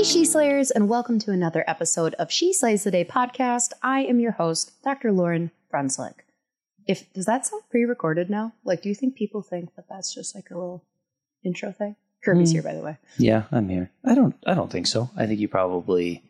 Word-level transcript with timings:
Hey, 0.00 0.04
She 0.04 0.24
Slayers, 0.24 0.70
and 0.70 0.88
welcome 0.88 1.18
to 1.18 1.30
another 1.30 1.62
episode 1.66 2.14
of 2.14 2.32
She 2.32 2.54
Slays 2.54 2.84
the 2.84 2.90
Day 2.90 3.04
podcast. 3.04 3.72
I 3.82 4.00
am 4.00 4.18
your 4.18 4.32
host, 4.32 4.72
Dr. 4.82 5.10
Lauryn 5.12 5.50
Brunswick. 5.70 6.24
If 6.86 7.12
does 7.12 7.26
that 7.26 7.44
sound 7.44 7.64
pre-recorded 7.70 8.30
now? 8.30 8.54
Like, 8.64 8.80
do 8.80 8.88
you 8.88 8.94
think 8.94 9.14
people 9.14 9.42
think 9.42 9.74
that 9.76 9.90
that's 9.90 10.14
just 10.14 10.34
like 10.34 10.50
a 10.50 10.54
little 10.54 10.82
intro 11.44 11.72
thing? 11.72 11.96
Kirby's 12.24 12.48
Mm. 12.48 12.52
here, 12.54 12.62
by 12.62 12.72
the 12.74 12.80
way. 12.80 12.96
Yeah, 13.18 13.42
I'm 13.52 13.68
here. 13.68 13.90
I 14.02 14.14
don't. 14.14 14.34
I 14.46 14.54
don't 14.54 14.72
think 14.72 14.86
so. 14.86 15.10
I 15.18 15.26
think 15.26 15.38
you 15.38 15.48
probably. 15.48 16.22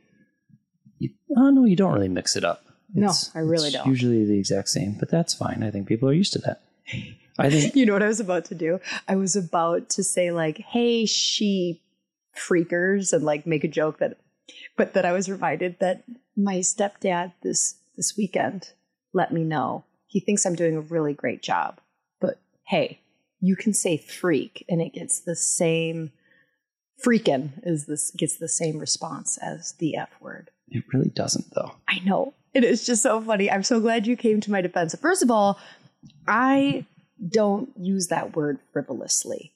You, 0.98 1.10
oh 1.36 1.50
no, 1.50 1.64
you 1.64 1.76
don't 1.76 1.92
really 1.94 2.08
mix 2.08 2.34
it 2.34 2.44
up. 2.44 2.64
No, 2.92 3.12
I 3.36 3.38
really 3.38 3.68
it's 3.68 3.76
don't. 3.76 3.86
Usually 3.86 4.24
the 4.24 4.36
exact 4.36 4.68
same, 4.70 4.96
but 4.98 5.10
that's 5.10 5.32
fine. 5.32 5.62
I 5.62 5.70
think 5.70 5.86
people 5.86 6.08
are 6.08 6.12
used 6.12 6.32
to 6.32 6.40
that. 6.40 6.60
I 7.38 7.48
think. 7.50 7.76
You 7.76 7.86
know 7.86 7.92
what 7.92 8.02
I 8.02 8.08
was 8.08 8.18
about 8.18 8.46
to 8.46 8.56
do? 8.56 8.80
I 9.06 9.14
was 9.14 9.36
about 9.36 9.88
to 9.90 10.02
say 10.02 10.32
like, 10.32 10.58
"Hey, 10.58 11.06
she 11.06 11.80
freakers," 12.40 13.12
and 13.12 13.24
like 13.24 13.46
make 13.46 13.64
a 13.64 13.68
joke 13.68 13.98
that, 13.98 14.16
but 14.76 14.94
that 14.94 15.04
I 15.04 15.12
was 15.12 15.28
reminded 15.28 15.78
that 15.80 16.04
my 16.36 16.56
stepdad 16.56 17.32
this 17.42 17.76
this 17.96 18.16
weekend 18.16 18.72
let 19.12 19.32
me 19.32 19.44
know 19.44 19.84
he 20.10 20.18
thinks 20.18 20.44
I'm 20.44 20.56
doing 20.56 20.76
a 20.76 20.80
really 20.80 21.14
great 21.14 21.40
job, 21.40 21.80
but 22.20 22.40
hey, 22.66 23.00
you 23.40 23.54
can 23.54 23.72
say 23.72 23.96
freak 23.96 24.64
and 24.68 24.82
it 24.82 24.92
gets 24.92 25.20
the 25.20 25.36
same 25.36 26.10
freaking 27.04 27.52
is 27.62 27.86
this 27.86 28.10
gets 28.10 28.36
the 28.36 28.48
same 28.48 28.78
response 28.78 29.38
as 29.38 29.74
the 29.78 29.96
f 29.96 30.10
word. 30.20 30.50
It 30.68 30.84
really 30.92 31.10
doesn't 31.10 31.54
though. 31.54 31.76
I 31.88 32.00
know. 32.00 32.34
It 32.52 32.64
is 32.64 32.84
just 32.84 33.02
so 33.02 33.20
funny. 33.20 33.48
I'm 33.48 33.62
so 33.62 33.78
glad 33.78 34.08
you 34.08 34.16
came 34.16 34.40
to 34.40 34.50
my 34.50 34.60
defense. 34.60 34.96
First 35.00 35.22
of 35.22 35.30
all, 35.30 35.60
I 36.26 36.84
don't 37.28 37.70
use 37.78 38.08
that 38.08 38.34
word 38.34 38.58
frivolously. 38.72 39.52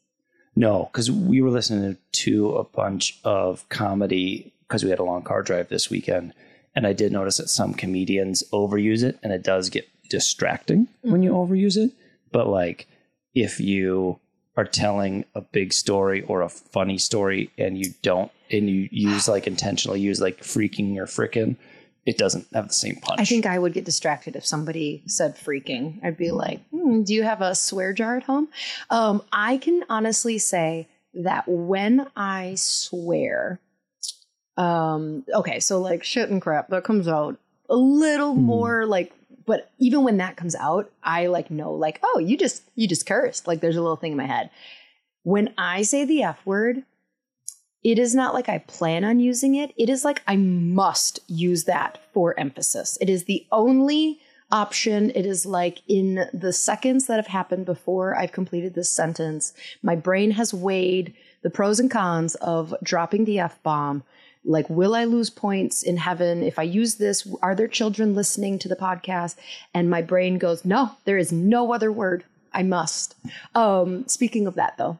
No, 0.56 0.88
because 0.92 1.10
we 1.10 1.40
were 1.40 1.50
listening 1.50 1.96
to 2.12 2.56
a 2.56 2.64
bunch 2.64 3.18
of 3.24 3.68
comedy 3.68 4.52
because 4.66 4.84
we 4.84 4.90
had 4.90 4.98
a 4.98 5.04
long 5.04 5.22
car 5.22 5.42
drive 5.42 5.68
this 5.68 5.90
weekend, 5.90 6.32
and 6.74 6.86
I 6.86 6.92
did 6.92 7.12
notice 7.12 7.36
that 7.36 7.48
some 7.48 7.74
comedians 7.74 8.42
overuse 8.52 9.02
it, 9.02 9.18
and 9.22 9.32
it 9.32 9.42
does 9.42 9.68
get 9.70 9.88
distracting 10.08 10.88
when 11.02 11.22
you 11.22 11.32
mm-hmm. 11.32 11.52
overuse 11.52 11.76
it. 11.76 11.92
But 12.32 12.48
like, 12.48 12.86
if 13.34 13.60
you 13.60 14.18
are 14.56 14.64
telling 14.64 15.24
a 15.34 15.40
big 15.40 15.72
story 15.72 16.22
or 16.22 16.42
a 16.42 16.48
funny 16.48 16.98
story, 16.98 17.50
and 17.58 17.76
you 17.76 17.92
don't, 18.02 18.30
and 18.50 18.70
you 18.70 18.88
use 18.90 19.28
like 19.28 19.46
intentionally 19.46 20.00
use 20.00 20.20
like 20.20 20.40
freaking 20.40 20.96
or 20.96 21.06
frickin', 21.06 21.56
it 22.06 22.18
doesn't 22.18 22.46
have 22.52 22.68
the 22.68 22.74
same 22.74 22.96
punch. 22.96 23.20
I 23.20 23.24
think 23.24 23.46
I 23.46 23.58
would 23.58 23.72
get 23.72 23.84
distracted 23.84 24.36
if 24.36 24.44
somebody 24.46 25.02
said 25.06 25.36
freaking. 25.36 26.04
I'd 26.04 26.16
be 26.18 26.30
like, 26.30 26.60
hmm, 26.68 27.02
do 27.02 27.14
you 27.14 27.22
have 27.22 27.40
a 27.40 27.54
swear 27.54 27.92
jar 27.92 28.16
at 28.16 28.24
home? 28.24 28.48
Um, 28.90 29.22
I 29.32 29.56
can 29.58 29.84
honestly 29.88 30.38
say 30.38 30.86
that 31.14 31.44
when 31.46 32.06
I 32.16 32.54
swear, 32.56 33.60
um, 34.56 35.24
okay, 35.32 35.60
so 35.60 35.80
like 35.80 36.04
shit 36.04 36.28
and 36.30 36.40
crap, 36.42 36.68
that 36.68 36.84
comes 36.84 37.08
out 37.08 37.38
a 37.68 37.76
little 37.76 38.34
Mhm. 38.34 38.42
more 38.42 38.86
like, 38.86 39.12
but 39.46 39.70
even 39.78 40.04
when 40.04 40.18
that 40.18 40.36
comes 40.36 40.54
out, 40.54 40.90
I 41.02 41.26
like 41.26 41.50
know, 41.50 41.72
like, 41.72 42.00
oh, 42.02 42.18
you 42.18 42.36
just, 42.36 42.62
you 42.74 42.86
just 42.86 43.06
cursed. 43.06 43.46
Like 43.46 43.60
there's 43.60 43.76
a 43.76 43.82
little 43.82 43.96
thing 43.96 44.12
in 44.12 44.18
my 44.18 44.26
head. 44.26 44.50
When 45.22 45.52
I 45.56 45.82
say 45.82 46.04
the 46.04 46.22
F 46.22 46.44
word, 46.44 46.82
it 47.84 47.98
is 47.98 48.14
not 48.14 48.32
like 48.32 48.48
I 48.48 48.58
plan 48.58 49.04
on 49.04 49.20
using 49.20 49.54
it. 49.54 49.74
It 49.76 49.90
is 49.90 50.04
like 50.04 50.22
I 50.26 50.36
must 50.36 51.20
use 51.28 51.64
that 51.64 51.98
for 52.12 52.38
emphasis. 52.40 52.96
It 53.00 53.10
is 53.10 53.24
the 53.24 53.46
only 53.52 54.20
option. 54.50 55.10
It 55.10 55.26
is 55.26 55.44
like 55.44 55.82
in 55.86 56.28
the 56.32 56.52
seconds 56.52 57.06
that 57.06 57.16
have 57.16 57.26
happened 57.26 57.66
before 57.66 58.16
I've 58.16 58.32
completed 58.32 58.74
this 58.74 58.90
sentence, 58.90 59.52
my 59.82 59.94
brain 59.94 60.30
has 60.32 60.54
weighed 60.54 61.14
the 61.42 61.50
pros 61.50 61.78
and 61.78 61.90
cons 61.90 62.34
of 62.36 62.74
dropping 62.82 63.26
the 63.26 63.38
F 63.38 63.62
bomb. 63.62 64.02
Like, 64.46 64.68
will 64.68 64.94
I 64.94 65.04
lose 65.04 65.30
points 65.30 65.82
in 65.82 65.96
heaven 65.96 66.42
if 66.42 66.58
I 66.58 66.62
use 66.64 66.96
this? 66.96 67.26
Are 67.42 67.54
there 67.54 67.68
children 67.68 68.14
listening 68.14 68.58
to 68.60 68.68
the 68.68 68.76
podcast? 68.76 69.36
And 69.72 69.88
my 69.88 70.02
brain 70.02 70.38
goes, 70.38 70.64
no, 70.64 70.92
there 71.04 71.18
is 71.18 71.32
no 71.32 71.72
other 71.72 71.90
word. 71.90 72.24
I 72.52 72.62
must. 72.62 73.16
Um, 73.54 74.06
speaking 74.06 74.46
of 74.46 74.54
that, 74.54 74.76
though, 74.76 74.98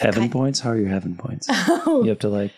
heaven 0.00 0.24
I- 0.24 0.28
points. 0.28 0.60
How 0.60 0.70
are 0.70 0.76
your 0.78 0.88
heaven 0.88 1.16
points? 1.16 1.48
you 1.86 2.04
have 2.06 2.18
to 2.20 2.28
like, 2.28 2.52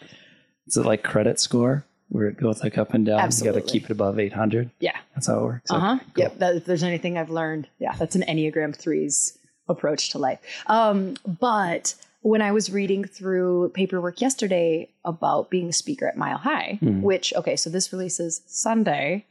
is 0.67 0.77
it 0.77 0.87
like 0.87 1.03
credit 1.03 1.39
score 1.41 1.85
where 2.09 2.27
it 2.27 2.39
goes 2.39 2.63
like 2.63 2.79
up 2.79 2.95
and 2.95 3.05
down? 3.07 3.31
You 3.39 3.45
got 3.45 3.55
to 3.55 3.61
keep 3.61 3.85
it 3.85 3.91
above 3.91 4.19
eight 4.19 4.33
hundred. 4.33 4.71
yeah. 4.81 4.97
That's 5.15 5.27
how 5.29 5.39
it 5.39 5.43
works. 5.43 5.71
Uh 5.71 5.79
huh. 5.79 5.95
Okay, 5.95 6.05
cool. 6.15 6.23
Yep. 6.25 6.39
That, 6.39 6.57
if 6.57 6.65
there's 6.67 6.83
anything 6.83 7.17
I've 7.19 7.31
learned, 7.31 7.69
yeah, 7.79 7.95
that's 7.97 8.15
an 8.17 8.23
Enneagram 8.29 8.77
threes 8.77 9.39
approach 9.69 10.11
to 10.11 10.19
life. 10.19 10.39
Um, 10.67 11.17
but 11.27 11.95
when 12.21 12.43
I 12.43 12.53
was 12.53 12.71
reading 12.73 13.05
through 13.05 13.71
paperwork 13.75 14.21
yesterday 14.21 14.89
about 15.05 15.49
being 15.51 15.69
a 15.69 15.73
speaker 15.73 16.07
at 16.07 16.17
Mile 16.17 16.39
High, 16.39 16.79
Mhm. 16.83 17.01
which 17.03 17.33
okay, 17.35 17.57
so 17.57 17.71
this 17.71 17.93
releases 17.93 18.43
Sunday. 18.47 19.25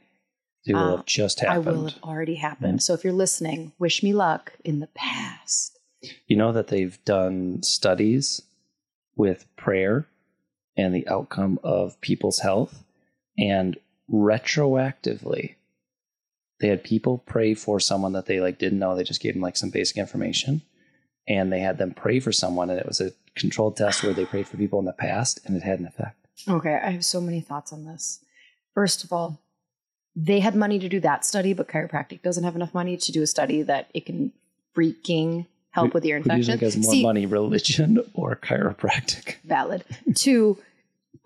It 0.64 0.74
will 0.74 0.80
Uh, 0.94 0.96
have 0.96 1.06
just 1.06 1.38
happened. 1.40 1.68
I 1.68 1.70
will 1.70 1.88
have 1.90 2.02
already 2.02 2.34
happened. 2.34 2.74
Yeah. 2.74 2.80
So 2.80 2.94
if 2.94 3.04
you're 3.04 3.12
listening, 3.12 3.72
wish 3.78 4.02
me 4.02 4.12
luck 4.12 4.54
in 4.64 4.80
the 4.80 4.88
past. 4.88 5.75
You 6.26 6.36
know 6.36 6.52
that 6.52 6.68
they've 6.68 7.02
done 7.04 7.62
studies 7.62 8.42
with 9.16 9.46
prayer 9.56 10.06
and 10.76 10.94
the 10.94 11.08
outcome 11.08 11.58
of 11.64 12.00
people's 12.00 12.40
health, 12.40 12.84
and 13.38 13.78
retroactively, 14.10 15.54
they 16.60 16.68
had 16.68 16.84
people 16.84 17.18
pray 17.26 17.54
for 17.54 17.80
someone 17.80 18.12
that 18.12 18.26
they 18.26 18.40
like 18.40 18.58
didn't 18.58 18.78
know. 18.78 18.94
They 18.94 19.04
just 19.04 19.22
gave 19.22 19.34
them 19.34 19.42
like 19.42 19.56
some 19.56 19.70
basic 19.70 19.96
information, 19.96 20.62
and 21.26 21.52
they 21.52 21.60
had 21.60 21.78
them 21.78 21.94
pray 21.94 22.20
for 22.20 22.32
someone, 22.32 22.70
and 22.70 22.78
it 22.78 22.86
was 22.86 23.00
a 23.00 23.12
controlled 23.34 23.76
test 23.76 24.02
where 24.02 24.12
they 24.12 24.24
prayed 24.24 24.48
for 24.48 24.56
people 24.56 24.78
in 24.78 24.84
the 24.84 24.92
past, 24.92 25.40
and 25.44 25.56
it 25.56 25.62
had 25.62 25.80
an 25.80 25.86
effect. 25.86 26.26
Okay, 26.48 26.74
I 26.74 26.90
have 26.90 27.04
so 27.04 27.20
many 27.20 27.40
thoughts 27.40 27.72
on 27.72 27.86
this. 27.86 28.24
First 28.74 29.04
of 29.04 29.12
all, 29.12 29.40
they 30.14 30.40
had 30.40 30.54
money 30.54 30.78
to 30.78 30.88
do 30.88 31.00
that 31.00 31.24
study, 31.24 31.52
but 31.52 31.68
chiropractic 31.68 32.22
doesn't 32.22 32.44
have 32.44 32.56
enough 32.56 32.74
money 32.74 32.96
to 32.96 33.12
do 33.12 33.22
a 33.22 33.26
study 33.26 33.62
that 33.62 33.90
it 33.92 34.06
can 34.06 34.32
freaking 34.76 35.46
help 35.76 35.94
with 35.94 36.04
your 36.04 36.18
Who 36.18 36.24
infection. 36.30 36.52
think 36.58 36.62
has 36.62 36.76
more 36.76 36.90
See, 36.92 37.02
money, 37.02 37.26
religion 37.26 37.98
or 38.14 38.34
chiropractic? 38.36 39.36
valid. 39.44 39.84
Two, 40.16 40.58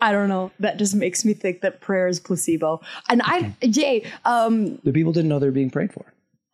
I 0.00 0.12
don't 0.12 0.28
know. 0.28 0.50
That 0.60 0.76
just 0.76 0.94
makes 0.94 1.24
me 1.24 1.32
think 1.34 1.60
that 1.62 1.80
prayer 1.80 2.06
is 2.08 2.20
placebo. 2.20 2.80
And 3.08 3.22
I, 3.24 3.54
Jay, 3.68 4.04
um, 4.24 4.76
The 4.84 4.92
people 4.92 5.12
didn't 5.12 5.28
know 5.28 5.38
they 5.38 5.46
were 5.46 5.52
being 5.52 5.70
prayed 5.70 5.92
for. 5.92 6.04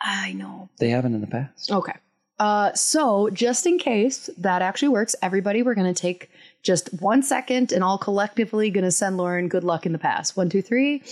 I 0.01 0.33
know. 0.35 0.69
They 0.79 0.91
haven't 0.91 1.15
in 1.15 1.21
the 1.21 1.27
past. 1.27 1.71
Okay. 1.73 1.93
Uh, 2.39 2.73
so 2.75 3.31
just 3.31 3.65
in 3.67 3.79
case 3.79 4.29
that 4.37 4.61
actually 4.61 4.89
works, 4.89 5.17
everybody, 5.23 5.63
we're 5.63 5.75
going 5.75 5.93
to 5.93 5.99
take 5.99 6.29
just 6.63 6.91
one 7.01 7.23
second 7.23 7.73
and 7.73 7.83
all 7.83 7.97
collectively 7.97 8.69
going 8.71 8.85
to 8.85 8.91
send 8.91 9.19
Lauryn 9.19 9.49
good 9.49 9.65
luck 9.65 9.87
in 9.87 9.93
the 9.93 9.99
past. 9.99 10.37
One, 10.37 10.51
two, 10.51 10.61
three. 10.61 11.03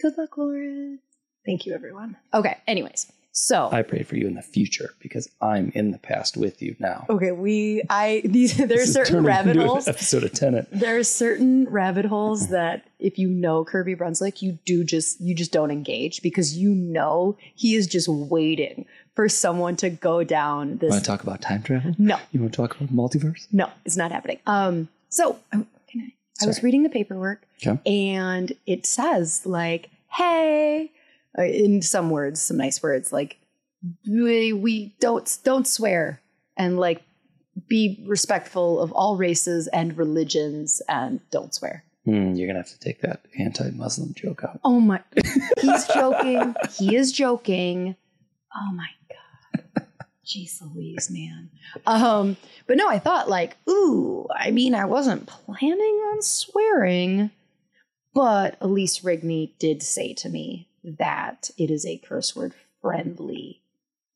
Good 0.00 0.14
luck, 0.18 0.30
Lauryn. 0.36 0.98
Thank 1.46 1.66
you, 1.66 1.74
everyone. 1.74 2.16
Okay. 2.34 2.56
Anyways, 2.66 3.10
So 3.38 3.68
I 3.70 3.82
pray 3.82 4.02
for 4.02 4.16
you 4.16 4.26
in 4.26 4.34
the 4.34 4.40
future 4.40 4.94
because 4.98 5.28
I'm 5.42 5.70
in 5.74 5.90
the 5.90 5.98
past 5.98 6.38
with 6.38 6.62
you 6.62 6.74
now. 6.78 7.04
okay, 7.10 7.32
we 7.32 7.82
I 7.90 8.22
these 8.24 8.56
there 8.56 8.80
are 8.80 8.86
certain 8.86 9.22
rabbit 9.24 9.56
holes. 9.56 9.86
Episode 9.86 10.24
of 10.24 10.32
Tenet. 10.32 10.68
There 10.72 10.96
are 10.98 11.04
certain 11.04 11.66
rabbit 11.68 12.06
holes 12.06 12.48
that 12.48 12.86
if 12.98 13.18
you 13.18 13.28
know 13.28 13.62
Kirby 13.62 13.92
Brunswick, 13.92 14.40
you 14.40 14.58
do 14.64 14.84
just 14.84 15.20
you 15.20 15.34
just 15.34 15.52
don't 15.52 15.70
engage 15.70 16.22
because 16.22 16.56
you 16.56 16.70
know 16.74 17.36
he 17.54 17.74
is 17.74 17.86
just 17.86 18.08
waiting 18.08 18.86
for 19.14 19.28
someone 19.28 19.76
to 19.76 19.90
go 19.90 20.24
down 20.24 20.78
this. 20.78 20.90
Want 20.90 21.04
to 21.04 21.06
talk 21.10 21.22
about 21.22 21.42
time 21.42 21.62
travel? 21.62 21.94
No, 21.98 22.18
You 22.32 22.40
want 22.40 22.54
to 22.54 22.56
talk 22.56 22.74
about 22.74 22.88
multiverse? 22.88 23.46
no, 23.52 23.68
it's 23.84 23.98
not 23.98 24.12
happening. 24.12 24.38
Um, 24.46 24.88
so 25.10 25.38
um, 25.52 25.66
can 25.90 26.00
I? 26.40 26.44
I 26.44 26.46
was 26.46 26.62
reading 26.62 26.84
the 26.84 26.88
paperwork 26.88 27.42
Okay. 27.66 27.78
and 27.84 28.52
it 28.66 28.86
says 28.86 29.44
like, 29.44 29.90
"Hey," 30.10 30.90
uh, 31.38 31.42
in 31.42 31.82
some 31.82 32.10
words, 32.10 32.40
some 32.40 32.56
nice 32.56 32.82
words 32.82 33.12
like, 33.12 33.38
"We, 34.08 34.52
we 34.52 34.94
don't 35.00 35.38
don't 35.44 35.66
swear 35.66 36.20
and 36.56 36.78
like 36.78 37.02
be 37.68 38.04
respectful 38.06 38.80
of 38.80 38.92
all 38.92 39.16
races 39.16 39.68
and 39.68 39.96
religions 39.96 40.82
and 40.88 41.20
don't 41.30 41.54
swear." 41.54 41.84
Hmm, 42.04 42.34
you're 42.34 42.46
gonna 42.46 42.60
have 42.60 42.68
to 42.68 42.78
take 42.78 43.00
that 43.00 43.22
anti-Muslim 43.38 44.14
joke 44.14 44.44
out. 44.44 44.60
Oh 44.64 44.80
my, 44.80 45.02
he's 45.60 45.86
joking. 45.88 46.54
he 46.78 46.94
is 46.96 47.12
joking. 47.12 47.96
Oh 48.54 48.72
my 48.72 48.86
god. 49.08 49.86
Jeez 50.24 50.60
Louise, 50.60 51.08
man. 51.08 51.50
Um, 51.86 52.36
but 52.66 52.76
no, 52.76 52.88
I 52.88 52.98
thought 52.98 53.28
like, 53.28 53.56
ooh, 53.68 54.26
I 54.34 54.50
mean, 54.50 54.74
I 54.74 54.84
wasn't 54.84 55.26
planning 55.26 55.76
on 56.10 56.20
swearing, 56.22 57.30
but 58.12 58.56
Elise 58.60 59.00
Rigney 59.00 59.52
did 59.60 59.82
say 59.84 60.14
to 60.14 60.28
me 60.28 60.65
that 60.98 61.50
it 61.58 61.70
is 61.70 61.84
a 61.84 61.98
curse 61.98 62.34
word 62.36 62.54
friendly 62.80 63.62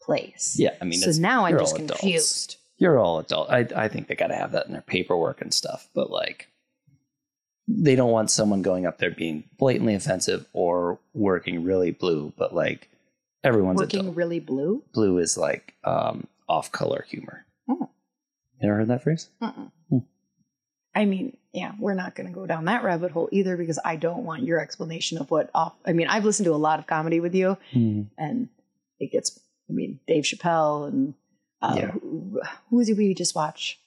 place. 0.02 0.56
Yeah, 0.58 0.74
I 0.80 0.84
mean, 0.84 1.00
so 1.00 1.08
it's, 1.10 1.18
now 1.18 1.44
I'm 1.44 1.58
just 1.58 1.74
all 1.74 1.82
adults. 1.84 2.00
confused. 2.00 2.56
You're 2.78 2.98
all 2.98 3.18
adult. 3.18 3.50
I 3.50 3.66
I 3.76 3.88
think 3.88 4.08
they 4.08 4.14
got 4.14 4.28
to 4.28 4.36
have 4.36 4.52
that 4.52 4.66
in 4.66 4.72
their 4.72 4.80
paperwork 4.82 5.40
and 5.42 5.52
stuff. 5.52 5.88
But 5.94 6.10
like, 6.10 6.48
they 7.68 7.94
don't 7.94 8.10
want 8.10 8.30
someone 8.30 8.62
going 8.62 8.86
up 8.86 8.98
there 8.98 9.10
being 9.10 9.44
blatantly 9.58 9.94
offensive 9.94 10.46
or 10.52 10.98
working 11.12 11.62
really 11.64 11.90
blue. 11.90 12.32
But 12.38 12.54
like, 12.54 12.88
everyone's 13.44 13.80
Working 13.80 14.00
adult. 14.00 14.16
really 14.16 14.40
blue. 14.40 14.82
Blue 14.94 15.18
is 15.18 15.36
like 15.36 15.74
um, 15.84 16.26
off-color 16.48 17.04
humor. 17.08 17.44
Oh. 17.68 17.90
You 18.60 18.68
ever 18.68 18.78
heard 18.78 18.88
that 18.88 19.02
phrase? 19.02 19.28
Hmm. 19.42 19.98
I 20.94 21.04
mean, 21.04 21.36
yeah, 21.52 21.72
we're 21.78 21.94
not 21.94 22.14
going 22.14 22.26
to 22.26 22.32
go 22.34 22.46
down 22.46 22.64
that 22.66 22.82
rabbit 22.82 23.12
hole 23.12 23.28
either 23.32 23.56
because 23.56 23.78
I 23.84 23.96
don't 23.96 24.24
want 24.24 24.42
your 24.42 24.58
explanation 24.60 25.18
of 25.18 25.30
what 25.30 25.50
off. 25.54 25.74
I 25.86 25.92
mean, 25.92 26.08
I've 26.08 26.24
listened 26.24 26.46
to 26.46 26.54
a 26.54 26.56
lot 26.56 26.78
of 26.78 26.86
comedy 26.86 27.20
with 27.20 27.34
you, 27.34 27.56
Hmm. 27.72 28.02
and 28.18 28.48
it 28.98 29.12
gets. 29.12 29.38
I 29.68 29.72
mean, 29.72 30.00
Dave 30.08 30.24
Chappelle 30.24 30.88
and 30.88 31.14
uh, 31.62 31.74
Yeah. 31.76 31.90
who, 31.92 32.40
who 32.70 32.84
did 32.84 32.98
we 32.98 33.14
just 33.14 33.36
watch? 33.36 33.78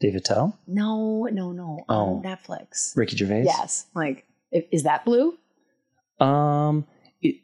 Dave 0.00 0.14
Attell, 0.14 0.58
No, 0.66 1.24
no, 1.32 1.52
no. 1.52 1.84
Oh. 1.88 2.22
Netflix. 2.24 2.96
Ricky 2.96 3.16
Gervais. 3.16 3.44
Yes. 3.44 3.86
Like, 3.94 4.24
if, 4.50 4.64
is 4.70 4.82
that 4.84 5.04
blue? 5.06 5.36
Um, 6.20 6.86
it 7.22 7.36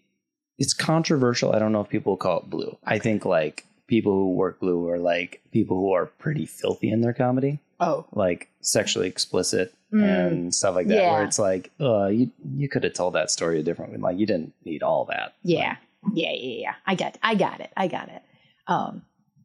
it's 0.59 0.73
controversial. 0.75 1.53
I 1.53 1.59
don't 1.59 1.73
know 1.73 1.81
if 1.81 1.89
people 1.89 2.17
call 2.17 2.41
it 2.41 2.51
blue. 2.51 2.77
I 2.85 2.99
think 2.99 3.25
like 3.25 3.67
people 3.87 4.13
who 4.13 4.33
work 4.35 4.61
blue 4.61 4.89
are 4.89 4.99
like 4.99 5.43
people 5.51 5.77
who 5.79 5.93
are 5.93 6.07
pretty 6.07 6.47
filthy 6.47 6.91
in 6.91 7.01
their 7.01 7.13
comedy, 7.13 7.59
Oh, 7.83 8.07
like 8.13 8.49
sexually 8.61 9.09
explicit 9.09 9.75
Mm. 9.93 10.27
and 10.27 10.55
stuff 10.55 10.75
like 10.75 10.87
that. 10.87 11.13
Where 11.13 11.25
it's 11.25 11.39
like, 11.39 11.71
uh, 11.79 12.07
you 12.07 12.31
you 12.57 12.67
could 12.67 12.83
have 12.85 12.95
told 12.95 13.13
that 13.15 13.31
story 13.31 13.61
a 13.61 13.63
different 13.63 13.93
way. 13.93 13.99
Like 13.99 14.19
you 14.19 14.25
didn't 14.25 14.55
need 14.65 14.83
all 14.83 15.05
that. 15.11 15.35
yeah, 15.43 15.77
yeah, 16.15 16.33
yeah, 16.33 16.61
yeah. 16.63 16.75
I 16.87 16.95
got, 16.95 17.19
I 17.23 17.35
got 17.35 17.61
it. 17.61 17.71
I 17.77 17.89
got 17.89 18.09
it. 18.09 18.23
Um, 18.67 19.03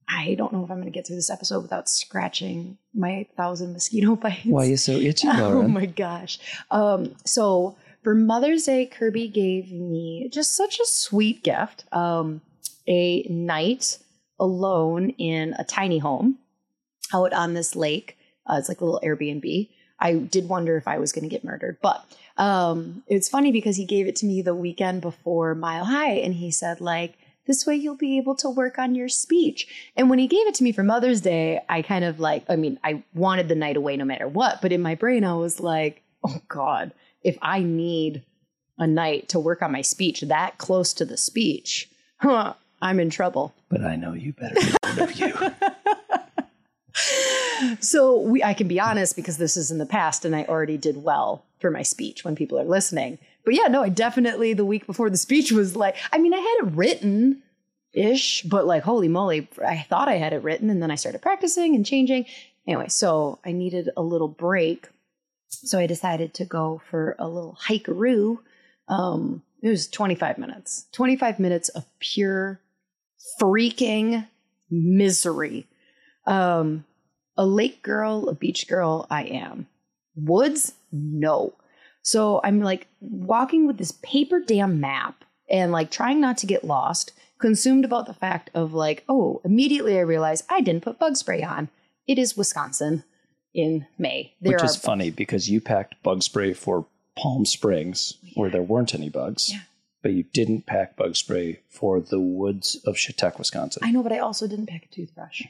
I 0.09 0.35
don't 0.35 0.53
know 0.53 0.63
if 0.63 0.71
I'm 0.71 0.77
going 0.77 0.85
to 0.85 0.97
get 0.97 1.05
through 1.05 1.17
this 1.17 1.29
episode 1.29 1.59
without 1.63 1.89
scratching 1.89 2.77
my 2.95 3.27
thousand 3.35 3.73
mosquito 3.73 4.15
bites. 4.23 4.45
Why 4.45 4.63
are 4.63 4.69
you 4.69 4.77
so 4.77 4.93
itchy, 4.93 5.27
Lauryn? 5.27 5.51
Oh 5.65 5.67
my 5.67 5.85
gosh. 5.85 6.39
Um, 6.71 7.13
so 7.25 7.75
for 8.03 8.15
Mother's 8.15 8.63
Day, 8.63 8.85
Kirby 8.85 9.27
gave 9.27 9.69
me 9.73 10.29
just 10.31 10.55
such 10.55 10.79
a 10.79 10.85
sweet 10.85 11.43
gift. 11.43 11.83
Um, 11.91 12.39
a 12.87 13.23
night 13.29 13.97
alone 14.39 15.09
in 15.17 15.55
a 15.59 15.65
tiny 15.65 15.97
home 15.97 16.37
out 17.13 17.33
on 17.33 17.53
this 17.53 17.75
lake. 17.75 18.16
Uh, 18.47 18.55
it's 18.57 18.69
like 18.69 18.81
a 18.81 18.85
little 18.85 19.01
Airbnb. 19.03 19.69
I 19.99 20.13
did 20.13 20.47
wonder 20.47 20.77
if 20.77 20.87
I 20.87 20.99
was 20.99 21.11
going 21.11 21.23
to 21.23 21.29
get 21.29 21.43
murdered, 21.43 21.77
but 21.81 22.05
um, 22.37 23.03
it's 23.07 23.29
funny 23.29 23.51
because 23.51 23.77
he 23.77 23.85
gave 23.85 24.07
it 24.07 24.15
to 24.17 24.25
me 24.25 24.41
the 24.41 24.53
weekend 24.53 25.01
before 25.01 25.55
Mile 25.55 25.85
High, 25.85 26.13
and 26.13 26.35
he 26.35 26.51
said 26.51 26.79
like, 26.81 27.17
"This 27.47 27.65
way 27.65 27.75
you'll 27.75 27.95
be 27.95 28.17
able 28.17 28.35
to 28.35 28.49
work 28.49 28.77
on 28.77 28.93
your 28.93 29.09
speech." 29.09 29.91
And 29.95 30.09
when 30.09 30.19
he 30.19 30.27
gave 30.27 30.45
it 30.47 30.53
to 30.55 30.63
me 30.63 30.71
for 30.71 30.83
Mother's 30.83 31.21
Day, 31.21 31.61
I 31.67 31.81
kind 31.81 32.05
of 32.05 32.19
like, 32.19 32.43
I 32.47 32.55
mean, 32.55 32.79
I 32.83 33.03
wanted 33.15 33.47
the 33.47 33.55
night 33.55 33.75
away 33.77 33.97
no 33.97 34.05
matter 34.05 34.27
what, 34.27 34.61
but 34.61 34.71
in 34.71 34.81
my 34.81 34.95
brain, 34.95 35.23
I 35.23 35.33
was 35.33 35.59
like, 35.59 36.03
"Oh 36.23 36.41
God, 36.47 36.93
if 37.23 37.37
I 37.41 37.61
need 37.61 38.23
a 38.77 38.85
night 38.85 39.29
to 39.29 39.39
work 39.39 39.63
on 39.63 39.71
my 39.71 39.81
speech 39.81 40.21
that 40.21 40.59
close 40.59 40.93
to 40.93 41.05
the 41.05 41.17
speech, 41.17 41.89
huh, 42.17 42.53
I'm 42.81 42.99
in 42.99 43.09
trouble." 43.09 43.55
but 43.69 43.81
I 43.81 43.95
know 43.95 44.13
you 44.13 44.33
better 44.33 44.77
of 45.01 45.13
you. 45.13 45.33
so 47.79 48.19
we 48.19 48.43
I 48.43 48.53
can 48.53 48.67
be 48.67 48.79
honest 48.79 49.15
because 49.15 49.37
this 49.37 49.57
is 49.57 49.71
in 49.71 49.77
the 49.77 49.85
past 49.85 50.25
and 50.25 50.35
I 50.35 50.45
already 50.45 50.77
did 50.77 51.03
well 51.03 51.43
for 51.59 51.71
my 51.71 51.81
speech 51.81 52.23
when 52.23 52.35
people 52.35 52.59
are 52.59 52.65
listening. 52.65 53.17
But 53.45 53.55
yeah, 53.55 53.67
no, 53.67 53.83
I 53.83 53.89
definitely 53.89 54.53
the 54.53 54.65
week 54.65 54.85
before 54.85 55.09
the 55.09 55.17
speech 55.17 55.51
was 55.51 55.75
like 55.75 55.95
I 56.11 56.17
mean, 56.17 56.33
I 56.33 56.37
had 56.37 56.67
it 56.67 56.75
written 56.75 57.41
ish, 57.93 58.43
but 58.43 58.65
like 58.65 58.83
holy 58.83 59.07
moly, 59.07 59.47
I 59.65 59.85
thought 59.89 60.09
I 60.09 60.17
had 60.17 60.33
it 60.33 60.43
written 60.43 60.69
and 60.69 60.81
then 60.81 60.91
I 60.91 60.95
started 60.95 61.21
practicing 61.21 61.75
and 61.75 61.85
changing. 61.85 62.25
Anyway, 62.67 62.89
so 62.89 63.39
I 63.45 63.51
needed 63.51 63.89
a 63.95 64.01
little 64.01 64.27
break. 64.27 64.89
So 65.49 65.79
I 65.79 65.87
decided 65.87 66.33
to 66.35 66.45
go 66.45 66.81
for 66.89 67.15
a 67.19 67.27
little 67.27 67.57
hikeroo. 67.67 68.39
Um 68.87 69.43
it 69.61 69.69
was 69.69 69.87
25 69.87 70.37
minutes. 70.37 70.85
25 70.91 71.39
minutes 71.39 71.69
of 71.69 71.85
pure 71.99 72.59
freaking 73.41 74.27
misery. 74.69 75.67
Um, 76.25 76.85
a 77.37 77.45
lake 77.45 77.83
girl, 77.83 78.29
a 78.29 78.33
beach 78.33 78.67
girl, 78.67 79.07
I 79.09 79.23
am. 79.23 79.67
Woods, 80.15 80.73
no. 80.91 81.53
So 82.01 82.41
I'm 82.43 82.61
like 82.61 82.87
walking 82.99 83.67
with 83.67 83.77
this 83.77 83.91
paper 84.01 84.39
damn 84.39 84.79
map 84.79 85.25
and 85.49 85.71
like 85.71 85.91
trying 85.91 86.19
not 86.19 86.37
to 86.39 86.47
get 86.47 86.63
lost, 86.63 87.11
consumed 87.39 87.85
about 87.85 88.07
the 88.07 88.13
fact 88.13 88.49
of 88.53 88.73
like, 88.73 89.03
oh, 89.07 89.41
immediately 89.43 89.97
I 89.97 90.01
realized 90.01 90.45
I 90.49 90.61
didn't 90.61 90.83
put 90.83 90.99
bug 90.99 91.17
spray 91.17 91.43
on. 91.43 91.69
It 92.07 92.17
is 92.17 92.37
Wisconsin 92.37 93.03
in 93.53 93.85
May. 93.97 94.33
There 94.41 94.53
Which 94.53 94.63
is 94.63 94.75
funny 94.75 95.09
because 95.09 95.49
you 95.49 95.61
packed 95.61 96.01
bug 96.03 96.23
spray 96.23 96.53
for 96.53 96.85
Palm 97.17 97.45
Springs 97.45 98.13
where 98.35 98.49
there 98.49 98.61
weren't 98.61 98.95
any 98.95 99.09
bugs. 99.09 99.51
Yeah. 99.51 99.61
But 100.03 100.13
you 100.13 100.23
didn't 100.23 100.65
pack 100.65 100.95
bug 100.95 101.15
spray 101.15 101.59
for 101.69 101.99
the 101.99 102.19
woods 102.19 102.79
of 102.85 102.97
Chautauqua, 102.97 103.39
Wisconsin. 103.39 103.81
I 103.83 103.91
know, 103.91 104.03
but 104.03 104.13
I 104.13 104.19
also 104.19 104.47
didn't 104.47 104.67
pack 104.67 104.85
a 104.85 104.95
toothbrush. 104.95 105.41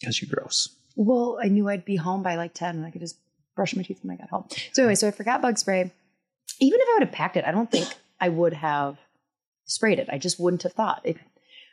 Because 0.00 0.20
you're 0.20 0.30
gross. 0.30 0.76
Well, 0.98 1.38
I 1.40 1.46
knew 1.46 1.68
I'd 1.68 1.84
be 1.84 1.94
home 1.94 2.24
by 2.24 2.34
like 2.34 2.54
10 2.54 2.74
and 2.74 2.84
I 2.84 2.90
could 2.90 3.00
just 3.00 3.16
brush 3.54 3.74
my 3.76 3.84
teeth 3.84 4.00
when 4.02 4.12
I 4.12 4.20
got 4.20 4.30
home. 4.30 4.46
So, 4.72 4.82
anyway, 4.82 4.96
so 4.96 5.06
I 5.06 5.12
forgot 5.12 5.40
bug 5.40 5.56
spray. 5.56 5.92
Even 6.60 6.80
if 6.80 6.88
I 6.88 6.94
would 6.94 7.06
have 7.06 7.14
packed 7.14 7.36
it, 7.36 7.44
I 7.44 7.52
don't 7.52 7.70
think 7.70 7.86
I 8.20 8.28
would 8.28 8.52
have 8.52 8.98
sprayed 9.64 10.00
it. 10.00 10.08
I 10.10 10.18
just 10.18 10.40
wouldn't 10.40 10.64
have 10.64 10.72
thought 10.72 11.00
it. 11.04 11.16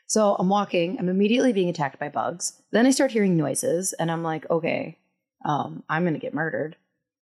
So 0.06 0.36
I'm 0.38 0.48
walking, 0.48 1.00
I'm 1.00 1.10
immediately 1.10 1.54
being 1.54 1.70
attacked 1.70 2.00
by 2.00 2.10
bugs. 2.10 2.62
Then 2.72 2.86
I 2.86 2.92
start 2.92 3.10
hearing 3.10 3.36
noises 3.36 3.94
and 3.94 4.12
I'm 4.12 4.22
like, 4.22 4.48
okay, 4.52 5.00
um, 5.44 5.82
I'm 5.90 6.04
going 6.04 6.14
to 6.14 6.20
get 6.20 6.36
murdered. 6.36 6.76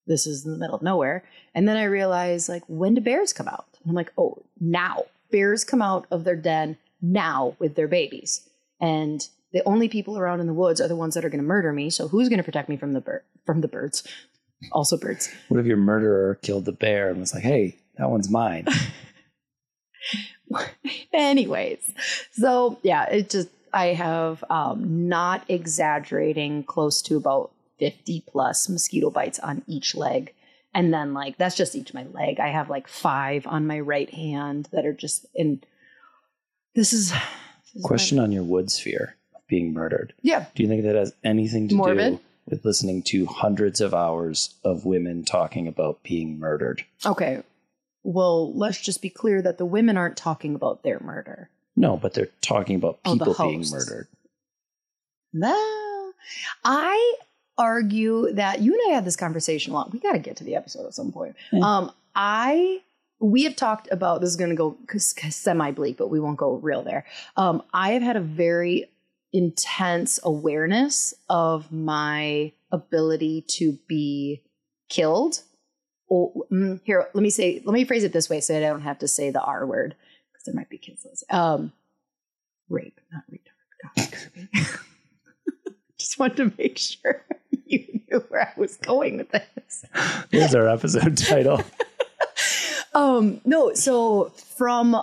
This 0.06 0.28
is 0.28 0.46
in 0.46 0.52
the 0.52 0.58
middle 0.58 0.76
of 0.76 0.82
nowhere. 0.82 1.24
And 1.56 1.70
then 1.70 1.78
I 1.78 1.86
realize, 1.86 2.50
like, 2.50 2.64
when 2.68 2.96
do 2.96 3.00
bears 3.02 3.32
come 3.32 3.48
out? 3.48 3.68
And 3.82 3.90
I'm 3.90 3.96
like, 3.96 4.12
oh, 4.18 4.44
now. 4.60 5.06
Bears 5.32 5.64
come 5.64 5.82
out 5.82 6.06
of 6.12 6.26
their 6.26 6.36
den 6.36 6.78
now 7.02 7.56
with 7.58 7.76
their 7.76 7.88
babies. 7.88 8.48
And 8.82 9.26
the 9.54 9.62
only 9.66 9.88
people 9.88 10.18
around 10.18 10.40
in 10.40 10.48
the 10.48 10.54
woods 10.54 10.82
are 10.82 10.88
the 10.88 10.96
ones 10.96 11.14
that 11.14 11.24
are 11.24 11.30
going 11.30 11.42
to 11.42 11.48
murder 11.48 11.72
me. 11.72 11.90
So 11.90 12.08
who's 12.08 12.28
going 12.30 12.38
to 12.40 12.44
protect 12.44 12.70
me 12.70 12.78
from 12.78 12.94
the 12.94 13.02
bir- 13.02 13.24
from 13.46 13.62
the 13.62 13.68
birds? 13.68 14.04
Also 14.72 14.98
birds. 14.98 15.30
What 15.50 15.60
if 15.60 15.66
your 15.66 15.78
murderer 15.78 16.36
killed 16.42 16.66
the 16.66 16.72
bear 16.72 17.10
and 17.10 17.20
was 17.20 17.34
like, 17.34 17.44
hey, 17.44 17.78
that 17.98 18.10
one's 18.10 18.30
mine? 18.30 18.66
Anyways, 21.14 21.94
so 22.32 22.78
yeah, 22.84 23.06
it 23.10 23.30
just 23.30 23.50
I 23.74 23.88
have 23.88 24.44
um, 24.50 25.08
not 25.10 25.44
exaggerating 25.50 26.64
close 26.64 27.02
to 27.04 27.18
about 27.18 27.52
fifty 27.80 28.24
plus 28.28 28.70
mosquito 28.70 29.10
bites 29.10 29.40
on 29.40 29.64
each 29.68 29.96
leg, 29.96 30.34
and 30.74 30.94
then 30.94 31.14
like 31.14 31.38
that's 31.38 31.56
just 31.56 31.76
each 31.76 31.94
my 31.94 32.04
leg. 32.14 32.40
I 32.40 32.50
have 32.50 32.70
like 32.70 32.88
five 32.88 33.48
on 33.48 33.66
my 33.66 33.80
right 33.80 34.10
hand 34.14 34.70
that 34.72 34.86
are 34.86 34.94
just 34.94 35.26
in. 35.34 35.62
This 36.76 36.94
is 36.94 37.10
this 37.12 37.20
is 37.76 37.84
my- 37.84 37.88
Question 37.88 38.20
on 38.20 38.32
your 38.32 38.44
wood 38.44 38.70
sphere 38.72 39.16
being 39.54 39.72
murdered. 39.72 40.14
yeah, 40.24 40.46
Do 40.56 40.64
you 40.64 40.70
think 40.70 40.82
that 40.84 40.96
has 40.96 41.14
anything 41.24 41.68
to 41.70 41.76
Morbid? 41.76 42.14
do 42.14 42.20
with 42.50 42.66
listening 42.66 43.04
to 43.04 43.28
hundreds 43.28 43.80
of 43.82 43.94
hours 43.94 44.56
of 44.64 44.84
women 44.84 45.24
talking 45.24 45.68
about 45.68 46.02
being 46.02 46.40
murdered? 46.40 46.84
Okay. 47.06 47.44
Well, 48.02 48.52
let's 48.58 48.82
just 48.82 49.02
be 49.02 49.10
clear 49.12 49.42
that 49.44 49.60
the 49.60 49.66
women 49.66 49.96
aren't 49.96 50.18
talking 50.18 50.56
about 50.56 50.82
their 50.82 51.00
murder. 51.00 51.50
No, 51.76 51.98
but 51.98 52.14
they're 52.16 52.30
talking 52.42 52.76
about 52.78 52.98
Oh, 53.06 53.14
people 53.14 53.36
being 53.38 53.64
murdered. 53.70 54.08
No, 55.34 56.12
I 56.64 57.14
argue 57.58 58.32
that 58.34 58.60
you 58.62 58.74
and 58.74 58.82
I 58.92 58.96
had 58.96 59.06
this 59.06 59.16
conversation. 59.16 59.72
a 59.74 59.76
lot. 59.76 59.92
we 59.94 60.00
got 60.00 60.14
to 60.14 60.20
get 60.20 60.38
to 60.38 60.44
the 60.44 60.56
episode 60.56 60.86
at 60.88 60.94
some 60.96 61.12
point. 61.12 61.36
Um, 61.62 61.92
I 62.16 62.82
we 63.20 63.44
have 63.44 63.56
talked 63.56 63.88
about 63.92 64.20
this 64.22 64.30
is 64.32 64.36
going 64.36 64.50
to 64.50 64.56
go 64.56 64.78
semi 65.30 65.72
bleak, 65.72 65.98
but 65.98 66.10
we 66.10 66.20
won't 66.20 66.38
go 66.38 66.56
real 66.56 66.82
there. 66.84 67.06
Um, 67.38 67.64
I 67.74 67.92
have 67.94 68.02
had 68.04 68.18
a 68.18 68.22
very 68.22 68.90
intense 69.34 70.20
awareness 70.24 71.14
of 71.30 71.72
my 71.72 72.54
ability 72.72 73.42
to 73.48 73.78
be 73.88 74.44
killed. 74.90 75.42
Mm, 76.12 76.80
here, 76.84 77.08
let 77.14 77.22
me 77.24 77.32
say, 77.32 77.62
let 77.66 77.74
me 77.74 77.84
phrase 77.84 78.04
it 78.04 78.14
this 78.14 78.30
way, 78.30 78.40
so 78.40 78.56
I 78.56 78.60
don't 78.60 78.82
have 78.82 79.00
to 79.00 79.08
say 79.08 79.32
the 79.32 79.42
R 79.42 79.66
word 79.66 79.96
because 80.32 80.46
there 80.46 80.54
might 80.54 80.70
be 80.70 80.78
kids. 80.78 81.06
listening. 81.10 81.40
Um, 81.40 81.74
rape, 82.70 83.00
not 83.12 83.24
retard. 83.32 84.14
God. 84.54 84.80
Just 85.98 86.20
wanted 86.20 86.38
to 86.38 86.54
make 86.58 86.78
sure 86.78 87.24
you 87.66 88.02
knew 88.12 88.20
where 88.30 88.54
I 88.56 88.60
was 88.60 88.78
going 88.78 89.18
with 89.18 89.32
this. 89.32 89.86
There's 90.30 90.54
our 90.54 90.68
episode 90.68 91.18
title. 91.18 91.62
Um, 92.96 93.42
no, 93.44 93.74
so 93.74 94.26
from 94.36 94.96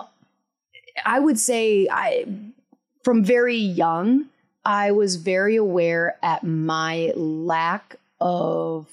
I 1.05 1.19
would 1.19 1.37
say 1.37 1.87
I 1.91 2.25
from 3.03 3.23
very 3.23 3.57
young, 3.57 4.25
I 4.63 4.91
was 4.91 5.15
very 5.15 5.55
aware 5.55 6.17
at 6.21 6.43
my 6.43 7.11
lack 7.15 7.95
of 8.19 8.87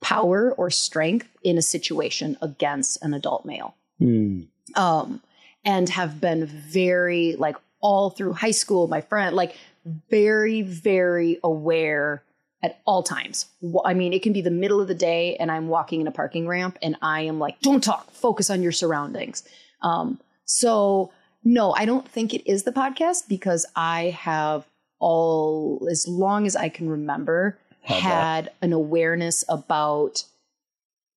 power 0.00 0.52
or 0.52 0.70
strength 0.70 1.28
in 1.42 1.58
a 1.58 1.62
situation 1.62 2.36
against 2.42 3.02
an 3.02 3.14
adult 3.14 3.44
male. 3.44 3.74
Hmm. 3.98 4.42
um, 4.74 5.20
and 5.64 5.88
have 5.90 6.20
been 6.20 6.46
very 6.46 7.36
like 7.36 7.56
all 7.80 8.10
through 8.10 8.32
high 8.32 8.52
school 8.52 8.88
my 8.88 9.00
friend 9.00 9.36
like 9.36 9.56
very 10.10 10.62
very 10.62 11.38
aware 11.44 12.22
at 12.62 12.80
all 12.84 13.02
times 13.02 13.46
i 13.84 13.94
mean 13.94 14.12
it 14.12 14.22
can 14.22 14.32
be 14.32 14.40
the 14.40 14.50
middle 14.50 14.80
of 14.80 14.88
the 14.88 14.94
day 14.94 15.36
and 15.36 15.50
i'm 15.50 15.68
walking 15.68 16.00
in 16.00 16.06
a 16.06 16.12
parking 16.12 16.48
ramp 16.48 16.78
and 16.82 16.96
i 17.02 17.20
am 17.20 17.38
like 17.38 17.60
don't 17.60 17.84
talk 17.84 18.10
focus 18.10 18.50
on 18.50 18.62
your 18.62 18.72
surroundings 18.72 19.42
um, 19.82 20.20
so 20.44 21.12
no 21.44 21.72
i 21.74 21.84
don't 21.84 22.08
think 22.08 22.32
it 22.34 22.48
is 22.50 22.62
the 22.64 22.72
podcast 22.72 23.28
because 23.28 23.66
i 23.76 24.04
have 24.18 24.64
all 24.98 25.86
as 25.90 26.06
long 26.06 26.46
as 26.46 26.54
i 26.56 26.68
can 26.68 26.88
remember 26.88 27.58
Had 27.82 28.44
that. 28.46 28.54
an 28.62 28.72
awareness 28.72 29.44
about 29.48 30.24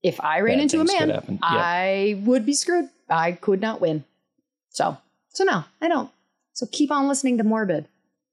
if 0.03 0.19
i 0.21 0.39
ran 0.39 0.57
Bad 0.57 0.61
into 0.63 0.81
a 0.81 0.85
man. 0.85 1.09
Yep. 1.09 1.25
i 1.41 2.21
would 2.25 2.45
be 2.45 2.53
screwed 2.53 2.89
i 3.09 3.31
could 3.33 3.61
not 3.61 3.81
win 3.81 4.03
so 4.69 4.97
so 5.29 5.43
no 5.43 5.63
i 5.81 5.87
don't 5.87 6.09
so 6.53 6.65
keep 6.71 6.91
on 6.91 7.07
listening 7.07 7.37
to 7.37 7.43
morbid 7.43 7.87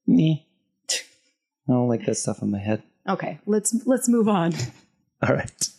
Me. 0.05 0.45
I 0.89 1.71
don't 1.71 1.87
like 1.87 2.05
that 2.05 2.15
stuff 2.15 2.41
in 2.41 2.51
my 2.51 2.59
head. 2.59 2.81
okay 3.07 3.39
let's 3.45 3.85
let's 3.85 4.07
move 4.09 4.27
on 4.27 4.53
All 5.25 5.33
right. 5.33 5.69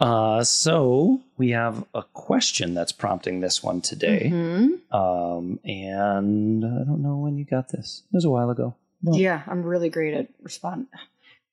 Uh, 0.00 0.44
so 0.44 1.20
we 1.36 1.50
have 1.50 1.84
a 1.94 2.02
question 2.12 2.74
that's 2.74 2.92
prompting 2.92 3.40
this 3.40 3.62
one 3.62 3.80
today. 3.80 4.30
Mhm. 4.32 4.92
Um, 4.94 5.58
and 5.64 6.64
I 6.64 6.84
don't 6.84 7.02
know 7.02 7.16
when 7.16 7.36
you 7.36 7.44
got 7.44 7.68
this. 7.70 8.02
It 8.12 8.16
was 8.16 8.24
a 8.24 8.30
while 8.30 8.50
ago. 8.50 8.74
Yeah 9.02 9.42
i'm 9.46 9.62
really 9.62 9.88
great 9.90 10.12
at 10.12 10.26
responding 10.42 10.88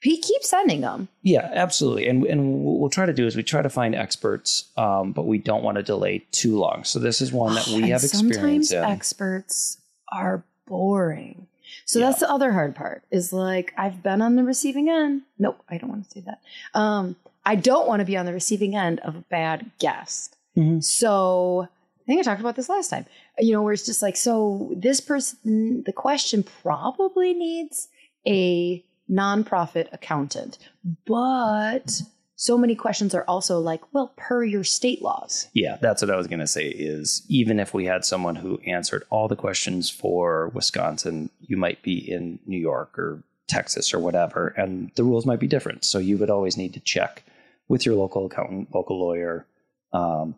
he 0.01 0.19
keeps 0.19 0.49
sending 0.49 0.81
them 0.81 1.07
Yeah, 1.21 1.49
absolutely. 1.53 2.07
And 2.07 2.23
and 2.25 2.63
what 2.63 2.79
we'll 2.79 2.89
try 2.89 3.05
to 3.05 3.13
do 3.13 3.25
is 3.27 3.35
we 3.35 3.43
try 3.43 3.61
to 3.61 3.69
find 3.69 3.93
experts, 3.95 4.65
um, 4.77 5.11
but 5.13 5.25
we 5.27 5.37
don't 5.37 5.63
want 5.63 5.77
to 5.77 5.83
delay 5.83 6.25
too 6.31 6.57
long. 6.57 6.83
So 6.83 6.99
this 6.99 7.21
is 7.21 7.31
one 7.31 7.53
that 7.55 7.67
we 7.67 7.89
have 7.89 8.03
experience 8.03 8.69
sometimes 8.69 8.71
in. 8.71 8.83
experts 8.83 9.77
are 10.11 10.43
boring 10.67 11.47
so 11.85 11.99
that's 11.99 12.19
the 12.19 12.29
other 12.29 12.51
hard 12.51 12.75
part 12.75 13.03
is 13.11 13.31
like 13.33 13.73
i've 13.77 14.01
been 14.03 14.21
on 14.21 14.35
the 14.35 14.43
receiving 14.43 14.89
end 14.89 15.21
nope 15.39 15.59
i 15.69 15.77
don't 15.77 15.89
want 15.89 16.03
to 16.03 16.11
say 16.11 16.23
that 16.25 16.39
um 16.73 17.15
i 17.45 17.55
don't 17.55 17.87
want 17.87 17.99
to 17.99 18.05
be 18.05 18.17
on 18.17 18.25
the 18.25 18.33
receiving 18.33 18.75
end 18.75 18.99
of 19.01 19.15
a 19.15 19.21
bad 19.29 19.69
guest 19.79 20.35
Mhm. 20.57 20.83
So 20.83 21.67
I 21.67 22.05
think 22.05 22.19
I 22.19 22.23
talked 22.23 22.39
about 22.39 22.55
this 22.55 22.69
last 22.69 22.89
time. 22.89 23.05
You 23.39 23.53
know, 23.53 23.61
where 23.61 23.73
it's 23.73 23.85
just 23.85 24.01
like, 24.01 24.15
so 24.15 24.71
this 24.75 25.01
person, 25.01 25.83
the 25.85 25.91
question 25.91 26.43
probably 26.43 27.33
needs 27.33 27.89
a 28.27 28.83
nonprofit 29.11 29.87
accountant, 29.91 30.57
but 31.05 32.01
so 32.37 32.57
many 32.57 32.75
questions 32.75 33.13
are 33.13 33.23
also 33.27 33.59
like, 33.59 33.81
well, 33.93 34.13
per 34.17 34.43
your 34.43 34.63
state 34.63 35.01
laws. 35.01 35.47
Yeah, 35.53 35.77
that's 35.81 36.01
what 36.01 36.11
I 36.11 36.15
was 36.15 36.27
going 36.27 36.39
to 36.39 36.47
say. 36.47 36.67
Is 36.67 37.23
even 37.27 37.59
if 37.59 37.73
we 37.73 37.85
had 37.85 38.05
someone 38.05 38.35
who 38.35 38.59
answered 38.65 39.03
all 39.09 39.27
the 39.27 39.35
questions 39.35 39.89
for 39.89 40.49
Wisconsin, 40.49 41.29
you 41.41 41.57
might 41.57 41.81
be 41.81 41.97
in 41.97 42.39
New 42.45 42.59
York 42.59 42.97
or 42.97 43.23
Texas 43.47 43.93
or 43.93 43.99
whatever, 43.99 44.49
and 44.57 44.91
the 44.95 45.03
rules 45.03 45.25
might 45.25 45.39
be 45.39 45.47
different. 45.47 45.85
So 45.85 45.99
you 45.99 46.17
would 46.17 46.29
always 46.29 46.57
need 46.57 46.73
to 46.73 46.79
check 46.79 47.23
with 47.67 47.85
your 47.85 47.95
local 47.95 48.25
accountant, 48.25 48.69
local 48.73 48.99
lawyer, 48.99 49.45
um, 49.93 50.35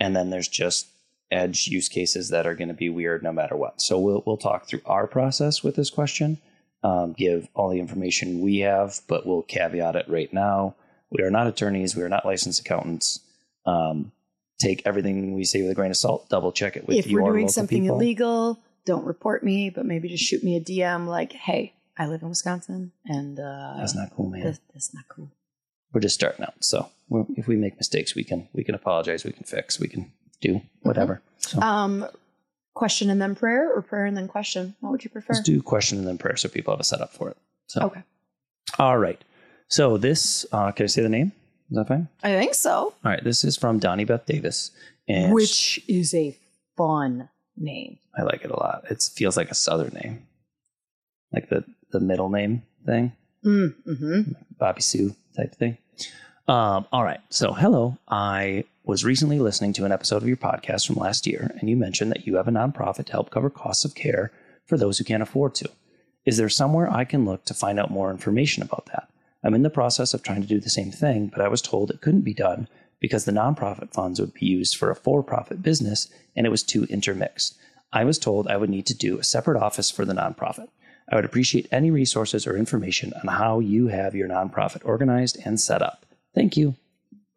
and 0.00 0.14
then 0.14 0.30
there's 0.30 0.48
just 0.48 0.88
edge 1.30 1.66
use 1.68 1.88
cases 1.88 2.28
that 2.30 2.46
are 2.46 2.54
going 2.54 2.68
to 2.68 2.74
be 2.74 2.88
weird 2.88 3.22
no 3.22 3.32
matter 3.32 3.56
what. 3.56 3.80
So 3.80 3.98
we'll 3.98 4.22
we'll 4.26 4.36
talk 4.36 4.66
through 4.66 4.82
our 4.86 5.06
process 5.06 5.62
with 5.62 5.76
this 5.76 5.90
question, 5.90 6.38
um, 6.82 7.12
give 7.12 7.48
all 7.54 7.70
the 7.70 7.80
information 7.80 8.40
we 8.40 8.58
have, 8.58 9.00
but 9.08 9.26
we'll 9.26 9.42
caveat 9.42 9.96
it 9.96 10.06
right 10.08 10.32
now. 10.32 10.74
We 11.10 11.22
are 11.22 11.30
not 11.30 11.46
attorneys. 11.46 11.94
We 11.94 12.02
are 12.02 12.08
not 12.08 12.24
licensed 12.26 12.60
accountants. 12.60 13.20
Um, 13.66 14.12
take 14.60 14.82
everything 14.84 15.34
we 15.34 15.44
say 15.44 15.62
with 15.62 15.70
a 15.70 15.74
grain 15.74 15.90
of 15.90 15.96
salt. 15.96 16.28
Double 16.28 16.52
check 16.52 16.76
it 16.76 16.86
with 16.86 16.96
if 16.96 17.06
your 17.06 17.22
we're 17.22 17.32
doing 17.32 17.48
something 17.48 17.82
people. 17.82 17.96
illegal, 17.96 18.58
don't 18.84 19.04
report 19.04 19.42
me, 19.44 19.70
but 19.70 19.86
maybe 19.86 20.08
just 20.08 20.24
shoot 20.24 20.42
me 20.42 20.56
a 20.56 20.60
DM 20.60 21.06
like, 21.06 21.32
hey, 21.32 21.74
I 21.96 22.06
live 22.06 22.22
in 22.22 22.28
Wisconsin 22.28 22.92
and 23.06 23.38
uh, 23.38 23.74
That's 23.78 23.94
not 23.94 24.10
cool, 24.14 24.28
man. 24.28 24.42
this, 24.42 24.60
that's 24.72 24.92
not 24.94 25.04
cool. 25.08 25.30
We're 25.94 26.00
just 26.00 26.16
starting 26.16 26.44
out, 26.44 26.54
so 26.60 26.88
we're, 27.08 27.24
if 27.36 27.46
we 27.46 27.54
make 27.56 27.76
mistakes, 27.76 28.14
we 28.16 28.24
can 28.24 28.48
we 28.52 28.64
can 28.64 28.74
apologize. 28.74 29.24
We 29.24 29.30
can 29.32 29.44
fix. 29.44 29.78
We 29.78 29.86
can 29.88 30.10
do 30.40 30.60
whatever. 30.82 31.22
So 31.38 31.60
Um, 31.60 32.06
question 32.74 33.10
and 33.10 33.22
then 33.22 33.36
prayer 33.36 33.72
or 33.72 33.80
prayer 33.80 34.04
and 34.04 34.16
then 34.16 34.26
question? 34.26 34.74
What 34.80 34.90
would 34.90 35.04
you 35.04 35.10
prefer? 35.10 35.34
let's 35.34 35.44
do 35.46 35.62
question 35.62 35.98
and 35.98 36.06
then 36.06 36.18
prayer, 36.18 36.36
so 36.36 36.48
people 36.48 36.72
have 36.74 36.80
a 36.80 36.84
setup 36.84 37.12
for 37.12 37.30
it. 37.30 37.36
So 37.68 37.82
Okay. 37.82 38.02
all 38.78 38.98
right. 38.98 39.22
So 39.68 39.96
this 39.96 40.44
uh, 40.52 40.72
can 40.72 40.84
I 40.84 40.86
say 40.88 41.02
the 41.02 41.08
name? 41.08 41.30
Is 41.70 41.76
that 41.76 41.86
fine? 41.88 42.08
I 42.24 42.32
think 42.38 42.54
so. 42.54 42.72
All 42.72 42.94
right. 43.04 43.22
This 43.24 43.44
is 43.44 43.56
from 43.56 43.78
Donnie 43.78 44.04
Beth 44.04 44.26
Davis, 44.26 44.72
and 45.08 45.32
Which 45.32 45.80
is 45.88 46.12
a 46.14 46.36
fun 46.76 47.28
name. 47.56 47.98
I 48.18 48.22
like 48.22 48.44
it 48.44 48.50
a 48.50 48.56
lot. 48.56 48.84
It 48.90 49.00
feels 49.14 49.36
like 49.36 49.50
a 49.50 49.54
southern 49.54 49.94
name, 49.94 50.26
like 51.32 51.48
the 51.50 51.64
the 51.92 52.00
middle 52.00 52.28
name 52.30 52.64
thing. 52.84 53.12
Mm, 53.44 53.74
hmm 53.98 54.20
Bobby 54.58 54.80
Sue 54.82 55.14
type 55.36 55.54
thing. 55.54 55.78
Um, 56.46 56.86
all 56.92 57.04
right. 57.04 57.20
So, 57.30 57.52
hello. 57.52 57.96
I 58.08 58.64
was 58.84 59.04
recently 59.04 59.38
listening 59.38 59.72
to 59.74 59.84
an 59.84 59.92
episode 59.92 60.22
of 60.22 60.28
your 60.28 60.36
podcast 60.36 60.86
from 60.86 60.96
last 60.96 61.26
year, 61.26 61.56
and 61.58 61.70
you 61.70 61.76
mentioned 61.76 62.10
that 62.10 62.26
you 62.26 62.36
have 62.36 62.48
a 62.48 62.52
nonprofit 62.52 63.06
to 63.06 63.12
help 63.12 63.30
cover 63.30 63.48
costs 63.48 63.84
of 63.84 63.94
care 63.94 64.30
for 64.66 64.76
those 64.76 64.98
who 64.98 65.04
can't 65.04 65.22
afford 65.22 65.54
to. 65.56 65.70
Is 66.26 66.36
there 66.36 66.48
somewhere 66.48 66.90
I 66.90 67.04
can 67.04 67.24
look 67.24 67.44
to 67.46 67.54
find 67.54 67.78
out 67.78 67.90
more 67.90 68.10
information 68.10 68.62
about 68.62 68.86
that? 68.86 69.08
I'm 69.42 69.54
in 69.54 69.62
the 69.62 69.70
process 69.70 70.14
of 70.14 70.22
trying 70.22 70.42
to 70.42 70.48
do 70.48 70.60
the 70.60 70.70
same 70.70 70.90
thing, 70.90 71.26
but 71.26 71.42
I 71.42 71.48
was 71.48 71.60
told 71.60 71.90
it 71.90 72.00
couldn't 72.00 72.22
be 72.22 72.34
done 72.34 72.66
because 72.98 73.26
the 73.26 73.32
nonprofit 73.32 73.92
funds 73.92 74.18
would 74.18 74.32
be 74.32 74.46
used 74.46 74.76
for 74.76 74.90
a 74.90 74.96
for 74.96 75.22
profit 75.22 75.62
business 75.62 76.08
and 76.34 76.46
it 76.46 76.50
was 76.50 76.62
too 76.62 76.84
intermixed. 76.84 77.54
I 77.92 78.04
was 78.04 78.18
told 78.18 78.48
I 78.48 78.56
would 78.56 78.70
need 78.70 78.86
to 78.86 78.96
do 78.96 79.18
a 79.18 79.24
separate 79.24 79.62
office 79.62 79.90
for 79.90 80.06
the 80.06 80.14
nonprofit. 80.14 80.68
I 81.10 81.16
would 81.16 81.24
appreciate 81.24 81.68
any 81.70 81.90
resources 81.90 82.46
or 82.46 82.56
information 82.56 83.12
on 83.22 83.28
how 83.34 83.60
you 83.60 83.88
have 83.88 84.14
your 84.14 84.28
nonprofit 84.28 84.84
organized 84.84 85.38
and 85.44 85.60
set 85.60 85.82
up. 85.82 86.06
Thank 86.34 86.56
you. 86.56 86.74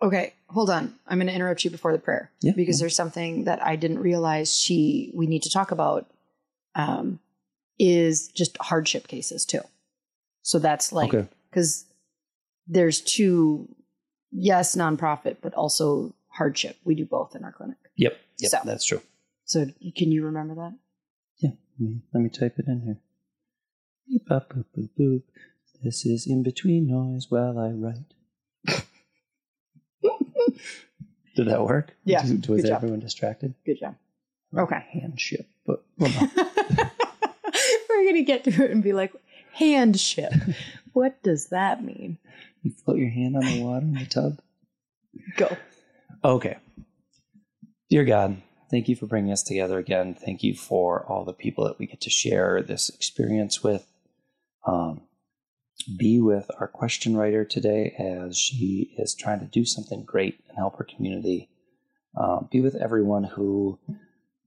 Okay, 0.01 0.33
hold 0.49 0.69
on. 0.69 0.93
I'm 1.07 1.17
going 1.17 1.27
to 1.27 1.33
interrupt 1.33 1.63
you 1.65 1.71
before 1.71 1.91
the 1.91 1.99
prayer 1.99 2.31
Yeah. 2.41 2.53
because 2.55 2.79
there's 2.79 2.95
something 2.95 3.43
that 3.45 3.61
I 3.63 3.75
didn't 3.75 3.99
realize 3.99 4.55
she 4.57 5.11
we 5.13 5.27
need 5.27 5.43
to 5.43 5.49
talk 5.49 5.71
about. 5.71 6.09
Um, 6.75 7.19
is 7.79 8.27
just 8.29 8.57
hardship 8.59 9.07
cases 9.07 9.45
too. 9.45 9.61
So 10.41 10.57
that's 10.57 10.91
like 10.91 11.13
Okay. 11.13 11.27
because 11.51 11.85
there's 12.67 13.01
two, 13.01 13.67
yes, 14.31 14.75
nonprofit, 14.75 15.37
but 15.41 15.53
also 15.53 16.15
hardship. 16.29 16.75
We 16.83 16.95
do 16.95 17.05
both 17.05 17.35
in 17.35 17.43
our 17.43 17.51
clinic. 17.51 17.77
Yep. 17.97 18.17
Yep. 18.39 18.51
So- 18.51 18.57
That's 18.65 18.83
true. 18.85 19.01
So 19.45 19.65
can 19.95 20.11
you 20.11 20.25
remember 20.25 20.55
that? 20.55 20.73
Yeah. 21.37 21.51
Let 21.79 21.87
me, 21.89 22.01
let 22.13 22.21
me 22.23 22.29
type 22.29 22.55
it 22.57 22.65
in 22.67 22.81
here. 22.81 22.97
Beep, 24.07 24.25
bop, 24.27 24.49
boop, 24.49 24.65
boop, 24.77 24.89
boop. 24.99 25.21
This 25.83 26.05
is 26.05 26.25
in 26.27 26.43
between 26.43 26.87
noise 26.87 27.27
while 27.29 27.57
I 27.59 27.69
write. 27.69 28.13
Did 31.35 31.47
that 31.47 31.63
work? 31.63 31.93
Yeah, 32.03 32.21
Was 32.23 32.31
good 32.31 32.65
job. 32.65 32.77
everyone 32.77 32.99
distracted? 32.99 33.53
Good 33.65 33.79
job. 33.79 33.95
Okay. 34.57 34.83
Handship, 34.91 35.47
but 35.65 35.83
well, 35.97 36.09
no. 36.37 36.43
We're 37.89 38.05
gonna 38.05 38.23
get 38.23 38.43
to 38.45 38.49
it 38.63 38.71
and 38.71 38.81
be 38.81 38.93
like, 38.93 39.13
handship. 39.53 40.31
what 40.93 41.21
does 41.21 41.47
that 41.49 41.83
mean? 41.83 42.17
you 42.63 42.71
float 42.71 42.97
your 42.97 43.09
hand 43.09 43.35
on 43.37 43.45
the 43.45 43.61
water 43.63 43.85
in 43.85 43.93
the 43.93 44.05
tub. 44.05 44.39
Go. 45.35 45.55
Okay. 46.23 46.57
Dear 47.89 48.03
God, 48.03 48.41
thank 48.71 48.89
you 48.89 48.95
for 48.95 49.05
bringing 49.05 49.31
us 49.31 49.43
together 49.43 49.77
again. 49.77 50.15
Thank 50.15 50.43
you 50.43 50.55
for 50.55 51.05
all 51.05 51.23
the 51.23 51.33
people 51.33 51.65
that 51.65 51.77
we 51.79 51.85
get 51.85 52.01
to 52.01 52.09
share 52.09 52.61
this 52.63 52.89
experience 52.89 53.63
with. 53.63 53.85
Um, 54.67 55.01
be 55.97 56.19
with 56.19 56.51
our 56.59 56.67
question 56.67 57.15
writer 57.15 57.45
today 57.45 57.95
as 57.97 58.37
she 58.37 58.93
is 58.97 59.15
trying 59.15 59.39
to 59.39 59.45
do 59.45 59.63
something 59.63 60.03
great 60.03 60.43
and 60.47 60.57
help 60.57 60.77
her 60.77 60.83
community. 60.83 61.49
Um, 62.19 62.49
be 62.51 62.61
with 62.61 62.75
everyone 62.75 63.23
who 63.23 63.79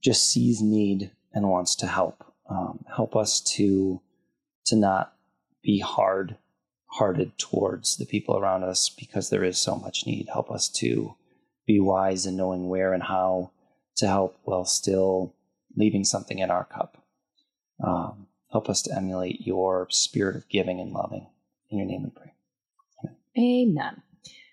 just 0.02 0.30
sees 0.30 0.60
need 0.60 1.12
and 1.32 1.48
wants 1.48 1.74
to 1.76 1.86
help. 1.86 2.24
Um, 2.48 2.84
help 2.94 3.16
us 3.16 3.40
to 3.56 4.00
to 4.66 4.76
not 4.76 5.14
be 5.62 5.78
hard 5.78 6.36
hearted 6.86 7.38
towards 7.38 7.96
the 7.96 8.06
people 8.06 8.36
around 8.36 8.64
us 8.64 8.88
because 8.88 9.30
there 9.30 9.44
is 9.44 9.56
so 9.56 9.76
much 9.76 10.06
need. 10.06 10.28
Help 10.32 10.50
us 10.50 10.68
to 10.68 11.14
be 11.66 11.78
wise 11.78 12.26
in 12.26 12.36
knowing 12.36 12.68
where 12.68 12.92
and 12.92 13.04
how 13.04 13.52
to 13.96 14.08
help 14.08 14.36
while 14.42 14.64
still 14.64 15.34
leaving 15.76 16.04
something 16.04 16.40
in 16.40 16.50
our 16.50 16.64
cup. 16.64 17.04
Um, 17.82 18.26
help 18.50 18.68
us 18.68 18.82
to 18.82 18.96
emulate 18.96 19.46
your 19.46 19.86
spirit 19.90 20.36
of 20.36 20.48
giving 20.48 20.80
and 20.80 20.92
loving. 20.92 21.26
In 21.70 21.78
your 21.78 21.86
name 21.86 22.02
we 22.02 22.10
pray. 22.10 22.32
Amen. 23.04 23.16
Amen. 23.38 24.02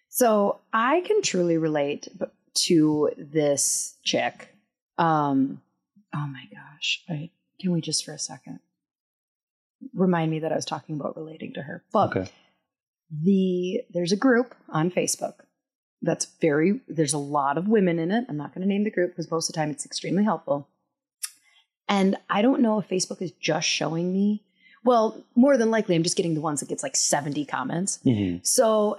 So 0.09 0.59
I 0.73 1.01
can 1.01 1.21
truly 1.21 1.57
relate 1.57 2.07
to 2.53 3.11
this 3.17 3.95
chick. 4.03 4.55
Um, 4.97 5.61
oh 6.13 6.27
my 6.27 6.43
gosh. 6.51 7.03
I, 7.09 7.29
can 7.59 7.71
we 7.71 7.81
just 7.81 8.05
for 8.05 8.13
a 8.13 8.19
second 8.19 8.59
remind 9.93 10.31
me 10.31 10.39
that 10.39 10.51
I 10.51 10.55
was 10.55 10.65
talking 10.65 10.95
about 10.95 11.15
relating 11.17 11.53
to 11.53 11.61
her? 11.61 11.83
But 11.91 12.15
okay. 12.15 12.31
the 13.11 13.81
there's 13.93 14.11
a 14.11 14.17
group 14.17 14.55
on 14.69 14.91
Facebook 14.91 15.33
that's 16.01 16.25
very 16.41 16.81
there's 16.87 17.13
a 17.13 17.19
lot 17.19 17.57
of 17.57 17.67
women 17.67 17.99
in 17.99 18.11
it. 18.11 18.25
I'm 18.29 18.37
not 18.37 18.53
going 18.53 18.61
to 18.61 18.67
name 18.67 18.83
the 18.83 18.91
group 18.91 19.11
because 19.11 19.31
most 19.31 19.49
of 19.49 19.53
the 19.53 19.59
time 19.59 19.71
it's 19.71 19.85
extremely 19.85 20.23
helpful. 20.23 20.67
And 21.89 22.17
I 22.29 22.41
don't 22.41 22.61
know 22.61 22.79
if 22.79 22.89
Facebook 22.89 23.21
is 23.21 23.31
just 23.31 23.67
showing 23.67 24.11
me. 24.11 24.43
Well, 24.83 25.23
more 25.35 25.57
than 25.57 25.71
likely, 25.71 25.95
I'm 25.95 26.03
just 26.03 26.17
getting 26.17 26.33
the 26.33 26.41
ones 26.41 26.59
that 26.59 26.69
gets 26.69 26.83
like 26.83 26.95
70 26.95 27.45
comments. 27.45 27.99
Mm-hmm. 28.05 28.39
So 28.43 28.97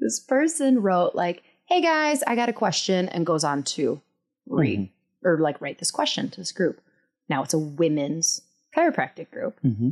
this 0.00 0.20
person 0.20 0.82
wrote 0.82 1.14
like, 1.14 1.42
"Hey 1.66 1.80
guys, 1.80 2.22
I 2.24 2.34
got 2.34 2.48
a 2.48 2.52
question," 2.52 3.08
and 3.08 3.26
goes 3.26 3.44
on 3.44 3.62
to 3.74 4.00
read 4.46 4.80
mm-hmm. 4.80 5.28
or 5.28 5.38
like 5.38 5.60
write 5.60 5.78
this 5.78 5.90
question 5.90 6.30
to 6.30 6.40
this 6.40 6.52
group. 6.52 6.80
Now 7.28 7.42
it's 7.42 7.54
a 7.54 7.58
women's 7.58 8.42
chiropractic 8.76 9.30
group. 9.30 9.58
Mm-hmm. 9.64 9.90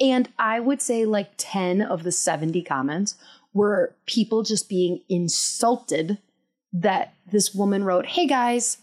And 0.00 0.28
I 0.38 0.60
would 0.60 0.80
say 0.80 1.04
like 1.04 1.32
10 1.38 1.82
of 1.82 2.04
the 2.04 2.12
70 2.12 2.62
comments 2.62 3.16
were 3.52 3.96
people 4.06 4.44
just 4.44 4.68
being 4.68 5.02
insulted 5.08 6.18
that 6.72 7.14
this 7.30 7.54
woman 7.54 7.84
wrote, 7.84 8.06
"Hey 8.06 8.26
guys," 8.26 8.78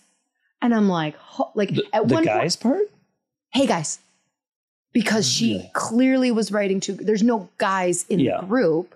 and 0.66 0.74
I'm 0.74 0.90
like, 0.90 1.16
like 1.54 1.70
the, 1.70 1.84
at 1.94 2.08
the 2.08 2.14
one 2.14 2.26
guys 2.26 2.56
point, 2.56 2.76
part. 2.76 2.90
Hey 3.54 3.68
guys, 3.68 4.00
because 4.94 5.28
she 5.28 5.54
really? 5.54 5.72
clearly 5.74 6.32
was 6.32 6.52
writing 6.52 6.80
to. 6.82 6.94
There's 6.94 7.24
no 7.24 7.50
guys 7.58 8.06
in 8.10 8.20
yeah. 8.20 8.42
the 8.42 8.48
group, 8.48 8.96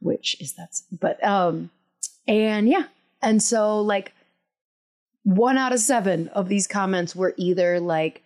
which 0.00 0.40
is 0.40 0.52
that's. 0.54 0.84
But 0.90 1.22
um, 1.24 1.70
and 2.26 2.68
yeah, 2.68 2.84
and 3.22 3.42
so 3.42 3.80
like 3.80 4.12
one 5.24 5.58
out 5.58 5.72
of 5.72 5.80
seven 5.80 6.28
of 6.28 6.48
these 6.48 6.66
comments 6.66 7.14
were 7.14 7.34
either 7.36 7.80
like 7.80 8.22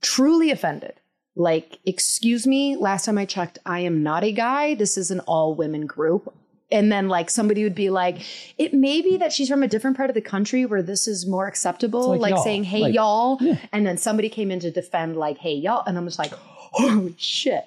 truly 0.00 0.50
offended 0.50 0.94
like, 1.36 1.80
excuse 1.84 2.46
me, 2.46 2.76
last 2.76 3.06
time 3.06 3.18
I 3.18 3.24
checked, 3.24 3.58
I 3.66 3.80
am 3.80 4.02
not 4.02 4.22
a 4.22 4.32
guy. 4.32 4.74
This 4.74 4.96
is 4.96 5.10
an 5.10 5.20
all 5.20 5.54
women 5.54 5.86
group. 5.86 6.32
And 6.72 6.90
then 6.90 7.08
like 7.08 7.30
somebody 7.30 7.62
would 7.62 7.74
be 7.74 7.90
like, 7.90 8.18
it 8.58 8.74
may 8.74 9.02
be 9.02 9.16
that 9.18 9.32
she's 9.32 9.48
from 9.48 9.62
a 9.62 9.68
different 9.68 9.96
part 9.96 10.10
of 10.10 10.14
the 10.14 10.20
country 10.20 10.64
where 10.64 10.82
this 10.82 11.06
is 11.06 11.26
more 11.26 11.46
acceptable, 11.46 12.16
like, 12.16 12.32
like 12.32 12.42
saying, 12.42 12.64
hey, 12.64 12.80
like, 12.80 12.94
y'all. 12.94 13.38
Yeah. 13.40 13.58
And 13.72 13.86
then 13.86 13.98
somebody 13.98 14.28
came 14.28 14.50
in 14.50 14.60
to 14.60 14.70
defend, 14.70 15.16
like, 15.16 15.38
hey, 15.38 15.54
y'all. 15.54 15.84
And 15.86 15.96
I'm 15.96 16.06
just 16.06 16.18
like, 16.18 16.32
holy 16.32 17.14
shit. 17.18 17.66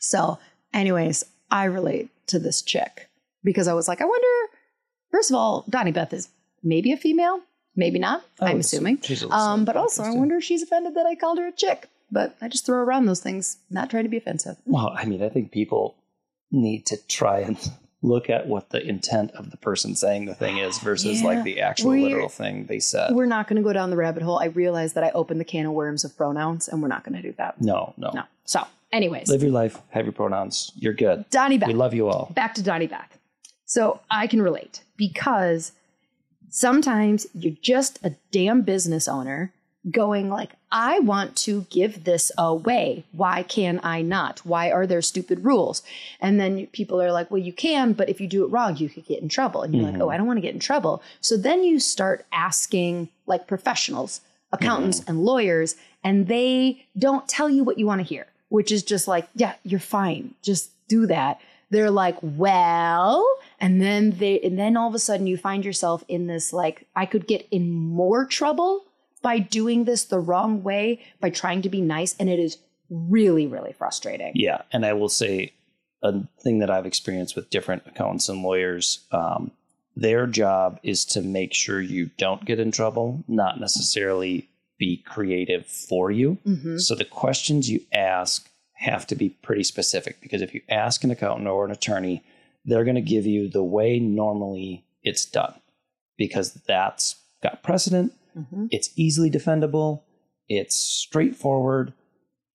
So, 0.00 0.38
anyways, 0.72 1.24
I 1.50 1.64
relate 1.64 2.10
to 2.28 2.38
this 2.38 2.62
chick 2.62 3.08
because 3.42 3.68
I 3.68 3.74
was 3.74 3.88
like, 3.88 4.00
I 4.00 4.04
wonder, 4.04 4.52
first 5.10 5.30
of 5.30 5.36
all, 5.36 5.64
Donnie 5.68 5.92
Beth 5.92 6.12
is 6.12 6.28
maybe 6.62 6.92
a 6.92 6.96
female, 6.96 7.40
maybe 7.74 7.98
not. 7.98 8.24
Oh, 8.40 8.46
I'm 8.46 8.60
assuming. 8.60 9.00
Um, 9.30 9.64
but 9.64 9.76
also, 9.76 10.04
I 10.04 10.12
wonder 10.12 10.36
if 10.36 10.44
she's 10.44 10.62
offended 10.62 10.94
that 10.94 11.06
I 11.06 11.16
called 11.16 11.38
her 11.38 11.48
a 11.48 11.52
chick 11.52 11.88
but 12.10 12.36
I 12.40 12.48
just 12.48 12.66
throw 12.66 12.78
around 12.78 13.06
those 13.06 13.20
things, 13.20 13.58
not 13.70 13.90
trying 13.90 14.04
to 14.04 14.08
be 14.08 14.16
offensive. 14.16 14.56
Well, 14.64 14.94
I 14.96 15.04
mean, 15.04 15.22
I 15.22 15.28
think 15.28 15.50
people 15.50 15.96
need 16.50 16.86
to 16.86 16.96
try 17.08 17.40
and 17.40 17.58
look 18.06 18.30
at 18.30 18.46
what 18.46 18.70
the 18.70 18.82
intent 18.86 19.32
of 19.32 19.50
the 19.50 19.56
person 19.56 19.94
saying 19.96 20.26
the 20.26 20.34
thing 20.34 20.58
is 20.58 20.78
versus 20.78 21.20
yeah. 21.20 21.26
like 21.26 21.44
the 21.44 21.60
actual 21.60 21.90
we're, 21.90 22.00
literal 22.00 22.28
thing 22.28 22.66
they 22.66 22.78
said. 22.78 23.12
We're 23.12 23.26
not 23.26 23.48
going 23.48 23.56
to 23.56 23.62
go 23.62 23.72
down 23.72 23.90
the 23.90 23.96
rabbit 23.96 24.22
hole. 24.22 24.38
I 24.38 24.46
realize 24.46 24.92
that 24.94 25.04
I 25.04 25.10
opened 25.10 25.40
the 25.40 25.44
can 25.44 25.66
of 25.66 25.72
worms 25.72 26.04
of 26.04 26.16
pronouns, 26.16 26.68
and 26.68 26.80
we're 26.80 26.88
not 26.88 27.04
going 27.04 27.20
to 27.20 27.22
do 27.22 27.34
that. 27.36 27.60
No, 27.60 27.92
no, 27.96 28.10
no. 28.14 28.22
So, 28.44 28.62
anyways, 28.92 29.28
live 29.28 29.42
your 29.42 29.52
life, 29.52 29.82
have 29.90 30.06
your 30.06 30.12
pronouns. 30.12 30.72
You're 30.76 30.94
good. 30.94 31.28
Donnie 31.30 31.58
Beth. 31.58 31.68
We 31.68 31.74
love 31.74 31.94
you 31.94 32.08
all. 32.08 32.30
Back 32.34 32.54
to 32.54 32.62
Donnie 32.62 32.86
Beth. 32.86 33.18
So 33.64 34.00
I 34.10 34.28
can 34.28 34.40
relate 34.40 34.82
because 34.96 35.72
sometimes 36.48 37.26
you're 37.34 37.56
just 37.60 37.98
a 38.04 38.14
damn 38.30 38.62
business 38.62 39.08
owner 39.08 39.52
going 39.90 40.30
like 40.30 40.52
i 40.70 40.98
want 40.98 41.36
to 41.36 41.66
give 41.70 42.04
this 42.04 42.32
away. 42.36 43.04
Why 43.12 43.42
can 43.42 43.80
i 43.82 44.02
not? 44.02 44.40
Why 44.40 44.70
are 44.70 44.86
there 44.86 45.02
stupid 45.02 45.44
rules? 45.44 45.82
And 46.20 46.40
then 46.40 46.66
people 46.68 47.00
are 47.00 47.12
like 47.12 47.30
well 47.30 47.42
you 47.42 47.52
can 47.52 47.92
but 47.92 48.08
if 48.08 48.20
you 48.20 48.26
do 48.26 48.44
it 48.44 48.48
wrong 48.48 48.76
you 48.76 48.88
could 48.88 49.06
get 49.06 49.22
in 49.22 49.28
trouble. 49.28 49.62
And 49.62 49.74
you're 49.74 49.84
mm-hmm. 49.84 49.98
like 49.98 50.02
oh 50.02 50.10
i 50.10 50.16
don't 50.16 50.26
want 50.26 50.38
to 50.38 50.42
get 50.42 50.54
in 50.54 50.60
trouble. 50.60 51.02
So 51.20 51.36
then 51.36 51.64
you 51.64 51.80
start 51.80 52.26
asking 52.32 53.08
like 53.26 53.46
professionals 53.46 54.20
accountants 54.52 55.00
mm-hmm. 55.00 55.10
and 55.10 55.24
lawyers 55.24 55.76
and 56.04 56.28
they 56.28 56.84
don't 56.98 57.28
tell 57.28 57.50
you 57.50 57.64
what 57.64 57.78
you 57.78 57.86
want 57.86 58.00
to 58.00 58.06
hear 58.06 58.26
which 58.48 58.70
is 58.70 58.82
just 58.82 59.08
like 59.08 59.28
yeah 59.34 59.54
you're 59.64 59.80
fine. 59.80 60.34
Just 60.42 60.70
do 60.88 61.06
that. 61.06 61.40
They're 61.70 61.90
like 61.90 62.16
well 62.22 63.26
and 63.60 63.80
then 63.80 64.12
they 64.18 64.40
and 64.40 64.58
then 64.58 64.76
all 64.76 64.88
of 64.88 64.94
a 64.94 64.98
sudden 64.98 65.26
you 65.26 65.36
find 65.36 65.64
yourself 65.64 66.04
in 66.08 66.26
this 66.26 66.52
like 66.52 66.86
i 66.94 67.06
could 67.06 67.26
get 67.26 67.46
in 67.50 67.70
more 67.72 68.24
trouble 68.24 68.85
by 69.26 69.40
doing 69.40 69.86
this 69.86 70.04
the 70.04 70.20
wrong 70.20 70.62
way, 70.62 71.04
by 71.18 71.28
trying 71.28 71.60
to 71.60 71.68
be 71.68 71.80
nice. 71.80 72.14
And 72.20 72.30
it 72.30 72.38
is 72.38 72.58
really, 72.88 73.48
really 73.48 73.72
frustrating. 73.72 74.30
Yeah. 74.36 74.62
And 74.70 74.86
I 74.86 74.92
will 74.92 75.08
say 75.08 75.52
a 76.00 76.20
thing 76.44 76.60
that 76.60 76.70
I've 76.70 76.86
experienced 76.86 77.34
with 77.34 77.50
different 77.50 77.82
accountants 77.86 78.28
and 78.28 78.44
lawyers. 78.44 79.04
Um, 79.10 79.50
their 79.96 80.28
job 80.28 80.78
is 80.84 81.04
to 81.06 81.22
make 81.22 81.54
sure 81.54 81.80
you 81.80 82.08
don't 82.18 82.44
get 82.44 82.60
in 82.60 82.70
trouble, 82.70 83.24
not 83.26 83.58
necessarily 83.58 84.48
be 84.78 84.98
creative 84.98 85.66
for 85.66 86.12
you. 86.12 86.38
Mm-hmm. 86.46 86.78
So 86.78 86.94
the 86.94 87.04
questions 87.04 87.68
you 87.68 87.80
ask 87.92 88.48
have 88.74 89.08
to 89.08 89.16
be 89.16 89.30
pretty 89.30 89.64
specific 89.64 90.20
because 90.20 90.40
if 90.40 90.54
you 90.54 90.60
ask 90.68 91.02
an 91.02 91.10
accountant 91.10 91.48
or 91.48 91.64
an 91.64 91.72
attorney, 91.72 92.22
they're 92.64 92.84
going 92.84 92.94
to 92.94 93.00
give 93.00 93.26
you 93.26 93.48
the 93.48 93.64
way 93.64 93.98
normally 93.98 94.84
it's 95.02 95.24
done 95.24 95.54
because 96.16 96.52
that's 96.68 97.16
got 97.42 97.64
precedent 97.64 98.12
Mm-hmm. 98.36 98.66
It's 98.70 98.90
easily 98.96 99.30
defendable, 99.30 100.02
it's 100.48 100.76
straightforward. 100.76 101.92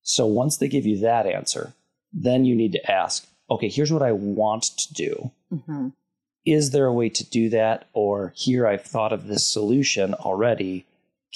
So 0.04 0.26
once 0.26 0.58
they 0.58 0.68
give 0.68 0.86
you 0.86 1.00
that 1.00 1.26
answer, 1.26 1.74
then 2.14 2.46
you 2.46 2.56
need 2.56 2.74
to 2.74 2.92
ask, 2.92 3.28
okay, 3.50 3.70
here's 3.70 3.92
what 3.92 4.02
I 4.02 4.12
want 4.12 4.64
to 4.64 4.94
do. 4.94 5.32
Mm-hmm. 5.52 5.90
Is 6.46 6.72
there 6.72 6.88
a 6.88 6.94
way 6.94 7.10
to 7.10 7.30
do 7.30 7.50
that? 7.50 7.88
Or 7.94 8.34
here 8.36 8.66
I've 8.66 8.84
thought 8.84 9.14
of 9.14 9.28
this 9.28 9.46
solution 9.46 10.14
already. 10.16 10.86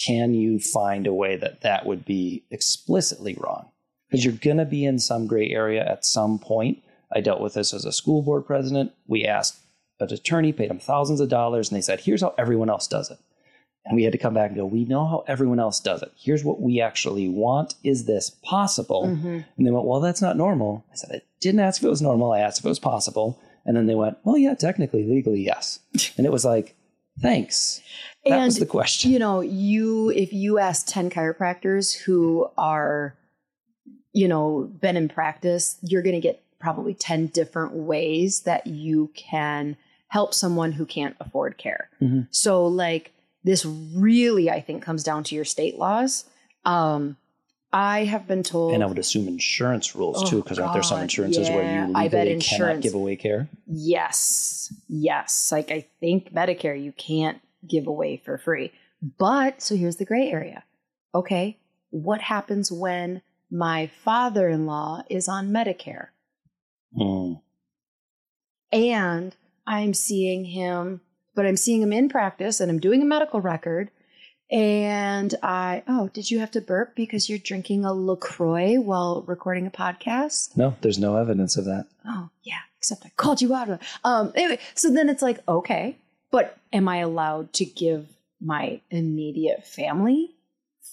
Can 0.03 0.33
you 0.33 0.59
find 0.59 1.05
a 1.05 1.13
way 1.13 1.35
that 1.37 1.61
that 1.61 1.85
would 1.85 2.05
be 2.05 2.43
explicitly 2.49 3.37
wrong? 3.39 3.69
Because 4.09 4.25
you're 4.25 4.33
going 4.33 4.57
to 4.57 4.65
be 4.65 4.83
in 4.83 4.99
some 4.99 5.27
gray 5.27 5.49
area 5.49 5.85
at 5.85 6.05
some 6.05 6.39
point. 6.39 6.81
I 7.13 7.21
dealt 7.21 7.41
with 7.41 7.53
this 7.53 7.73
as 7.73 7.85
a 7.85 7.91
school 7.91 8.23
board 8.23 8.45
president. 8.45 8.93
We 9.07 9.25
asked 9.25 9.59
an 9.99 10.11
attorney, 10.11 10.51
paid 10.51 10.71
him 10.71 10.79
thousands 10.79 11.21
of 11.21 11.29
dollars, 11.29 11.69
and 11.69 11.77
they 11.77 11.81
said, 11.81 12.01
here's 12.01 12.21
how 12.21 12.33
everyone 12.37 12.69
else 12.69 12.87
does 12.87 13.11
it. 13.11 13.19
And 13.85 13.95
we 13.95 14.03
had 14.03 14.13
to 14.13 14.17
come 14.17 14.33
back 14.33 14.49
and 14.49 14.57
go, 14.57 14.65
we 14.65 14.83
know 14.85 15.05
how 15.05 15.23
everyone 15.27 15.59
else 15.59 15.79
does 15.79 16.01
it. 16.01 16.11
Here's 16.17 16.43
what 16.43 16.59
we 16.59 16.81
actually 16.81 17.29
want. 17.29 17.75
Is 17.83 18.05
this 18.05 18.31
possible? 18.43 19.03
Mm-hmm. 19.05 19.39
And 19.57 19.67
they 19.67 19.69
went, 19.69 19.85
well, 19.85 19.99
that's 19.99 20.21
not 20.21 20.37
normal. 20.37 20.83
I 20.91 20.95
said, 20.95 21.09
I 21.13 21.21
didn't 21.39 21.59
ask 21.59 21.81
if 21.81 21.85
it 21.85 21.89
was 21.89 22.01
normal. 22.01 22.31
I 22.31 22.39
asked 22.39 22.59
if 22.59 22.65
it 22.65 22.69
was 22.69 22.79
possible. 22.79 23.39
And 23.63 23.77
then 23.77 23.85
they 23.85 23.95
went, 23.95 24.17
well, 24.23 24.37
yeah, 24.37 24.55
technically, 24.55 25.03
legally, 25.03 25.43
yes. 25.43 25.79
and 26.17 26.25
it 26.25 26.31
was 26.31 26.43
like, 26.43 26.75
thanks. 27.19 27.81
That 28.25 28.33
and, 28.33 28.45
was 28.45 28.57
the 28.57 28.65
question. 28.65 29.11
You 29.11 29.19
know, 29.19 29.41
you, 29.41 30.09
if 30.09 30.33
you 30.33 30.57
ask 30.57 30.87
10 30.87 31.11
chiropractors 31.11 31.95
who 31.95 32.49
are, 32.57 33.15
you 34.13 34.27
know, 34.27 34.71
been 34.81 34.97
in 34.97 35.09
practice, 35.09 35.77
you're 35.83 36.01
going 36.01 36.15
to 36.15 36.21
get 36.21 36.41
probably 36.59 36.95
10 36.95 37.27
different 37.27 37.73
ways 37.73 38.41
that 38.41 38.65
you 38.65 39.11
can 39.15 39.77
help 40.07 40.33
someone 40.33 40.71
who 40.71 40.85
can't 40.85 41.15
afford 41.19 41.57
care. 41.57 41.89
Mm-hmm. 42.01 42.21
So, 42.31 42.65
like, 42.65 43.11
this 43.45 43.65
really, 43.65 44.49
I 44.49 44.59
think, 44.59 44.83
comes 44.83 45.03
down 45.03 45.23
to 45.25 45.35
your 45.35 45.45
state 45.45 45.77
laws. 45.77 46.25
Um, 46.65 47.15
I 47.71 48.05
have 48.05 48.27
been 48.27 48.43
told, 48.43 48.73
and 48.73 48.83
I 48.83 48.87
would 48.87 48.99
assume 48.99 49.27
insurance 49.27 49.95
rules 49.95 50.23
oh, 50.23 50.25
too, 50.25 50.43
because 50.43 50.59
aren't 50.59 50.73
there 50.73 50.83
some 50.83 51.01
insurances 51.01 51.47
yeah, 51.47 51.55
where 51.55 51.87
you 51.87 51.93
legally 51.93 52.39
cannot 52.39 52.81
give 52.81 52.93
away 52.93 53.15
care? 53.15 53.47
Yes, 53.67 54.73
yes. 54.87 55.49
Like 55.51 55.71
I 55.71 55.85
think 55.99 56.33
Medicare, 56.33 56.81
you 56.81 56.91
can't 56.91 57.39
give 57.67 57.87
away 57.87 58.17
for 58.17 58.37
free. 58.37 58.71
But 59.17 59.61
so 59.61 59.75
here's 59.75 59.97
the 59.97 60.05
gray 60.05 60.29
area. 60.29 60.63
Okay, 61.13 61.57
what 61.91 62.21
happens 62.21 62.71
when 62.71 63.21
my 63.51 63.87
father 64.03 64.49
in 64.49 64.65
law 64.65 65.03
is 65.09 65.27
on 65.27 65.49
Medicare 65.49 66.07
Mm. 66.97 67.41
and 68.71 69.35
I'm 69.67 69.93
seeing 69.93 70.45
him, 70.45 71.01
but 71.35 71.45
I'm 71.45 71.57
seeing 71.57 71.81
him 71.81 71.93
in 71.93 72.09
practice 72.09 72.59
and 72.59 72.71
I'm 72.71 72.79
doing 72.79 73.01
a 73.01 73.05
medical 73.05 73.41
record. 73.41 73.91
And 74.51 75.33
I, 75.41 75.83
oh, 75.87 76.09
did 76.13 76.29
you 76.29 76.39
have 76.39 76.51
to 76.51 76.61
burp 76.61 76.95
because 76.95 77.29
you're 77.29 77.39
drinking 77.39 77.83
a 77.83 77.93
LaCroix 77.93 78.79
while 78.79 79.23
recording 79.27 79.65
a 79.65 79.71
podcast? 79.71 80.55
No, 80.55 80.75
there's 80.81 80.99
no 80.99 81.17
evidence 81.17 81.57
of 81.57 81.65
that. 81.65 81.87
Oh, 82.07 82.29
yeah, 82.43 82.59
except 82.77 83.05
I 83.05 83.11
called 83.17 83.41
you 83.41 83.53
out. 83.55 83.81
Um, 84.03 84.31
anyway, 84.35 84.59
so 84.75 84.91
then 84.91 85.09
it's 85.09 85.23
like, 85.23 85.39
okay, 85.47 85.97
but 86.29 86.57
am 86.71 86.87
I 86.87 86.97
allowed 86.97 87.53
to 87.53 87.65
give 87.65 88.07
my 88.39 88.81
immediate 88.91 89.65
family 89.65 90.35